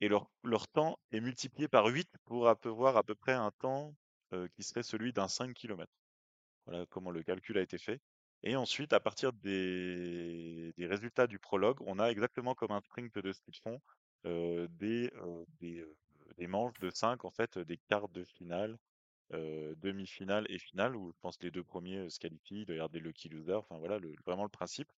Et 0.00 0.08
leur, 0.08 0.28
temps 0.68 0.98
est 1.10 1.20
multiplié 1.20 1.66
par 1.68 1.86
8 1.86 2.08
pour 2.24 2.48
avoir 2.48 2.96
à 2.96 3.02
peu 3.02 3.14
près 3.14 3.32
un 3.32 3.50
temps 3.50 3.96
euh, 4.32 4.46
qui 4.54 4.62
serait 4.62 4.82
celui 4.82 5.12
d'un 5.12 5.26
5 5.26 5.54
km. 5.54 5.90
Voilà 6.66 6.86
comment 6.90 7.10
le 7.10 7.22
calcul 7.22 7.58
a 7.58 7.62
été 7.62 7.78
fait. 7.78 8.00
Et 8.44 8.54
ensuite, 8.54 8.92
à 8.92 9.00
partir 9.00 9.32
des, 9.32 10.72
résultats 10.78 11.26
du 11.26 11.40
prologue, 11.40 11.78
on 11.80 11.98
a 11.98 12.08
exactement 12.10 12.54
comme 12.54 12.70
un 12.70 12.80
sprint 12.80 13.18
de 13.18 13.32
ski 13.32 13.50
de 13.50 13.56
fond 13.56 13.80
des, 14.24 15.10
des 16.36 16.46
manches 16.46 16.78
de 16.78 16.90
5, 16.90 17.24
en 17.24 17.30
fait, 17.30 17.58
des 17.58 17.78
quarts 17.88 18.08
de 18.10 18.22
finale, 18.22 18.78
euh, 19.34 19.74
demi-finale 19.76 20.46
et 20.48 20.58
finale, 20.58 20.96
où 20.96 21.12
je 21.12 21.18
pense 21.20 21.36
que 21.36 21.44
les 21.44 21.50
deux 21.50 21.64
premiers 21.64 21.98
euh, 21.98 22.08
se 22.08 22.18
qualifient, 22.18 22.60
il 22.60 22.66
doit 22.66 22.76
y 22.76 22.78
avoir 22.78 22.90
des 22.90 23.00
lucky 23.00 23.28
losers, 23.28 23.58
enfin 23.58 23.78
voilà, 23.78 23.98
vraiment 24.24 24.44
le 24.44 24.48
principe. 24.48 24.90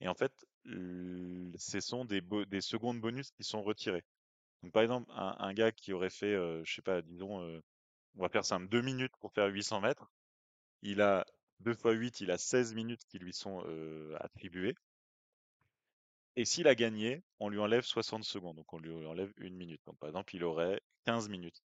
Et 0.00 0.08
en 0.08 0.14
fait, 0.14 0.32
ce 0.64 1.80
sont 1.80 2.04
des, 2.04 2.20
secondes 2.60 3.00
bonus 3.00 3.30
qui 3.32 3.44
sont 3.44 3.62
retirées. 3.62 4.04
Donc 4.62 4.72
par 4.72 4.82
exemple, 4.82 5.10
un, 5.14 5.52
gars 5.54 5.72
qui 5.72 5.92
aurait 5.92 6.10
fait, 6.10 6.34
euh, 6.34 6.62
je 6.64 6.74
sais 6.74 6.82
pas, 6.82 7.02
disons, 7.02 7.40
euh, 7.42 7.60
on 8.16 8.22
va 8.22 8.28
faire 8.28 8.44
simple, 8.44 8.68
deux 8.68 8.82
minutes 8.82 9.16
pour 9.20 9.32
faire 9.32 9.46
800 9.46 9.80
mètres, 9.80 10.10
il 10.82 11.00
a 11.02 11.24
2 11.60 11.74
fois 11.74 11.92
8, 11.92 12.20
il 12.20 12.30
a 12.30 12.38
16 12.38 12.74
minutes 12.74 13.04
qui 13.08 13.18
lui 13.18 13.32
sont 13.32 13.64
attribuées. 14.20 14.74
Et 16.36 16.44
s'il 16.44 16.68
a 16.68 16.74
gagné, 16.74 17.22
on 17.40 17.48
lui 17.48 17.58
enlève 17.58 17.84
60 17.84 18.24
secondes, 18.24 18.56
donc 18.56 18.72
on 18.72 18.78
lui 18.78 19.06
enlève 19.06 19.32
une 19.38 19.56
minute. 19.56 19.80
Donc 19.86 19.98
par 19.98 20.08
exemple, 20.08 20.34
il 20.36 20.44
aurait 20.44 20.80
15 21.04 21.28
minutes. 21.28 21.62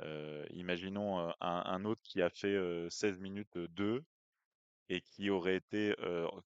Euh, 0.00 0.46
imaginons 0.50 1.18
euh, 1.20 1.32
un, 1.40 1.84
autre 1.84 2.02
qui 2.02 2.22
a 2.22 2.30
fait 2.30 2.56
16 2.90 3.18
minutes 3.18 3.58
2 3.58 4.04
et 4.88 5.00
qui 5.00 5.30
aurait 5.30 5.56
été 5.56 5.94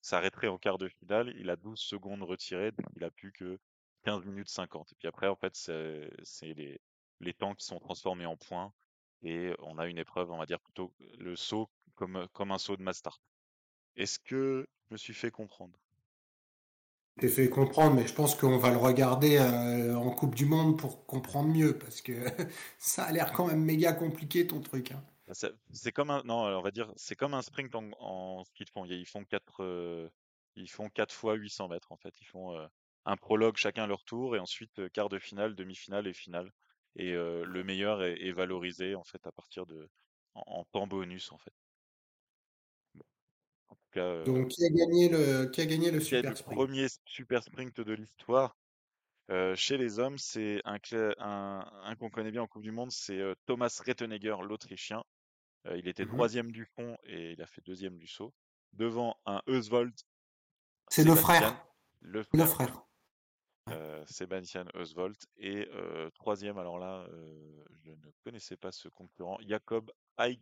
s'arrêterait 0.01 0.49
en 0.49 0.59
quart 0.59 0.79
de 0.79 0.89
finale, 0.89 1.33
il 1.39 1.51
a 1.51 1.57
12 1.57 1.79
secondes 1.81 2.23
retirées, 2.23 2.73
donc 2.73 2.89
il 2.97 3.05
a 3.05 3.11
plus 3.11 3.33
que 3.33 3.59
15 4.05 4.25
minutes 4.25 4.49
50. 4.49 4.93
Et 4.93 4.97
puis 4.97 5.09
après, 5.09 5.29
en 5.29 5.37
fait, 5.37 5.55
c'est 5.55 6.55
les, 6.55 6.81
les 7.21 7.35
temps 7.35 7.55
qui 7.55 7.65
sont 7.65 7.79
transformés 7.79 8.27
en 8.27 8.37
points 8.37 8.73
et 9.23 9.55
on 9.61 9.79
a 9.79 9.87
une 9.87 9.99
épreuve, 9.99 10.31
on 10.31 10.39
va 10.39 10.47
dire 10.47 10.61
plutôt 10.61 10.93
le 11.19 11.37
saut 11.37 11.71
comme, 11.95 12.27
comme 12.33 12.51
un 12.51 12.59
saut 12.59 12.77
de 12.77 12.83
master. 12.83 13.21
Est-ce 13.97 14.19
que 14.19 14.67
je 14.89 14.95
me 14.95 14.99
suis 14.99 15.15
fait 15.15 15.31
comprendre? 15.31 15.79
T'es 17.21 17.29
fait 17.29 17.49
comprendre, 17.51 17.95
mais 17.95 18.07
je 18.07 18.15
pense 18.15 18.35
qu'on 18.35 18.57
va 18.57 18.71
le 18.71 18.79
regarder 18.79 19.37
euh, 19.37 19.95
en 19.95 20.11
Coupe 20.11 20.35
du 20.35 20.47
Monde 20.47 20.79
pour 20.79 21.07
comprendre 21.07 21.49
mieux, 21.49 21.79
parce 21.79 22.01
que 22.01 22.13
ça 22.79 23.05
a 23.05 23.13
l'air 23.13 23.33
quand 23.33 23.47
même 23.47 23.63
méga 23.63 23.93
compliqué 23.93 24.47
ton 24.47 24.61
truc. 24.61 24.93
Hein. 24.93 25.05
Bah, 25.29 25.35
c'est 25.73 25.93
comme 25.93 26.11
un, 26.11 26.23
non, 26.25 26.45
on 26.45 26.63
va 26.63 26.71
dire, 26.71 26.91
c'est 26.97 27.15
comme 27.15 27.35
un 27.35 27.43
sprint 27.43 27.75
en, 27.75 27.91
en 28.01 28.43
de 28.43 28.71
fond. 28.71 28.85
Ils 28.87 29.07
font 29.07 29.25
4 29.25 29.63
euh, 29.63 30.09
ils 30.57 30.71
font 30.71 30.89
quatre 30.89 31.15
fois 31.15 31.35
800 31.35 31.69
mètres 31.69 31.93
en 31.93 31.97
fait. 31.97 32.15
Ils 32.21 32.27
font 32.27 32.57
euh, 32.57 32.67
un 33.05 33.17
prologue 33.17 33.57
chacun 33.57 33.87
leur 33.87 34.05
tour 34.05 34.35
et 34.35 34.39
ensuite 34.39 34.91
quart 34.93 35.09
de 35.09 35.19
finale, 35.19 35.55
demi-finale 35.55 36.07
et 36.07 36.15
finale. 36.15 36.53
Et 36.97 37.13
le 37.13 37.65
meilleur 37.65 38.03
est, 38.03 38.33
valorisé 38.33 38.95
en 38.95 39.05
fait 39.05 39.27
à 39.27 39.33
partir 39.33 39.65
de 39.65 39.89
en 40.35 40.65
temps 40.65 40.87
bonus 40.87 41.33
en 41.33 41.39
fait. 41.39 41.55
Euh, 43.97 44.25
Donc, 44.25 44.49
qui 44.49 44.65
a 44.65 44.69
gagné 44.71 45.09
le, 45.09 45.47
qui 45.47 45.61
a 45.61 45.67
gagné 45.67 45.91
le 45.91 46.01
super 46.01 46.37
sprint? 46.37 46.57
premier 46.57 46.87
super 47.05 47.43
sprint 47.43 47.81
de 47.81 47.93
l'histoire 47.93 48.57
euh, 49.31 49.55
chez 49.55 49.79
les 49.79 49.99
hommes, 49.99 50.19
c'est 50.19 50.61
un, 50.65 50.79
un, 51.19 51.71
un 51.85 51.97
qu'on 51.97 52.11
connaît 52.11 52.31
bien 52.33 52.43
en 52.43 52.47
Coupe 52.47 52.63
du 52.63 52.73
Monde, 52.73 52.91
c'est 52.91 53.19
euh, 53.19 53.35
Thomas 53.47 53.81
Rettenegger, 53.87 54.37
l'Autrichien. 54.43 55.05
il 55.75 55.87
était 55.89 56.05
mmh 56.05 56.09
troisième 56.09 56.51
du 56.53 56.65
fond 56.65 56.97
et 57.05 57.33
il 57.33 57.43
a 57.43 57.47
fait 57.47 57.63
deuxième 57.65 57.99
du 57.99 58.07
saut. 58.07 58.35
Devant 58.73 59.17
un 59.27 59.43
Eusvold. 59.47 59.95
C'est 60.89 61.05
le 61.05 61.15
frère. 61.15 61.65
Le 62.01 62.23
frère. 62.25 62.41
Le 62.41 62.47
frère. 62.47 62.87
Sébastien 64.07 64.65
Eusvold. 64.75 65.17
Et 65.37 65.69
troisième, 66.15 66.59
alors 66.59 66.79
là, 66.79 67.07
je 67.85 67.91
ne 67.91 68.11
connaissais 68.25 68.57
pas 68.57 68.73
ce 68.73 68.89
concurrent, 68.89 69.39
Jacob 69.47 69.91
euh, 70.21 70.35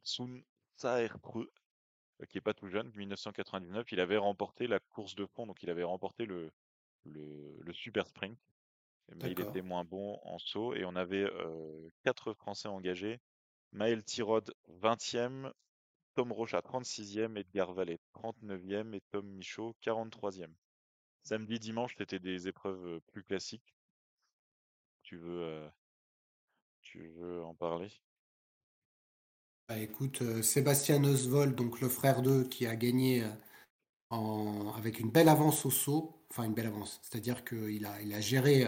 qui 2.27 2.39
est 2.39 2.43
pas 2.43 2.55
tout 2.55 2.69
jeune, 2.69 2.91
1999, 2.95 3.93
il 3.93 4.01
avait 4.01 4.17
remporté 4.17 4.67
la 4.67 4.79
course 4.79 5.15
de 5.15 5.27
fond, 5.27 5.47
donc 5.47 5.63
il 5.63 5.71
avait 5.71 5.85
remporté 5.85 6.27
le, 6.27 6.51
le, 7.05 7.73
super 7.73 8.07
sprint. 8.07 8.39
Mais 9.17 9.33
il 9.33 9.41
était 9.41 9.63
moins 9.63 9.85
bon 9.85 10.21
en 10.23 10.39
saut 10.39 10.75
et 10.75 10.85
on 10.85 10.95
avait 10.95 11.25
euh, 11.25 11.91
quatre 12.05 12.33
Français 12.33 12.69
engagés. 12.69 13.19
Maël 13.73 14.05
Tirod, 14.05 14.55
20e, 14.69 15.53
Tom 16.15 16.31
Rocha, 16.31 16.61
36e, 16.61 17.37
Edgar 17.37 17.73
Vallet, 17.73 17.99
39e 18.15 18.95
et 18.95 19.01
Tom 19.11 19.27
Michaud, 19.27 19.75
43e. 19.83 20.53
Samedi, 21.25 21.59
dimanche, 21.59 21.97
c'était 21.99 22.21
des 22.21 22.47
épreuves 22.47 22.87
euh, 22.87 23.01
plus 23.09 23.25
classiques. 23.25 23.75
Tu 25.03 25.17
veux, 25.17 25.69
tu 26.83 27.09
veux 27.09 27.43
en 27.43 27.55
parler? 27.55 27.91
Bah, 29.71 29.79
écoute, 29.79 30.23
euh, 30.23 30.43
Sébastien 30.43 31.05
Oswald, 31.05 31.55
donc 31.55 31.81
le 31.81 31.89
frère 31.89 32.23
d'eux, 32.23 32.43
qui 32.43 32.67
a 32.67 32.75
gagné 32.75 33.23
euh, 34.13 34.71
avec 34.77 34.99
une 34.99 35.11
belle 35.11 35.29
avance 35.29 35.65
au 35.65 35.71
saut, 35.71 36.25
enfin 36.29 36.43
une 36.43 36.55
belle 36.55 36.67
avance, 36.67 36.99
c'est-à-dire 37.05 37.45
qu'il 37.45 37.87
a, 37.87 38.01
il 38.03 38.13
a, 38.13 38.21
géré, 38.21 38.67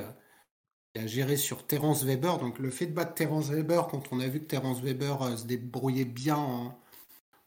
euh, 0.97 1.37
sur 1.37 1.67
Terence 1.67 2.05
Weber. 2.05 2.39
Donc 2.39 2.61
le 2.61 2.71
fait 2.71 2.87
de 2.87 2.93
battre 2.93 3.15
Terence 3.15 3.51
Weber, 3.51 3.89
quand 3.89 4.13
on 4.13 4.21
a 4.21 4.29
vu 4.29 4.39
que 4.41 4.45
Terence 4.45 4.81
Weber 4.81 5.37
se 5.37 5.45
débrouillait 5.45 6.05
bien 6.05 6.37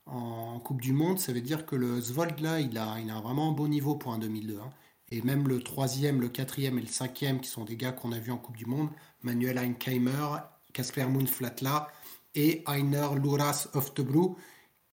en, 0.06 0.60
Coupe 0.60 0.82
du 0.82 0.91
Monde, 0.91 1.20
ça 1.20 1.32
veut 1.32 1.41
dire 1.41 1.66
que 1.66 1.78
le 1.78 2.01
Zvold 2.01 2.39
là, 2.41 2.60
il 2.60 2.78
a, 2.78 2.99
il 2.99 3.08
vraiment 3.08 3.49
un 3.49 3.53
bon 3.53 3.70
niveau 3.70 3.95
pour 3.95 4.12
un 4.12 4.20
2002. 4.20 4.60
Hein. 4.60 4.70
Et 5.12 5.22
même 5.22 5.47
le 5.47 5.62
troisième, 5.62 6.20
le 6.20 6.28
quatrième 6.30 6.78
et 6.78 6.82
le 6.82 6.88
cinquième, 6.88 7.39
qui 7.39 7.49
sont 7.49 7.64
des 7.64 7.78
gars 7.78 7.93
qu'on 7.93 8.12
a 8.12 8.20
vus 8.20 8.32
en 8.32 8.38
Coupe 8.38 8.58
du 8.58 8.66
Monde, 8.66 8.89
Manuel 9.22 9.58
Einkheimer, 9.58 10.39
Kasper 10.74 11.06
Moonflatla, 11.06 11.88
et 12.36 12.64
Heiner 12.68 13.08
Luras 13.16 13.70
Oftebro, 13.74 14.38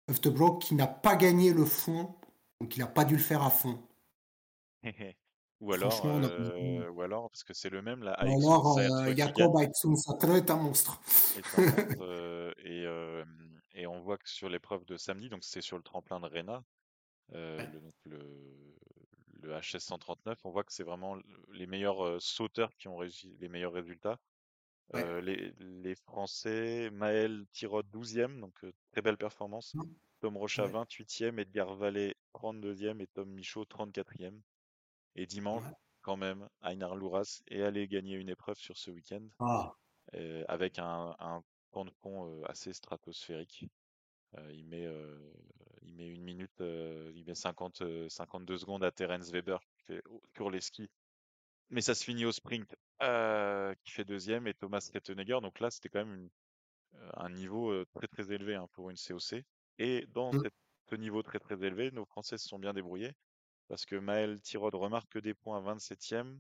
Oftebro 0.09 0.57
qui 0.57 0.75
n'a 0.75 0.87
pas 0.87 1.15
gagné 1.15 1.53
le 1.53 1.65
fond, 1.65 2.15
donc 2.59 2.75
il 2.77 2.79
n'a 2.79 2.87
pas 2.87 3.05
dû 3.05 3.15
le 3.15 3.21
faire 3.21 3.43
à 3.43 3.49
fond. 3.49 3.79
ou 5.59 5.73
alors, 5.73 6.05
euh, 6.05 6.89
ou 6.89 7.01
alors, 7.01 7.29
parce 7.29 7.43
que 7.43 7.53
c'est 7.53 7.69
le 7.69 7.81
même 7.81 8.03
là. 8.03 8.17
Ou 8.23 8.51
alors, 8.51 8.77
euh, 8.77 9.13
Jacob 9.15 9.59
Aitsun 9.59 9.95
Satre 9.95 10.35
est 10.35 10.49
un 10.49 10.57
monstre. 10.57 10.99
Euh, 12.01 12.51
et, 12.63 12.85
euh, 12.85 13.23
et, 13.73 13.87
on 13.87 14.01
voit 14.01 14.17
que 14.17 14.29
sur 14.29 14.49
l'épreuve 14.49 14.85
de 14.85 14.97
samedi, 14.97 15.29
donc 15.29 15.43
c'est 15.43 15.61
sur 15.61 15.77
le 15.77 15.83
tremplin 15.83 16.19
de 16.19 16.25
Rena, 16.25 16.63
le, 17.31 17.57
le, 18.05 18.19
le, 19.41 19.59
HS 19.59 19.79
139, 19.79 20.39
on 20.43 20.51
voit 20.51 20.63
que 20.63 20.73
c'est 20.73 20.83
vraiment 20.83 21.15
les 21.53 21.67
meilleurs 21.67 22.21
sauteurs 22.21 22.75
qui 22.75 22.87
ont 22.87 22.97
réussi 22.97 23.35
les 23.39 23.47
meilleurs 23.47 23.73
résultats. 23.73 24.19
Euh, 24.95 25.21
les, 25.21 25.95
Français, 25.95 26.89
Maël 26.91 27.45
Tirod 27.53 27.85
12e, 27.91 28.39
donc 28.39 28.53
euh, 28.63 28.73
très 28.91 29.01
belle 29.01 29.17
performance. 29.17 29.73
Mmh. 29.73 29.83
Tom 30.19 30.37
Rocha 30.37 30.67
28e, 30.67 31.39
Edgar 31.39 31.75
Vallée 31.75 32.15
32e 32.35 33.01
et 33.01 33.07
Tom 33.07 33.29
Michaud 33.29 33.63
34e. 33.63 34.39
Et 35.15 35.25
dimanche, 35.25 35.63
quand 36.01 36.17
même, 36.17 36.47
Einar 36.63 36.95
Louras 36.95 37.41
est 37.47 37.61
allé 37.61 37.87
gagner 37.87 38.15
une 38.15 38.29
épreuve 38.29 38.57
sur 38.57 38.77
ce 38.77 38.91
week-end 38.91 39.27
ah. 39.39 39.73
euh, 40.13 40.43
avec 40.47 40.79
un, 40.79 41.15
un 41.19 41.43
temps 41.71 41.85
de 41.85 41.91
pont 42.01 42.43
assez 42.45 42.73
stratosphérique. 42.73 43.65
il, 44.51 44.65
met, 44.65 44.87
il 45.81 45.95
met 45.95 46.07
une 46.07 46.23
minute, 46.23 46.59
il 46.59 47.23
met 47.25 47.35
50, 47.35 47.83
52 48.09 48.57
secondes 48.57 48.83
à 48.83 48.91
Terence 48.91 49.31
Weber 49.31 49.59
qui 49.73 49.83
fait 49.83 50.03
sur 50.35 50.49
les 50.49 50.61
skis 50.61 50.89
mais 51.71 51.81
ça 51.81 51.95
se 51.95 52.03
finit 52.03 52.25
au 52.25 52.31
sprint, 52.31 52.75
euh, 53.01 53.73
qui 53.83 53.91
fait 53.91 54.03
deuxième, 54.03 54.45
et 54.45 54.53
Thomas 54.53 54.87
Rettenegger. 54.93 55.39
Donc 55.41 55.59
là, 55.59 55.71
c'était 55.71 55.89
quand 55.89 56.05
même 56.05 56.29
euh, 56.95 57.09
un 57.15 57.29
niveau 57.29 57.71
euh, 57.71 57.85
très 57.93 58.07
très 58.07 58.31
élevé 58.31 58.55
hein, 58.55 58.67
pour 58.73 58.89
une 58.89 58.97
COC. 58.97 59.43
Et 59.79 60.05
dans 60.09 60.33
mmh. 60.33 60.43
ce 60.89 60.95
niveau 60.95 61.23
très 61.23 61.39
très 61.39 61.63
élevé, 61.63 61.89
nos 61.91 62.05
Français 62.05 62.37
se 62.37 62.47
sont 62.47 62.59
bien 62.59 62.73
débrouillés, 62.73 63.13
parce 63.69 63.85
que 63.85 63.95
Maël 63.95 64.39
Tirod 64.41 64.75
remarque 64.75 65.17
des 65.17 65.33
points 65.33 65.65
à 65.65 65.75
27e, 65.75 66.37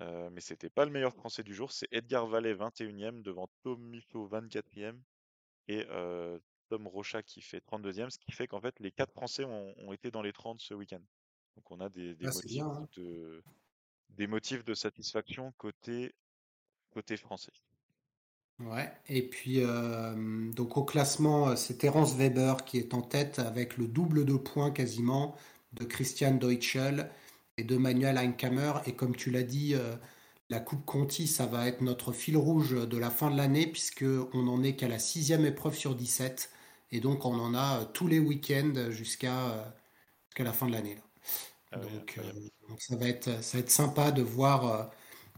euh, 0.00 0.30
mais 0.30 0.40
c'était 0.40 0.70
pas 0.70 0.86
le 0.86 0.90
meilleur 0.90 1.14
Français 1.14 1.42
du 1.42 1.54
jour. 1.54 1.70
C'est 1.70 1.88
Edgar 1.92 2.26
Vallet 2.26 2.54
21e 2.54 3.20
devant 3.22 3.48
Tom 3.62 3.80
Michaud 3.82 4.28
24e 4.28 4.98
et 5.68 5.84
Tom 6.68 6.86
Rocha 6.86 7.22
qui 7.22 7.42
fait 7.42 7.62
32e, 7.66 8.08
ce 8.08 8.18
qui 8.18 8.32
fait 8.32 8.46
qu'en 8.46 8.60
fait 8.60 8.78
les 8.80 8.90
quatre 8.90 9.12
Français 9.12 9.44
ont, 9.44 9.92
été 9.92 10.10
dans 10.10 10.22
les 10.22 10.32
30 10.32 10.60
ce 10.60 10.72
week-end. 10.72 11.02
Donc 11.56 11.70
on 11.70 11.80
a 11.80 11.88
des, 11.88 12.14
des 12.14 12.26
motifs 12.26 12.62
hein. 12.62 12.88
de, 12.96 13.42
des 14.10 14.26
motifs 14.26 14.64
de 14.64 14.74
satisfaction 14.74 15.52
côté, 15.58 16.14
français. 17.16 17.52
Ouais, 18.60 18.92
et 19.08 19.22
puis 19.22 19.60
euh, 19.60 20.50
donc 20.52 20.76
au 20.76 20.84
classement, 20.84 21.50
euh, 21.50 21.56
c'est 21.56 21.78
Terence 21.78 22.16
Weber 22.16 22.64
qui 22.64 22.78
est 22.78 22.92
en 22.92 23.02
tête 23.02 23.38
avec 23.38 23.76
le 23.76 23.86
double 23.86 24.24
de 24.24 24.34
points 24.34 24.72
quasiment 24.72 25.36
de 25.74 25.84
Christian 25.84 26.32
Deutschel 26.34 27.08
et 27.56 27.62
de 27.62 27.76
Manuel 27.76 28.18
Einkammer. 28.18 28.72
Et 28.86 28.94
comme 28.96 29.14
tu 29.14 29.30
l'as 29.30 29.44
dit, 29.44 29.74
euh, 29.74 29.94
la 30.50 30.58
Coupe 30.58 30.84
Conti, 30.84 31.28
ça 31.28 31.46
va 31.46 31.68
être 31.68 31.82
notre 31.82 32.12
fil 32.12 32.36
rouge 32.36 32.72
de 32.72 32.98
la 32.98 33.10
fin 33.10 33.30
de 33.30 33.36
l'année 33.36 33.66
puisqu'on 33.68 34.42
n'en 34.42 34.62
est 34.64 34.74
qu'à 34.74 34.88
la 34.88 34.98
sixième 34.98 35.46
épreuve 35.46 35.76
sur 35.76 35.94
17. 35.94 36.50
Et 36.90 37.00
donc 37.00 37.24
on 37.26 37.38
en 37.38 37.54
a 37.54 37.84
tous 37.86 38.08
les 38.08 38.18
week-ends 38.18 38.90
jusqu'à 38.90 39.72
la 40.38 40.52
fin 40.52 40.66
de 40.66 40.72
l'année. 40.72 40.98
Ah 41.72 41.78
donc, 41.78 42.20
donc 42.68 42.80
ça 42.80 42.96
va 42.96 43.08
être, 43.08 43.42
ça 43.42 43.58
va 43.58 43.62
être 43.62 43.70
sympa 43.70 44.10
de 44.10 44.22
voir. 44.22 44.66
Euh, 44.66 44.84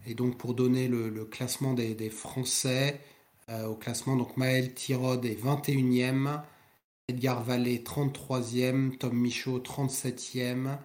et 0.07 0.15
donc 0.15 0.39
pour 0.39 0.55
donner 0.55 0.89
le, 0.89 1.25
classement 1.25 1.75
des, 1.75 1.95
des 1.95 2.11
Français, 2.11 3.01
euh, 3.49 3.67
au 3.67 3.77
classement, 3.77 4.17
donc 4.17 4.37
Maël 4.37 4.75
Tirod 4.75 5.25
est 5.25 5.35
21e, 5.35 6.43
Edgar 7.09 7.43
Vallée 7.43 7.79
33e, 7.79 8.97
Tom 8.97 9.15
Michaud 9.15 9.59
37e 9.59 10.79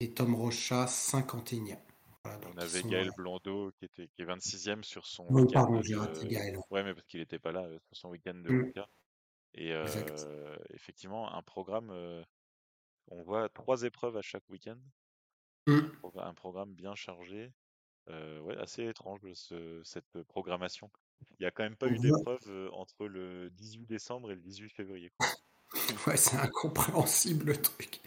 et 0.00 0.10
Tom 0.10 0.34
Rocha 0.34 0.84
51e. 0.84 1.78
on 2.24 2.58
avait 2.58 2.82
Gaël 2.82 3.10
Blondeau 3.16 3.72
qui, 3.78 3.86
était, 3.86 4.08
qui 4.08 4.22
est 4.22 4.26
26e 4.26 4.82
sur 4.82 5.06
son 5.06 5.26
oui, 5.30 5.44
pardon, 5.50 5.80
j'ai 5.80 5.94
raté 5.94 6.26
Gaël. 6.26 6.58
Ouais, 6.70 6.82
mais 6.82 6.92
parce 6.92 7.06
qu'il 7.06 7.20
n'était 7.20 7.38
pas 7.38 7.52
là 7.52 7.62
euh, 7.62 7.78
sur 7.86 7.96
son 7.96 8.08
week-end 8.10 8.34
de 8.34 8.50
mmh. 8.50 8.72
Et 9.54 9.72
effectivement, 10.74 11.34
un 11.34 11.42
programme, 11.42 11.90
on 13.10 13.22
voit 13.22 13.48
trois 13.48 13.82
épreuves 13.82 14.16
à 14.16 14.22
chaque 14.22 14.48
week-end. 14.50 14.78
Mmh. 15.66 15.80
Un 16.16 16.34
programme 16.34 16.72
bien 16.74 16.94
chargé. 16.94 17.52
Euh, 18.08 18.40
ouais, 18.40 18.56
assez 18.56 18.86
étrange 18.86 19.20
cette 19.84 20.22
programmation. 20.28 20.90
Il 21.32 21.42
n'y 21.42 21.46
a 21.46 21.50
quand 21.50 21.62
même 21.62 21.76
pas 21.76 21.88
eu 21.88 21.98
d'épreuve 21.98 22.70
entre 22.72 23.06
le 23.06 23.50
18 23.50 23.86
décembre 23.86 24.30
et 24.30 24.34
le 24.34 24.40
18 24.40 24.70
février. 24.70 25.12
ouais, 26.06 26.16
c'est 26.16 26.36
incompréhensible 26.36 27.46
le 27.46 27.56
truc. 27.60 28.00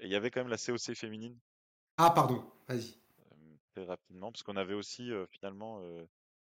Et 0.00 0.06
il 0.06 0.10
y 0.10 0.16
avait 0.16 0.30
quand 0.30 0.40
même 0.40 0.48
la 0.48 0.58
COC 0.58 0.94
féminine. 0.94 1.38
Ah, 1.96 2.10
pardon, 2.10 2.44
vas-y. 2.68 2.94
très 3.72 3.84
rapidement, 3.84 4.32
parce 4.32 4.42
qu'on 4.42 4.56
avait 4.56 4.74
aussi 4.74 5.10
finalement, 5.30 5.78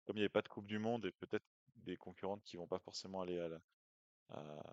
comme 0.05 0.15
il 0.15 0.19
n'y 0.19 0.21
avait 0.21 0.29
pas 0.29 0.43
de 0.43 0.47
Coupe 0.47 0.67
du 0.67 0.79
Monde 0.79 1.05
et 1.05 1.11
peut-être 1.11 1.45
des 1.83 1.97
concurrentes 1.97 2.43
qui 2.43 2.55
vont 2.55 2.67
pas 2.67 2.79
forcément 2.79 3.21
aller 3.21 3.39
à 3.39 3.49
la, 3.49 3.59
à, 4.29 4.63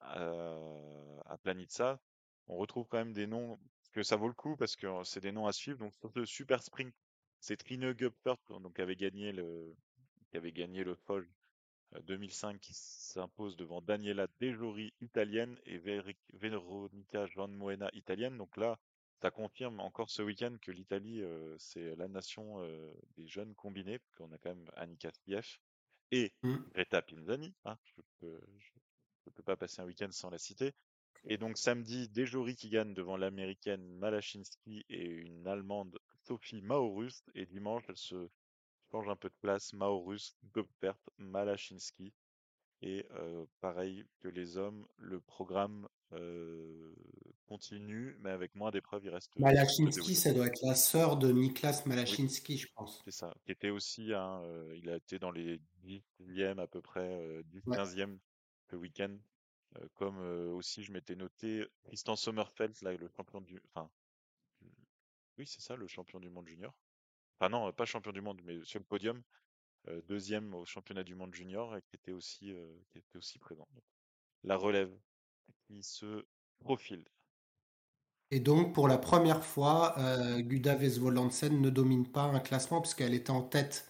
à, 0.00 1.38
Planitza, 1.42 2.00
on 2.46 2.56
retrouve 2.56 2.86
quand 2.88 2.98
même 2.98 3.12
des 3.12 3.26
noms 3.26 3.58
que 3.92 4.02
ça 4.02 4.16
vaut 4.16 4.28
le 4.28 4.34
coup 4.34 4.56
parce 4.56 4.76
que 4.76 4.86
c'est 5.04 5.20
des 5.20 5.32
noms 5.32 5.46
à 5.46 5.52
suivre. 5.52 5.78
Donc 6.02 6.14
le 6.14 6.26
Super 6.26 6.62
Sprint, 6.62 6.94
c'est 7.40 7.56
Trine 7.56 7.92
Gupert 7.92 8.36
donc 8.48 8.76
qui 8.76 8.82
avait 8.82 8.96
gagné 8.96 9.32
le 9.32 9.74
qui 10.30 10.36
avait 10.36 10.52
gagné 10.52 10.84
le 10.84 10.94
Foll 10.94 11.28
2005 12.06 12.58
qui 12.58 12.72
s'impose 12.74 13.56
devant 13.56 13.82
Daniela 13.82 14.26
Dejori 14.40 14.94
italienne 15.00 15.58
et 15.66 15.78
Veronica 16.32 17.26
Moena 17.48 17.90
italienne. 17.92 18.38
Donc 18.38 18.56
là, 18.56 18.78
ça 19.20 19.30
confirme 19.30 19.78
encore 19.80 20.08
ce 20.08 20.22
week-end 20.22 20.56
que 20.62 20.72
l'Italie, 20.72 21.22
c'est 21.58 21.94
la 21.96 22.08
nation 22.08 22.66
des 23.16 23.26
jeunes 23.26 23.54
combinés, 23.54 24.00
qu'on 24.16 24.32
a 24.32 24.38
quand 24.38 24.54
même 24.54 24.70
Annika 24.76 25.12
Stief 25.12 25.60
et 26.12 26.32
mmh. 26.42 26.56
Greta 26.74 27.02
Pinzani. 27.02 27.52
Hein, 27.64 27.76
je 28.20 28.26
ne 28.26 29.32
peux 29.34 29.42
pas 29.42 29.56
passer 29.56 29.80
un 29.80 29.86
week-end 29.86 30.10
sans 30.12 30.30
la 30.30 30.38
citer. 30.38 30.72
Et 31.24 31.38
donc 31.38 31.56
samedi, 31.56 32.08
Dejori 32.08 32.54
qui 32.54 32.68
gagne 32.68 32.94
devant 32.94 33.16
l'américaine 33.16 33.84
Malachinski 33.98 34.84
et 34.88 35.04
une 35.04 35.46
allemande 35.46 35.98
Sophie 36.22 36.62
Maurus. 36.62 37.24
Et 37.34 37.46
dimanche, 37.46 37.84
elle 37.88 37.96
se 37.96 38.28
change 38.90 39.08
un 39.08 39.16
peu 39.16 39.28
de 39.28 39.34
place. 39.40 39.72
Maurus, 39.72 40.36
Gopert, 40.52 40.98
Malachinski. 41.18 42.12
Et 42.84 43.06
pareil 43.60 44.04
que 44.18 44.28
les 44.28 44.56
hommes, 44.56 44.86
le 44.98 45.20
programme 45.20 45.88
continue, 47.46 48.16
mais 48.20 48.30
avec 48.30 48.54
moins 48.54 48.70
d'épreuves. 48.70 49.04
Il 49.04 49.10
reste. 49.10 49.30
Malachinski, 49.38 50.14
ça 50.14 50.32
doit 50.32 50.46
être 50.46 50.62
la 50.62 50.74
sœur 50.74 51.16
de 51.16 51.30
Niklas 51.30 51.84
Malachinski, 51.86 52.58
je 52.58 52.68
pense. 52.74 53.00
C'est 53.04 53.12
ça. 53.12 53.34
Qui 53.44 53.52
était 53.52 53.70
aussi, 53.70 54.12
hein, 54.12 54.42
il 54.74 54.90
a 54.90 54.96
été 54.96 55.18
dans 55.18 55.30
les 55.30 55.60
10e 55.84 56.58
à 56.58 56.66
peu 56.66 56.80
près, 56.80 57.42
10-15e 57.52 58.18
le 58.70 58.78
week-end. 58.78 59.16
comme 59.94 60.18
aussi, 60.54 60.82
je 60.82 60.92
m'étais 60.92 61.16
noté 61.16 61.64
Tristan 61.84 62.16
Sommerfeld, 62.16 62.74
là, 62.82 62.92
le 62.94 63.08
champion 63.16 63.40
du. 63.40 63.60
Enfin, 63.68 63.90
oui, 65.38 65.46
c'est 65.46 65.60
ça, 65.60 65.76
le 65.76 65.86
champion 65.86 66.20
du 66.20 66.30
monde 66.30 66.46
junior. 66.46 66.74
Enfin, 67.38 67.48
non, 67.48 67.72
pas 67.72 67.84
champion 67.84 68.12
du 68.12 68.20
monde, 68.20 68.40
mais 68.44 68.58
sur 68.64 68.78
le 68.78 68.84
podium. 68.84 69.22
Euh, 69.88 70.00
deuxième 70.08 70.54
au 70.54 70.64
championnat 70.64 71.02
du 71.02 71.14
monde 71.14 71.34
junior 71.34 71.76
et 71.76 71.82
qui 71.82 71.96
était 71.96 72.12
aussi, 72.12 72.52
euh, 72.52 72.72
qui 72.90 72.98
était 72.98 73.16
aussi 73.16 73.38
présent. 73.38 73.66
la 74.44 74.56
relève 74.56 74.92
qui 75.66 75.82
se 75.82 76.24
profile. 76.60 77.04
Et 78.30 78.40
donc, 78.40 78.74
pour 78.74 78.88
la 78.88 78.98
première 78.98 79.44
fois, 79.44 79.98
euh, 79.98 80.40
Guda 80.40 80.74
Vesvolandsen 80.74 81.60
ne 81.60 81.70
domine 81.70 82.10
pas 82.10 82.22
un 82.22 82.40
classement 82.40 82.80
puisqu'elle 82.80 83.14
était 83.14 83.30
en 83.30 83.42
tête. 83.42 83.88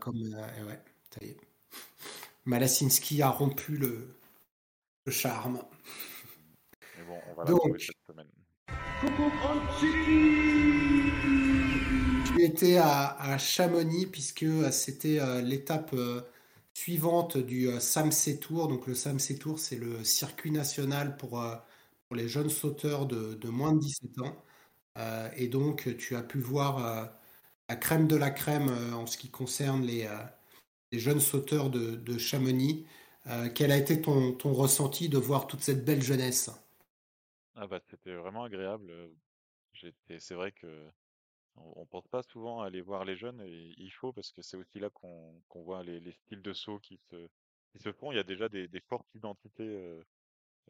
comme, 0.00 0.22
ouais, 0.22 0.80
ça 1.10 1.24
y 1.24 1.30
est. 1.30 1.40
Malasinski 2.44 3.22
a 3.22 3.30
rompu 3.30 3.76
le, 3.76 4.14
le 5.06 5.12
charme. 5.12 5.62
Mais 6.96 7.04
bon, 7.04 7.20
on 7.30 7.34
va 7.34 7.44
la 7.44 7.50
donc, 7.50 7.80
cette 7.80 7.96
semaine. 8.06 8.28
Tu 12.40 12.46
étais 12.46 12.78
à, 12.78 13.36
Chamonix 13.36 14.06
puisque 14.06 14.44
euh, 14.44 14.70
c'était 14.70 15.20
euh, 15.20 15.42
l'étape 15.42 15.92
euh, 15.92 16.22
suivante 16.72 17.36
du 17.36 17.68
SAMC 17.78 18.40
Tour. 18.40 18.66
Donc 18.66 18.86
le 18.86 18.94
SAMC 18.94 19.38
Tour, 19.38 19.58
c'est 19.58 19.76
le 19.76 20.02
circuit 20.04 20.50
national 20.50 21.18
pour, 21.18 21.38
les 22.12 22.28
jeunes 22.28 22.48
sauteurs 22.48 23.04
de, 23.04 23.48
moins 23.48 23.74
de 23.74 23.80
17 23.80 24.20
ans. 24.20 24.42
et 25.36 25.48
donc 25.48 25.94
tu 25.98 26.16
as 26.16 26.22
pu 26.22 26.38
voir 26.38 27.12
la 27.68 27.76
crème 27.76 28.08
de 28.08 28.16
la 28.16 28.30
crème 28.30 28.70
en 28.94 29.06
ce 29.06 29.18
qui 29.18 29.30
concerne 29.30 29.84
les, 29.84 30.08
jeunes 30.92 31.20
sauteurs 31.20 31.68
de, 31.68 31.96
de 31.96 32.18
Chamonix. 32.18 32.86
quel 33.54 33.70
a 33.70 33.76
été 33.76 34.00
ton, 34.00 34.32
ton 34.32 34.54
ressenti 34.54 35.10
de 35.10 35.18
voir 35.18 35.46
toute 35.46 35.60
cette 35.62 35.84
belle 35.84 36.02
jeunesse? 36.02 36.50
Ah 37.54 37.66
bah, 37.66 37.80
c'était 37.90 38.14
vraiment 38.14 38.44
agréable. 38.44 38.90
c'est 40.18 40.34
vrai 40.34 40.52
que 40.52 40.66
on, 41.76 41.86
pense 41.86 42.06
pas 42.08 42.22
souvent 42.22 42.62
à 42.62 42.66
aller 42.66 42.80
voir 42.80 43.04
les 43.04 43.16
jeunes 43.16 43.40
et 43.40 43.74
il 43.76 43.90
faut 43.90 44.12
parce 44.12 44.32
que 44.32 44.42
c'est 44.42 44.56
aussi 44.56 44.78
là 44.78 44.90
qu'on 44.90 45.42
voit 45.54 45.82
les, 45.82 46.12
styles 46.12 46.42
de 46.42 46.52
saut 46.52 46.78
qui 46.78 46.98
se, 47.10 47.28
se 47.76 47.92
font. 47.92 48.12
Il 48.12 48.16
y 48.16 48.20
a 48.20 48.24
déjà 48.24 48.48
des, 48.48 48.68
fortes 48.88 49.08
identités 49.14 49.68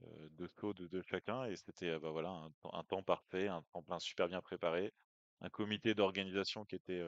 de 0.03 0.47
saut 0.59 0.72
de, 0.72 1.03
chacun 1.03 1.45
et 1.45 1.57
c'était 1.57 1.99
bah 1.99 2.11
voilà 2.11 2.30
un, 2.72 2.84
temps 2.84 3.03
parfait, 3.03 3.49
un 3.49 3.62
tremplin 3.62 3.99
super 3.99 4.28
bien 4.28 4.41
préparé, 4.41 4.93
un 5.41 5.51
comité 5.51 5.95
d'organisation 5.95 6.64
qui 6.64 6.76
était 6.76 7.03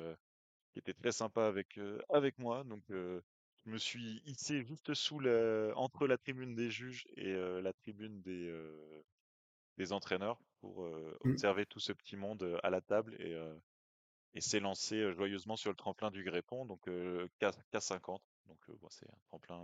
qui 0.72 0.78
était 0.78 0.94
très 0.94 1.12
sympa 1.12 1.46
avec 1.46 1.78
avec 2.10 2.38
moi. 2.38 2.64
Donc 2.64 2.82
je 2.88 3.20
me 3.70 3.78
suis 3.78 4.22
hissé 4.26 4.64
juste 4.64 4.94
sous 4.94 5.20
la, 5.20 5.72
entre 5.76 6.06
la 6.06 6.18
tribune 6.18 6.54
des 6.54 6.70
juges 6.70 7.06
et 7.16 7.32
la 7.32 7.72
tribune 7.72 8.20
des 8.22 8.52
des 9.78 9.92
entraîneurs 9.92 10.38
pour 10.60 10.82
mmh. 10.82 11.30
observer 11.30 11.66
tout 11.66 11.80
ce 11.80 11.92
petit 11.92 12.16
monde 12.16 12.58
à 12.62 12.70
la 12.70 12.80
table 12.82 13.14
et, 13.20 13.34
et 14.34 14.40
s'élancer 14.40 15.12
joyeusement 15.12 15.56
sur 15.56 15.70
le 15.70 15.76
tremplin 15.76 16.10
du 16.10 16.24
Grépon, 16.24 16.64
donc 16.64 16.88
K, 17.40 17.80
50 17.80 18.22
Donc 18.48 18.58
c'est 18.90 19.06
un 19.06 19.18
tremplin 19.28 19.62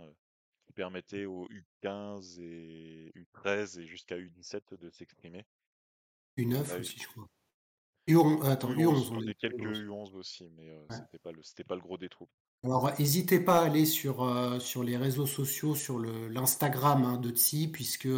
qui 0.65 0.73
permettait 0.73 1.25
aux 1.25 1.47
U15 1.83 2.39
et 2.41 3.11
U13 3.15 3.79
et 3.79 3.87
jusqu'à 3.87 4.17
U17 4.17 4.77
de 4.79 4.89
s'exprimer. 4.89 5.45
U9 6.37 6.79
aussi, 6.79 6.99
je 6.99 7.07
crois. 7.07 7.27
U11, 8.07 8.49
attends, 8.49 8.73
U11. 8.73 9.09
on, 9.11 9.27
est 9.27 9.35
quelques 9.35 9.77
U11 9.77 10.15
aussi, 10.15 10.49
mais 10.55 10.71
c'était 10.89 11.19
pas 11.19 11.31
le 11.31 11.43
c'était 11.43 11.63
pas 11.63 11.75
le 11.75 11.81
gros 11.81 11.97
des 11.97 12.09
troupes. 12.09 12.31
Alors, 12.63 12.91
n'hésitez 12.99 13.39
pas 13.39 13.61
à 13.61 13.65
aller 13.65 13.85
sur, 13.85 14.61
sur 14.61 14.83
les 14.83 14.97
réseaux 14.97 15.27
sociaux, 15.27 15.75
sur 15.75 15.99
l'Instagram 15.99 17.03
hein, 17.05 17.17
de 17.17 17.29
Tsi, 17.29 17.69
puisque 17.71 18.09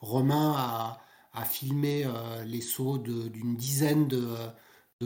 Romain 0.00 0.54
a, 0.56 1.04
a 1.34 1.44
filmé 1.44 2.04
euh, 2.06 2.44
les 2.44 2.60
sauts 2.60 2.98
d'une 2.98 3.56
dizaine 3.56 4.06
de, 4.08 4.34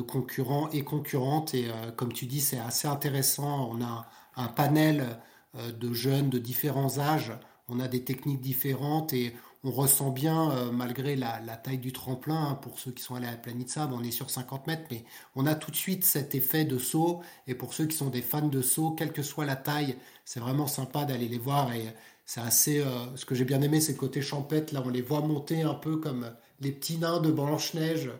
concurrents 0.06 0.68
et 0.70 0.82
concurrentes. 0.82 1.54
Et 1.54 1.68
euh, 1.68 1.90
comme 1.92 2.12
tu 2.12 2.26
dis, 2.26 2.40
c'est 2.40 2.58
assez 2.58 2.88
intéressant. 2.88 3.70
On 3.72 3.82
a 3.82 4.08
un 4.36 4.48
panel 4.48 5.18
euh, 5.56 5.72
de 5.72 5.92
jeunes 5.92 6.30
de 6.30 6.38
différents 6.38 6.98
âges. 6.98 7.32
On 7.68 7.80
a 7.80 7.88
des 7.88 8.04
techniques 8.04 8.40
différentes 8.40 9.12
et 9.12 9.34
on 9.64 9.70
ressent 9.72 10.10
bien, 10.10 10.70
malgré 10.72 11.16
la, 11.16 11.38
taille 11.56 11.78
du 11.78 11.92
tremplin, 11.92 12.50
hein, 12.50 12.54
pour 12.54 12.78
ceux 12.78 12.92
qui 12.92 13.02
sont 13.02 13.16
allés 13.16 13.26
à 13.26 13.32
la 13.32 13.36
Planitza, 13.36 13.90
on 13.92 14.04
est 14.04 14.12
sur 14.12 14.30
50 14.30 14.68
mètres, 14.68 14.84
mais 14.90 15.04
on 15.34 15.46
a 15.46 15.56
tout 15.56 15.72
de 15.72 15.76
suite 15.76 16.04
cet 16.04 16.36
effet 16.36 16.64
de 16.64 16.78
saut. 16.78 17.20
Et 17.48 17.56
pour 17.56 17.74
ceux 17.74 17.86
qui 17.86 17.96
sont 17.96 18.08
des 18.08 18.22
fans 18.22 18.46
de 18.46 18.62
saut, 18.62 18.92
quelle 18.92 19.12
que 19.12 19.22
soit 19.22 19.44
la 19.44 19.56
taille, 19.56 19.96
c'est 20.24 20.38
vraiment 20.38 20.68
sympa 20.68 21.04
d'aller 21.04 21.28
les 21.28 21.38
voir. 21.38 21.72
Et 21.74 21.92
c'est 22.28 22.42
assez. 22.42 22.80
Euh, 22.80 23.16
ce 23.16 23.24
que 23.24 23.34
j'ai 23.34 23.46
bien 23.46 23.62
aimé, 23.62 23.80
c'est 23.80 23.92
le 23.92 23.98
côté 23.98 24.20
champêtre. 24.20 24.74
Là, 24.74 24.82
on 24.84 24.90
les 24.90 25.00
voit 25.00 25.22
monter 25.22 25.62
un 25.62 25.72
peu 25.72 25.96
comme 25.96 26.30
les 26.60 26.72
petits 26.72 26.98
nains 26.98 27.20
de 27.20 27.30
Blanche-Neige 27.30 28.10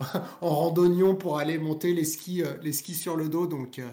en 0.40 0.54
randonnion 0.54 1.16
pour 1.16 1.38
aller 1.38 1.58
monter 1.58 1.94
les 1.94 2.04
skis, 2.04 2.42
euh, 2.42 2.56
les 2.58 2.72
skis 2.72 2.94
sur 2.94 3.16
le 3.16 3.28
dos. 3.28 3.46
Donc, 3.46 3.78
euh, 3.78 3.90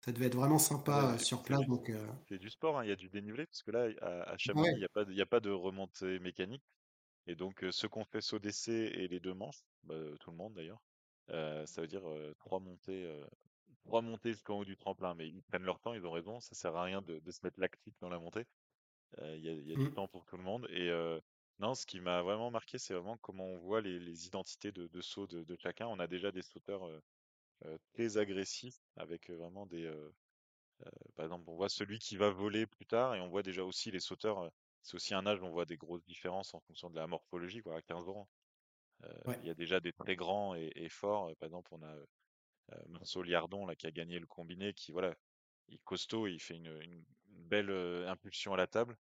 ça 0.00 0.12
devait 0.12 0.26
être 0.26 0.36
vraiment 0.36 0.58
sympa 0.58 1.18
sur 1.18 1.42
place. 1.42 1.66
Donc, 1.66 1.92
c'est 2.28 2.38
du 2.38 2.50
sport, 2.50 2.78
hein, 2.78 2.84
il 2.84 2.88
y 2.88 2.92
a 2.92 2.96
du 2.96 3.08
dénivelé, 3.08 3.46
parce 3.46 3.62
que 3.62 3.70
là, 3.70 3.88
à, 4.00 4.36
Chamonix, 4.38 4.70
il 4.74 5.14
n'y 5.14 5.20
a, 5.20 5.26
pas 5.26 5.40
de 5.40 5.50
remontée 5.50 6.18
mécanique. 6.20 6.62
Et 7.26 7.34
donc, 7.34 7.64
ceux 7.72 7.88
qu'on 7.88 8.04
fait 8.04 8.22
saut 8.22 8.38
d'essai 8.38 8.90
et 8.94 9.08
les 9.08 9.20
deux 9.20 9.34
manches, 9.34 9.60
bah, 9.82 9.96
tout 10.20 10.30
le 10.30 10.36
monde 10.36 10.54
d'ailleurs, 10.54 10.80
ça 11.66 11.82
veut 11.82 11.88
dire 11.88 12.04
trois 12.38 12.60
montées 12.60 13.12
trois 13.84 14.00
montées 14.02 14.32
jusqu'en 14.32 14.60
haut 14.60 14.64
du 14.64 14.76
tremplin, 14.76 15.14
mais 15.14 15.28
ils 15.28 15.42
prennent 15.42 15.62
leur 15.62 15.80
temps, 15.80 15.94
ils 15.94 16.06
ont 16.06 16.10
raison, 16.10 16.40
ça 16.40 16.54
sert 16.54 16.76
à 16.76 16.84
rien 16.84 17.00
de, 17.02 17.18
de 17.18 17.30
se 17.30 17.40
mettre 17.42 17.58
lactique 17.60 17.96
dans 18.00 18.08
la 18.08 18.18
montée. 18.18 18.46
Il 19.20 19.40
y 19.40 19.48
a, 19.48 19.52
y 19.52 19.72
a 19.72 19.76
du 19.76 19.88
mmh. 19.88 19.94
temps 19.94 20.08
pour 20.08 20.24
tout 20.24 20.36
le 20.36 20.42
monde. 20.42 20.66
Et 20.70 20.90
non, 21.58 21.74
ce 21.74 21.86
qui 21.86 22.00
m'a 22.00 22.22
vraiment 22.22 22.50
marqué, 22.50 22.78
c'est 22.78 22.94
vraiment 22.94 23.16
comment 23.18 23.44
on 23.44 23.58
voit 23.58 23.80
les, 23.80 23.98
les 23.98 24.26
identités 24.26 24.72
de, 24.72 24.86
de 24.86 25.00
saut 25.00 25.26
de, 25.26 25.42
de, 25.44 25.56
chacun. 25.56 25.86
On 25.88 25.98
a 25.98 26.06
déjà 26.06 26.30
des 26.30 26.42
sauteurs 26.42 26.88
très 27.92 28.18
agressifs 28.18 28.78
avec 28.96 29.30
vraiment 29.30 29.66
des. 29.66 29.92
par 31.16 31.24
exemple, 31.24 31.48
on 31.48 31.56
voit 31.56 31.68
celui 31.68 31.98
qui 31.98 32.16
va 32.16 32.30
voler 32.30 32.66
plus 32.66 32.86
tard 32.86 33.14
et 33.14 33.20
on 33.20 33.28
voit 33.28 33.42
déjà 33.42 33.64
aussi 33.64 33.90
les 33.90 34.00
sauteurs. 34.00 34.50
c'est 34.82 34.94
aussi 34.94 35.14
un 35.14 35.26
âge 35.26 35.42
où 35.42 35.46
on 35.46 35.50
voit 35.50 35.66
des 35.66 35.76
grosses 35.76 36.04
différences 36.04 36.54
en 36.54 36.60
fonction 36.60 36.90
de 36.90 36.96
la 36.96 37.06
morphologie. 37.06 37.60
Quoi, 37.60 37.76
à 37.76 37.82
15 37.82 38.08
ans, 38.08 38.28
il 39.40 39.46
y 39.46 39.50
a 39.50 39.54
déjà 39.54 39.80
des 39.80 39.92
très 39.92 40.16
grands 40.16 40.54
et, 40.54 40.70
et 40.76 40.88
forts. 40.88 41.34
Par 41.36 41.46
exemple, 41.46 41.70
on 41.72 41.82
a 41.82 41.94
Marceau 42.88 43.22
Liardon 43.22 43.66
là, 43.66 43.74
qui 43.74 43.86
a 43.86 43.90
gagné 43.90 44.18
le 44.18 44.26
combiné, 44.26 44.74
qui 44.74 44.92
voilà, 44.92 45.14
il 45.68 45.74
est 45.74 45.84
costaud, 45.84 46.26
il 46.26 46.40
fait 46.40 46.56
une, 46.56 46.80
une, 46.82 47.04
belle 47.28 47.70
impulsion 48.06 48.52
à 48.52 48.56
la 48.58 48.66
table. 48.66 48.96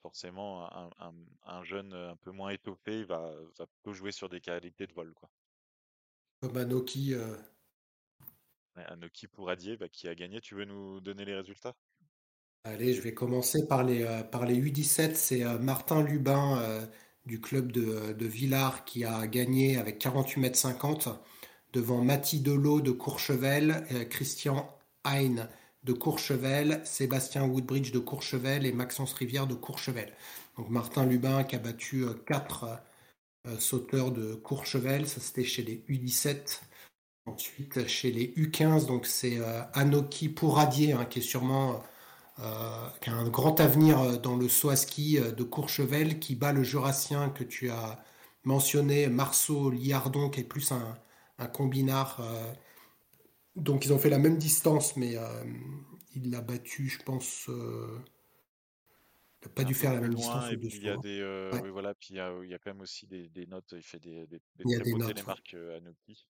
Forcément, 0.00 0.68
un, 1.44 1.64
jeune 1.64 1.92
un 1.92 2.16
peu 2.16 2.30
moins 2.30 2.50
étoffé 2.50 3.04
va, 3.04 3.32
va 3.58 3.66
plutôt 3.66 3.92
jouer 3.92 4.12
sur 4.12 4.28
des 4.28 4.40
qualités 4.40 4.86
de 4.86 4.92
vol. 4.92 5.12
Quoi. 5.14 5.28
Comme 6.40 6.56
Anoki. 6.56 7.14
Anoki 8.74 9.26
pour 9.26 9.48
Adier, 9.50 9.76
bah, 9.76 9.88
qui 9.88 10.08
a 10.08 10.14
gagné. 10.14 10.40
Tu 10.40 10.54
veux 10.54 10.64
nous 10.64 11.00
donner 11.00 11.24
les 11.24 11.34
résultats? 11.34 11.74
Allez, 12.64 12.94
je 12.94 13.00
vais 13.00 13.14
commencer 13.14 13.66
par 13.66 13.84
les, 13.84 14.04
par 14.30 14.44
les 14.44 14.60
U17. 14.60 15.14
C'est 15.14 15.44
Martin 15.58 16.02
Lubin, 16.02 16.86
du 17.24 17.40
club 17.40 17.72
de, 17.72 18.12
de 18.12 18.26
Villars 18.26 18.84
qui 18.84 19.04
a 19.04 19.26
gagné 19.26 19.78
avec 19.78 19.98
48 19.98 20.40
mètres 20.40 20.58
50 20.58 21.08
devant 21.72 22.02
Mathis 22.02 22.42
Delot 22.42 22.80
de 22.80 22.92
Courchevel, 22.92 23.86
Christian 24.10 24.76
Hein 25.06 25.48
de 25.86 25.92
Courchevel, 25.94 26.82
Sébastien 26.84 27.46
Woodbridge 27.46 27.92
de 27.92 27.98
Courchevel 27.98 28.66
et 28.66 28.72
Maxence 28.72 29.14
Rivière 29.14 29.46
de 29.46 29.54
Courchevel. 29.54 30.12
Donc 30.58 30.68
Martin 30.68 31.06
Lubin 31.06 31.44
qui 31.44 31.56
a 31.56 31.58
battu 31.58 32.04
quatre 32.26 32.66
sauteurs 33.58 34.10
de 34.10 34.34
Courchevel, 34.34 35.08
ça 35.08 35.20
c'était 35.20 35.44
chez 35.44 35.62
les 35.62 35.82
U17. 35.88 36.60
Ensuite, 37.26 37.86
chez 37.88 38.12
les 38.12 38.28
U15, 38.36 38.86
donc 38.86 39.06
c'est 39.06 39.38
Anoki 39.72 40.28
Pourradier 40.28 40.92
hein, 40.92 41.04
qui 41.06 41.20
est 41.20 41.22
sûrement 41.22 41.82
euh, 42.38 42.88
a 43.06 43.10
un 43.10 43.28
grand 43.28 43.60
avenir 43.60 44.00
euh, 44.00 44.16
dans 44.16 44.36
le 44.36 44.48
saut 44.48 44.68
à 44.68 44.76
ski 44.76 45.18
euh, 45.18 45.32
de 45.32 45.42
Courchevel, 45.42 46.18
qui 46.18 46.34
bat 46.34 46.52
le 46.52 46.62
Jurassien 46.62 47.30
que 47.30 47.44
tu 47.44 47.70
as 47.70 47.98
mentionné, 48.44 49.08
Marceau 49.08 49.70
Liardon, 49.70 50.28
qui 50.28 50.40
est 50.40 50.44
plus 50.44 50.70
un, 50.72 50.98
un 51.38 51.46
combinard. 51.46 52.20
Donc 53.56 53.84
ils 53.84 53.92
ont 53.92 53.98
fait 53.98 54.10
la 54.10 54.18
même 54.18 54.38
distance, 54.38 54.96
mais 54.96 55.16
il 56.14 56.30
l'a 56.30 56.40
battu, 56.40 56.88
je 56.88 57.02
pense. 57.02 57.48
il 57.48 57.54
n'a 59.44 59.48
pas 59.54 59.64
dû 59.64 59.74
faire 59.74 59.94
la 59.94 60.00
même 60.00 60.14
distance. 60.14 60.50
Et 60.52 60.56
puis 60.56 60.76
il 60.76 60.84
y 60.84 60.88
a 60.88 60.96
des, 60.96 61.50
oui, 61.62 61.70
voilà, 61.70 61.94
puis 61.94 62.08
il 62.10 62.16
y, 62.16 62.20
a, 62.20 62.32
il 62.42 62.50
y, 62.50 62.54
a, 62.54 62.58
quand 62.58 62.70
même 62.70 62.82
aussi 62.82 63.06
des, 63.06 63.28
des 63.28 63.46
notes. 63.46 63.74
Il 63.76 63.82
fait 63.82 64.00
des, 64.00 64.26
des, 64.26 64.40
des 64.56 64.76
très 64.78 64.90
beaux 64.92 65.04
télémarques 65.04 65.56
à 65.76 65.80
Noki. 65.80 66.26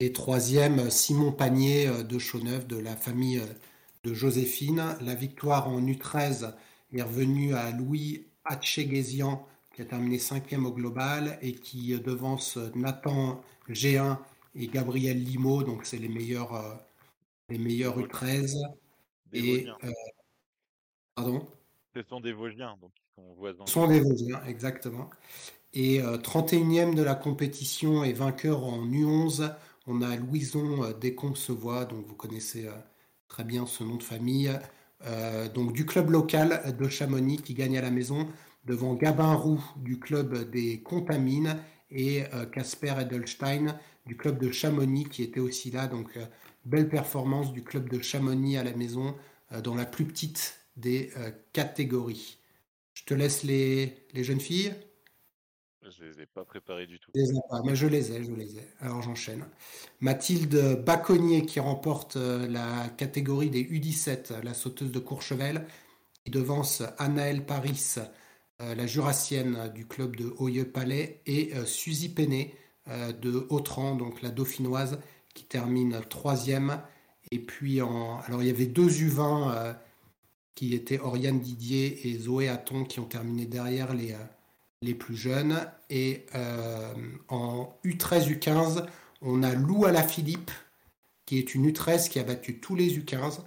Et 0.00 0.12
troisième, 0.12 0.90
Simon 0.90 1.32
Panier 1.32 2.04
de 2.04 2.18
Chauneuf, 2.18 2.66
de 2.66 2.76
la 2.76 2.96
famille 2.96 3.42
de 4.04 4.14
Joséphine. 4.14 4.96
La 5.00 5.14
victoire 5.14 5.68
en 5.68 5.82
U13 5.82 6.54
est 6.92 7.02
revenue 7.02 7.54
à 7.54 7.72
Louis 7.72 8.26
Hatcheguesian, 8.44 9.46
qui 9.74 9.82
a 9.82 9.84
terminé 9.84 10.18
cinquième 10.18 10.66
au 10.66 10.72
global 10.72 11.38
et 11.42 11.52
qui 11.52 11.98
devance 11.98 12.56
Nathan 12.74 13.42
G1 13.68 14.18
et 14.58 14.66
Gabriel 14.66 15.22
Limo, 15.22 15.62
donc 15.62 15.86
c'est 15.86 15.98
les 15.98 16.08
meilleurs, 16.08 16.54
euh, 16.54 16.74
les 17.48 17.58
meilleurs 17.58 17.98
U13. 17.98 18.56
et, 19.32 19.66
euh, 19.84 19.90
pardon? 21.14 21.46
Ce 21.94 22.02
sont 22.02 22.20
des 22.20 22.32
Vosgiens, 22.32 22.76
donc 22.80 22.92
Ce 23.66 23.72
sont 23.72 23.86
des 23.86 24.00
Vosgiens, 24.00 24.42
exactement. 24.46 25.08
Et 25.72 26.00
31e 26.00 26.90
euh, 26.90 26.94
de 26.94 27.02
la 27.02 27.14
compétition 27.14 28.02
et 28.02 28.12
vainqueur 28.12 28.64
en 28.64 28.84
U11, 28.84 29.54
on 29.86 30.02
a 30.02 30.16
Louison 30.16 30.90
Desconcevoix, 31.00 31.84
donc 31.84 32.04
vous 32.06 32.14
connaissez 32.14 32.68
très 33.28 33.44
bien 33.44 33.64
ce 33.64 33.84
nom 33.84 33.96
de 33.96 34.02
famille. 34.02 34.50
Donc 35.54 35.72
du 35.72 35.86
club 35.86 36.10
local 36.10 36.76
de 36.78 36.88
Chamonix 36.88 37.38
qui 37.38 37.54
gagne 37.54 37.78
à 37.78 37.80
la 37.80 37.90
maison 37.90 38.28
devant 38.66 38.94
Gabin 38.94 39.32
Roux 39.32 39.64
du 39.76 39.98
club 39.98 40.50
des 40.50 40.82
Contamines 40.82 41.56
et 41.90 42.24
euh, 42.34 42.46
Casper 42.46 42.94
Edelstein 43.00 43.78
du 44.06 44.16
club 44.16 44.38
de 44.38 44.50
Chamonix 44.50 45.04
qui 45.04 45.22
était 45.22 45.40
aussi 45.40 45.70
là. 45.70 45.86
Donc 45.86 46.16
euh, 46.16 46.26
belle 46.64 46.88
performance 46.88 47.52
du 47.52 47.62
club 47.62 47.88
de 47.88 48.00
Chamonix 48.00 48.56
à 48.56 48.64
la 48.64 48.74
maison 48.74 49.16
dans 49.64 49.74
la 49.74 49.86
plus 49.86 50.04
petite 50.04 50.60
des 50.76 51.10
catégories. 51.54 52.36
Je 52.92 53.04
te 53.04 53.14
laisse 53.14 53.42
les, 53.44 54.06
les 54.12 54.22
jeunes 54.22 54.40
filles. 54.40 54.74
Je 55.90 56.04
les 56.04 56.20
ai 56.20 56.26
pas 56.26 56.44
préparés 56.44 56.86
du 56.86 56.98
tout. 56.98 57.10
Je 57.14 57.20
les 57.20 57.30
ai 57.30 57.40
pas, 57.48 57.62
mais 57.64 57.74
je 57.74 57.86
les 57.86 58.12
ai, 58.12 58.22
je 58.22 58.32
les 58.32 58.58
ai. 58.58 58.68
Alors 58.80 59.00
j'enchaîne. 59.00 59.46
Mathilde 60.00 60.82
Baconnier 60.84 61.46
qui 61.46 61.60
remporte 61.60 62.16
euh, 62.16 62.46
la 62.46 62.88
catégorie 62.90 63.48
des 63.48 63.64
U17, 63.64 64.42
la 64.42 64.52
sauteuse 64.52 64.92
de 64.92 64.98
Courchevel, 64.98 65.66
qui 66.24 66.30
devance 66.30 66.82
Anaëlle 66.98 67.46
Paris, 67.46 67.94
euh, 67.96 68.04
la 68.60 68.86
jurassienne 68.86 69.70
du 69.74 69.86
club 69.86 70.16
de 70.16 70.34
Hauyeux-Palais, 70.38 71.20
et 71.26 71.54
euh, 71.54 71.64
Suzy 71.64 72.08
Penet 72.08 72.54
de 73.20 73.46
Autran, 73.50 73.96
donc 73.96 74.22
la 74.22 74.30
dauphinoise, 74.30 74.98
qui 75.34 75.44
termine 75.44 76.00
troisième. 76.08 76.80
Et 77.30 77.38
puis, 77.38 77.82
en... 77.82 78.18
alors 78.20 78.42
il 78.42 78.46
y 78.46 78.50
avait 78.50 78.66
deux 78.66 78.88
U20 78.88 79.74
qui 80.54 80.74
étaient 80.74 80.98
Oriane 80.98 81.38
Didier 81.38 82.08
et 82.08 82.18
Zoé 82.18 82.48
Hatton 82.48 82.84
qui 82.84 82.98
ont 82.98 83.04
terminé 83.04 83.44
derrière 83.44 83.92
les 83.92 84.16
les 84.82 84.94
plus 84.94 85.16
jeunes. 85.16 85.60
Et 85.90 86.26
euh, 86.34 86.94
en 87.28 87.76
U13, 87.84 88.38
U15, 88.38 88.86
on 89.22 89.42
a 89.42 89.54
Lou 89.54 89.84
à 89.84 89.92
la 89.92 90.02
Philippe, 90.02 90.50
qui 91.26 91.38
est 91.38 91.54
une 91.54 91.68
U13 91.70 92.08
qui 92.08 92.18
a 92.18 92.24
battu 92.24 92.60
tous 92.60 92.74
les 92.74 92.98
U15. 92.98 93.40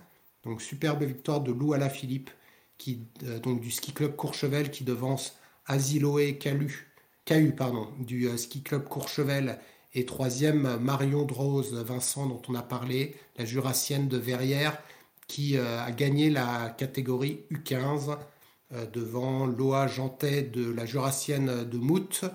Donc 0.43 0.61
superbe 0.61 1.03
victoire 1.03 1.41
de 1.41 1.51
Lou 1.51 1.73
à 1.73 1.77
la 1.77 1.89
Philippe, 1.89 2.29
euh, 3.23 3.39
donc 3.39 3.61
du 3.61 3.71
ski 3.71 3.93
club 3.93 4.15
Courchevel, 4.15 4.71
qui 4.71 4.83
devance 4.83 5.35
Asiloé 5.65 6.37
Calu, 6.37 6.93
pardon, 7.57 7.87
du 7.99 8.27
euh, 8.27 8.37
ski 8.37 8.61
club 8.61 8.87
Courchevel. 8.87 9.59
Et 9.93 10.05
troisième, 10.05 10.77
Marion 10.77 11.25
Drose 11.25 11.73
Vincent, 11.73 12.25
dont 12.25 12.41
on 12.47 12.55
a 12.55 12.61
parlé, 12.61 13.15
la 13.37 13.43
jurassienne 13.43 14.07
de 14.07 14.17
Verrières, 14.17 14.77
qui 15.27 15.57
a 15.57 15.91
gagné 15.91 16.29
la 16.29 16.69
catégorie 16.69 17.41
U15 17.51 18.17
euh, 18.73 18.85
devant 18.85 19.47
Loa 19.47 19.87
Jantet 19.87 20.43
de 20.43 20.71
la 20.71 20.85
Jurassienne 20.85 21.65
de 21.69 21.77
Mout. 21.77 22.25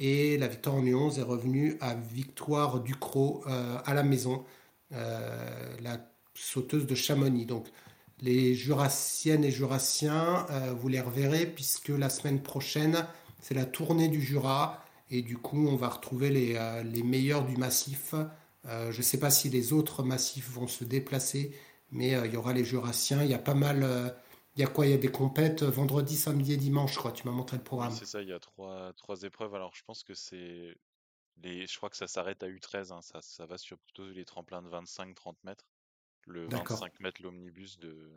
Et 0.00 0.36
la 0.38 0.48
victoire 0.48 0.76
en 0.76 0.82
U11 0.82 1.20
est 1.20 1.22
revenue 1.22 1.76
à 1.80 1.94
Victoire 1.94 2.80
Ducrot 2.80 3.44
euh, 3.46 3.78
à 3.84 3.94
la 3.94 4.02
maison, 4.02 4.44
euh, 4.92 5.76
la 5.80 5.98
sauteuse 6.34 6.86
de 6.86 6.94
Chamonix. 6.94 7.46
Donc 7.46 7.66
les 8.20 8.54
Jurassiennes 8.54 9.44
et 9.44 9.50
Jurassiens, 9.50 10.46
vous 10.78 10.88
les 10.88 11.00
reverrez 11.00 11.46
puisque 11.46 11.88
la 11.88 12.10
semaine 12.10 12.42
prochaine, 12.42 13.06
c'est 13.40 13.54
la 13.54 13.64
tournée 13.64 14.08
du 14.08 14.20
Jura. 14.20 14.82
Et 15.10 15.22
du 15.22 15.38
coup, 15.38 15.68
on 15.68 15.76
va 15.76 15.88
retrouver 15.88 16.30
les, 16.30 16.82
les 16.84 17.02
meilleurs 17.02 17.44
du 17.44 17.56
massif. 17.56 18.14
je 18.64 18.96
ne 18.96 19.02
sais 19.02 19.20
pas 19.20 19.30
si 19.30 19.48
les 19.48 19.72
autres 19.72 20.02
massifs 20.02 20.50
vont 20.50 20.66
se 20.66 20.84
déplacer, 20.84 21.54
mais 21.90 22.10
il 22.26 22.32
y 22.32 22.36
aura 22.36 22.52
les 22.52 22.64
Jurassiens. 22.64 23.22
Il 23.22 23.30
y 23.30 23.34
a 23.34 23.38
pas 23.38 23.54
mal 23.54 24.14
il 24.58 24.62
y 24.62 24.64
a 24.64 24.66
quoi? 24.66 24.86
Il 24.86 24.90
y 24.90 24.94
a 24.94 24.98
des 24.98 25.12
compètes 25.12 25.62
euh, 25.62 25.70
vendredi, 25.70 26.16
samedi 26.16 26.52
et 26.52 26.56
dimanche, 26.56 26.94
je 26.94 26.98
crois. 26.98 27.12
Tu 27.12 27.24
m'as 27.28 27.32
montré 27.32 27.56
le 27.56 27.62
programme. 27.62 27.92
c'est 27.92 28.04
ça, 28.04 28.22
il 28.22 28.28
y 28.28 28.32
a 28.32 28.40
trois, 28.40 28.92
trois 28.94 29.22
épreuves. 29.22 29.54
Alors, 29.54 29.72
je 29.72 29.84
pense 29.84 30.02
que 30.02 30.14
c'est. 30.14 30.76
Les... 31.36 31.68
Je 31.68 31.76
crois 31.76 31.88
que 31.88 31.96
ça 31.96 32.08
s'arrête 32.08 32.42
à 32.42 32.48
U13. 32.48 32.92
Hein. 32.92 33.00
Ça, 33.00 33.22
ça 33.22 33.46
va 33.46 33.56
sur 33.56 33.78
plutôt 33.78 34.08
les 34.08 34.24
tremplins 34.24 34.60
de 34.60 34.68
25-30 34.68 35.36
mètres. 35.44 35.64
Le 36.28 36.46
25 36.48 37.00
mètres, 37.00 37.22
l'omnibus 37.22 37.78
de... 37.78 38.10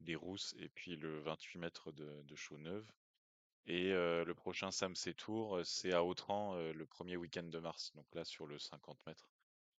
des 0.00 0.14
Rousses, 0.14 0.54
et 0.58 0.68
puis 0.68 0.96
le 0.96 1.20
28 1.20 1.58
mètres 1.58 1.92
de, 1.92 2.22
de 2.22 2.34
Chaux-Neuve. 2.34 2.86
Et 3.66 3.92
euh, 3.92 4.24
le 4.24 4.34
prochain 4.34 4.70
Samsé 4.70 5.12
Tour, 5.12 5.56
euh, 5.56 5.64
c'est 5.64 5.92
à 5.92 6.04
Autran 6.04 6.56
le 6.56 6.86
premier 6.86 7.16
week-end 7.16 7.42
de 7.42 7.58
mars. 7.58 7.92
Donc 7.94 8.06
là, 8.14 8.24
sur 8.24 8.46
le 8.46 8.58
50 8.58 8.98
mètres. 9.06 9.28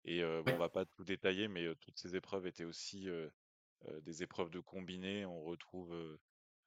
Et 0.04 0.22
bon, 0.22 0.52
on 0.52 0.58
va 0.58 0.68
pas 0.68 0.84
tout 0.84 1.02
détailler, 1.02 1.48
mais 1.48 1.66
toutes 1.80 1.98
ces 1.98 2.14
épreuves 2.14 2.46
étaient 2.46 2.64
aussi 2.64 3.08
euh, 3.88 4.00
des 4.00 4.22
épreuves 4.22 4.50
de 4.50 4.60
combiné, 4.60 5.26
on 5.26 5.42
retrouve 5.42 5.92
euh, 5.92 6.18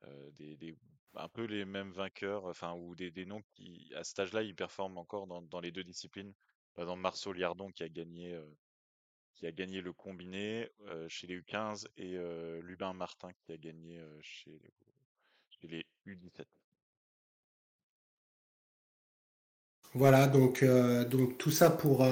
euh, 0.06 0.32
des, 0.32 0.78
un 1.16 1.28
peu 1.28 1.44
les 1.44 1.66
mêmes 1.66 1.92
vainqueurs, 1.92 2.46
enfin, 2.46 2.74
ou 2.74 2.96
des, 2.96 3.12
des 3.12 3.26
noms 3.26 3.42
qui, 3.56 3.92
à 3.96 4.04
cet 4.04 4.20
âge-là, 4.20 4.44
ils 4.44 4.56
performent 4.56 4.98
encore 4.98 5.28
dans, 5.28 5.42
dans, 5.42 5.60
les 5.60 5.72
deux 5.72 5.84
disciplines. 5.84 6.34
Par 6.76 6.84
exemple, 6.84 7.02
Marceau 7.02 7.34
Liardon 7.34 7.72
qui 7.72 7.84
a 7.84 7.90
gagné, 7.90 8.40
qui 9.40 9.48
a 9.48 9.52
gagné 9.54 9.80
le 9.80 9.94
combiné 9.94 10.70
chez 11.08 11.26
les 11.26 11.40
U15 11.40 11.88
et 11.96 12.18
Lubin 12.62 12.92
Martin 12.92 13.30
qui 13.40 13.54
a 13.54 13.58
gagné 13.58 14.02
chez, 14.22 14.60
chez, 15.50 15.68
les 15.70 15.86
U17. 16.06 16.44
Voilà, 19.94 20.28
donc, 20.28 20.66
donc 21.10 21.38
tout 21.38 21.52
ça 21.52 21.70
pour 21.70 22.06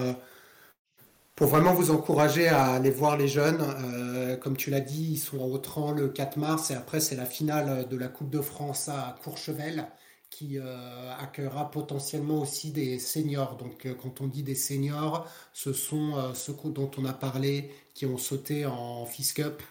pour 1.37 1.49
vraiment 1.49 1.75
vous 1.75 1.91
encourager 1.91 2.47
à 2.47 2.71
aller 2.71 2.89
voir 2.89 3.15
les 3.15 3.27
jeunes. 3.27 3.61
Euh, 3.61 4.37
comme 4.37 4.57
tu 4.57 4.71
l'as 4.71 4.79
dit, 4.79 5.11
ils 5.11 5.17
sont 5.19 5.37
au 5.37 5.59
30 5.59 5.95
le 5.95 6.09
4 6.09 6.35
mars 6.37 6.71
et 6.71 6.73
après 6.73 6.99
c'est 6.99 7.15
la 7.15 7.27
finale 7.27 7.87
de 7.87 7.95
la 7.95 8.07
Coupe 8.07 8.31
de 8.31 8.41
France 8.41 8.89
à 8.89 9.15
Courchevel 9.23 9.87
qui 10.29 10.59
euh, 10.59 11.15
accueillera 11.17 11.71
potentiellement 11.71 12.41
aussi 12.41 12.71
des 12.71 12.99
seniors. 12.99 13.57
Donc 13.57 13.85
euh, 13.85 13.93
quand 13.93 14.21
on 14.21 14.27
dit 14.27 14.43
des 14.43 14.55
seniors, 14.55 15.27
ce 15.53 15.73
sont 15.73 16.33
ceux 16.33 16.53
dont 16.65 16.91
on 16.97 17.05
a 17.05 17.13
parlé 17.13 17.71
qui 17.93 18.05
ont 18.05 18.17
sauté 18.17 18.65
en 18.65 19.05
FIS 19.05 19.33
Cup. 19.33 19.61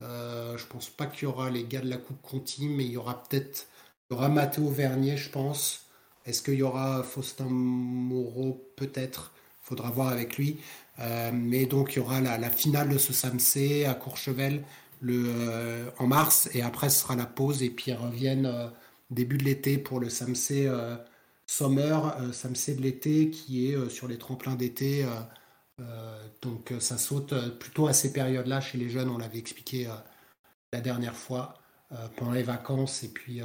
je 0.00 0.66
pense 0.66 0.90
pas 0.90 1.06
qu'il 1.06 1.24
y 1.24 1.26
aura 1.26 1.50
les 1.50 1.64
gars 1.64 1.80
de 1.80 1.88
la 1.88 1.96
Coupe 1.96 2.20
Conti, 2.22 2.68
mais 2.68 2.84
il 2.84 2.92
y 2.92 2.96
aura 2.96 3.22
peut-être 3.22 3.66
il 4.10 4.70
Vernier, 4.70 5.16
je 5.16 5.30
pense. 5.30 5.86
Est-ce 6.26 6.42
qu'il 6.42 6.54
y 6.54 6.62
aura 6.62 7.02
Faustin 7.02 7.46
Moreau? 7.48 8.70
Peut-être. 8.76 9.32
Faudra 9.62 9.90
voir 9.90 10.08
avec 10.08 10.36
lui. 10.36 10.58
Euh, 11.00 11.30
mais 11.32 11.66
donc 11.66 11.94
il 11.94 11.96
y 11.96 11.98
aura 12.00 12.20
la, 12.20 12.50
finale 12.50 12.88
de 12.88 12.98
ce 12.98 13.12
SAMC 13.12 13.84
à 13.88 13.94
Courchevel 13.94 14.62
euh, 15.02 15.90
en 15.98 16.06
mars 16.06 16.48
et 16.54 16.62
après 16.62 16.88
ce 16.88 17.00
sera 17.00 17.16
la 17.16 17.26
pause 17.26 17.62
et 17.64 17.70
puis 17.70 17.90
ils 17.90 17.96
reviennent 17.96 18.46
euh, 18.46 18.68
début 19.10 19.38
de 19.38 19.44
l'été 19.44 19.78
pour 19.78 20.00
le 20.00 20.08
SAMC 20.08 20.68
Summer, 21.46 22.16
SAMC 22.32 22.76
de 22.76 22.82
l'été 22.82 23.30
qui 23.30 23.68
est 23.68 23.90
sur 23.90 24.08
les 24.08 24.18
tremplins 24.18 24.54
d'été. 24.54 25.06
donc 26.42 26.72
ça 26.80 26.98
saute 26.98 27.34
plutôt 27.58 27.86
à 27.86 27.92
ces 27.92 28.12
périodes-là 28.12 28.60
chez 28.60 28.78
les 28.78 28.88
jeunes, 28.88 29.10
on 29.10 29.18
l'avait 29.18 29.38
expliqué 29.38 29.88
la 30.72 30.80
dernière 30.80 31.16
fois, 31.16 31.54
pendant 32.16 32.32
les 32.32 32.42
vacances 32.42 33.02
et 33.02 33.08
puis 33.08 33.40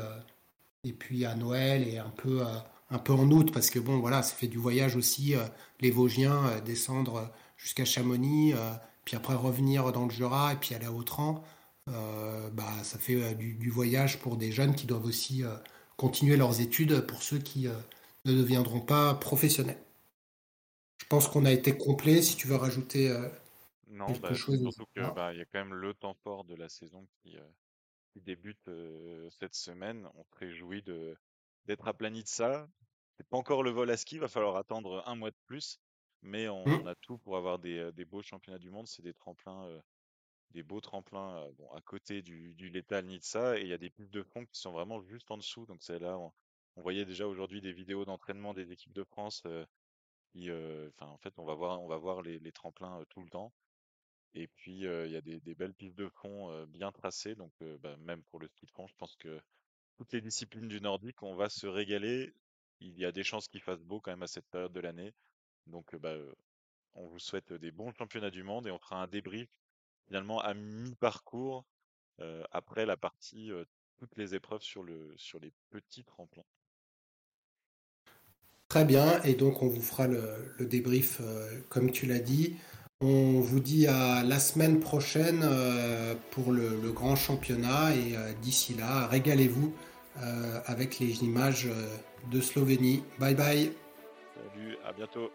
et 0.84 0.94
puis 0.94 1.26
à 1.26 1.36
Noël 1.36 1.88
et 1.88 1.98
un 1.98 2.10
peu, 2.10 2.42
un 2.90 3.00
peu 3.00 3.14
en 3.14 3.30
août, 3.32 3.52
parce 3.54 3.70
que 3.70 3.80
bon, 3.80 4.00
voilà, 4.00 4.24
ça 4.24 4.36
fait 4.36 4.48
du 4.48 4.58
voyage 4.58 4.96
aussi, 4.96 5.36
les 5.82 5.92
Vosgiens, 5.92 6.60
descendre 6.66 7.30
jusqu'à 7.58 7.86
Chamonix, 7.86 8.54
puis 9.06 9.18
après 9.18 9.36
revenir 9.36 9.92
dans 9.92 10.06
le 10.06 10.12
Jura 10.12 10.54
et 10.54 10.56
puis 10.56 10.76
aller 10.76 10.86
à 10.86 10.92
Autran. 10.92 11.44
Bah, 12.54 12.84
ça 12.84 12.98
fait 12.98 13.36
du, 13.36 13.70
voyage 13.70 14.20
pour 14.20 14.38
des 14.38 14.52
jeunes 14.52 14.76
qui 14.76 14.88
doivent 14.88 15.06
aussi 15.06 15.44
continuer 15.98 16.38
leurs 16.38 16.62
études 16.62 17.02
pour 17.02 17.24
ceux 17.24 17.40
qui 17.40 17.68
ne 18.26 18.34
deviendront 18.34 18.82
pas 18.82 19.14
professionnels. 19.16 19.82
Je 21.02 21.06
pense 21.08 21.28
qu'on 21.28 21.46
a 21.46 21.52
été 21.52 21.78
complet. 21.78 22.22
Si 22.22 22.36
tu 22.36 22.48
veux 22.48 22.56
rajouter 22.56 23.16
non, 23.88 24.08
quelque 24.08 24.22
bah, 24.22 24.34
chose. 24.34 24.60
Surtout 24.60 24.86
qu'il 24.94 25.04
bah, 25.16 25.34
y 25.34 25.42
a 25.42 25.46
quand 25.46 25.60
même 25.60 25.74
le 25.74 25.94
temps 25.94 26.16
fort 26.24 26.44
de 26.44 26.56
la 26.56 26.70
saison 26.70 27.08
qui, 27.22 27.36
qui 28.14 28.22
débute 28.22 28.70
cette 29.40 29.56
semaine. 29.56 30.08
On 30.16 30.24
se 30.24 30.36
réjouit 30.40 30.82
de 30.84 31.16
d'être 31.66 31.88
à 31.88 31.94
Planitza. 31.94 32.68
C'est 33.18 33.28
pas 33.28 33.38
encore 33.38 33.64
le 33.64 33.70
vol 33.70 33.92
à 33.92 33.98
ski, 33.98 34.16
il 34.16 34.22
va 34.22 34.28
falloir 34.28 34.56
attendre 34.56 35.04
un 35.06 35.16
mois 35.16 35.30
de 35.30 35.38
plus, 35.46 35.80
mais 36.22 36.48
on, 36.48 36.66
mmh. 36.66 36.88
a 36.88 36.96
tout 36.96 37.18
pour 37.18 37.36
avoir 37.36 37.60
des, 37.60 37.92
des 37.92 38.06
beaux 38.06 38.22
championnats 38.22 38.60
du 38.60 38.70
monde. 38.70 38.88
C'est 38.88 39.02
des 39.02 39.14
tremplins, 39.14 39.68
des 40.52 40.64
beaux 40.64 40.82
tremplins 40.82 41.48
à 41.76 41.82
côté 41.82 42.22
du, 42.22 42.54
du 42.56 42.70
Létal 42.70 43.06
Nizza, 43.06 43.58
et 43.58 43.62
il 43.62 43.68
y 43.68 43.74
a 43.74 43.78
des 43.78 43.90
pistes 43.90 44.12
de 44.12 44.24
fond 44.24 44.46
qui 44.46 44.60
sont 44.60 44.72
vraiment 44.72 45.02
juste 45.02 45.30
en 45.32 45.38
dessous. 45.38 45.66
Donc 45.66 45.78
c'est 45.82 46.00
là, 46.00 46.18
on, 46.18 46.32
voyait 46.78 47.06
déjà 47.06 47.28
aujourd'hui 47.28 47.62
des 47.62 47.74
vidéos 47.74 48.06
d'entraînement 48.06 48.54
des 48.54 48.72
équipes 48.72 48.94
de 48.94 49.04
France. 49.04 49.44
en 49.46 51.18
fait, 51.18 51.34
on 51.38 51.46
va 51.46 51.56
voir, 51.56 52.22
les 52.22 52.52
tremplins 52.52 53.04
tout 53.10 53.22
le 53.22 53.30
temps. 53.30 53.54
Et 54.36 54.48
puis, 54.48 54.80
il 54.80 55.12
y 55.12 55.16
a 55.16 55.22
des, 55.22 55.56
belles 55.56 55.74
pistes 55.74 55.98
de 55.98 56.08
fond 56.08 56.66
bien 56.68 56.92
tracées. 56.92 57.36
Donc, 57.36 57.52
bah, 57.82 57.98
même 57.98 58.24
pour 58.24 58.40
le 58.40 58.48
ski 58.48 58.66
de 58.66 58.72
fond, 58.72 58.88
je 58.88 58.96
pense 58.96 59.16
que 59.18 59.42
toutes 59.98 60.14
les 60.14 60.22
disciplines 60.22 60.68
du 60.68 60.82
nordique, 60.82 61.22
on 61.24 61.36
va 61.36 61.50
se 61.50 61.68
régaler. 61.68 62.34
Il 62.80 62.98
y 62.98 63.06
a 63.06 63.12
des 63.12 63.24
chances 63.24 63.48
qu'il 63.48 63.62
fasse 63.62 63.82
beau 63.82 64.00
quand 64.00 64.12
même 64.12 64.24
à 64.24 64.28
cette 64.28 64.48
période 64.48 64.72
de 64.72 64.80
l'année. 64.80 65.14
Donc, 65.68 65.96
bah, 65.98 66.16
on 66.94 67.08
vous 67.08 67.20
souhaite 67.20 67.54
des 67.54 67.72
bons 67.72 67.92
championnats 67.92 68.32
du 68.32 68.44
monde 68.44 68.68
et 68.68 68.72
on 68.72 68.80
fera 68.80 69.02
un 69.02 69.08
débrief 69.08 69.50
finalement 70.10 70.42
à 70.42 70.54
mi-parcours 70.54 71.66
après 72.52 72.86
la 72.86 72.98
partie 72.98 73.50
toutes 73.98 74.18
les 74.18 74.36
épreuves 74.36 74.62
sur, 74.62 74.84
le, 74.84 75.14
sur 75.16 75.40
les 75.40 75.54
petits 75.70 76.04
tremplins. 76.04 76.44
Très 78.68 78.84
bien, 78.84 79.22
et 79.24 79.36
donc 79.36 79.62
on 79.62 79.68
vous 79.68 79.82
fera 79.82 80.08
le, 80.08 80.54
le 80.58 80.66
débrief 80.66 81.22
comme 81.70 81.92
tu 81.92 82.06
l'as 82.06 82.20
dit. 82.20 82.58
On 83.02 83.40
vous 83.40 83.62
dit 83.62 83.88
à 83.88 84.24
la 84.24 84.40
semaine 84.40 84.82
prochaine 84.82 85.48
pour 86.32 86.52
le, 86.52 86.92
grand 86.92 87.16
championnat 87.16 87.96
et 87.96 88.18
d'ici 88.42 88.74
là, 88.74 89.08
régalez-vous 89.08 89.74
avec 90.66 91.00
les 91.00 91.24
images 91.24 91.70
de 92.32 92.42
Slovénie. 92.42 93.04
Bye 93.18 93.36
bye. 93.36 93.72
Salut, 94.36 94.78
à 94.84 94.92
bientôt. 94.92 95.32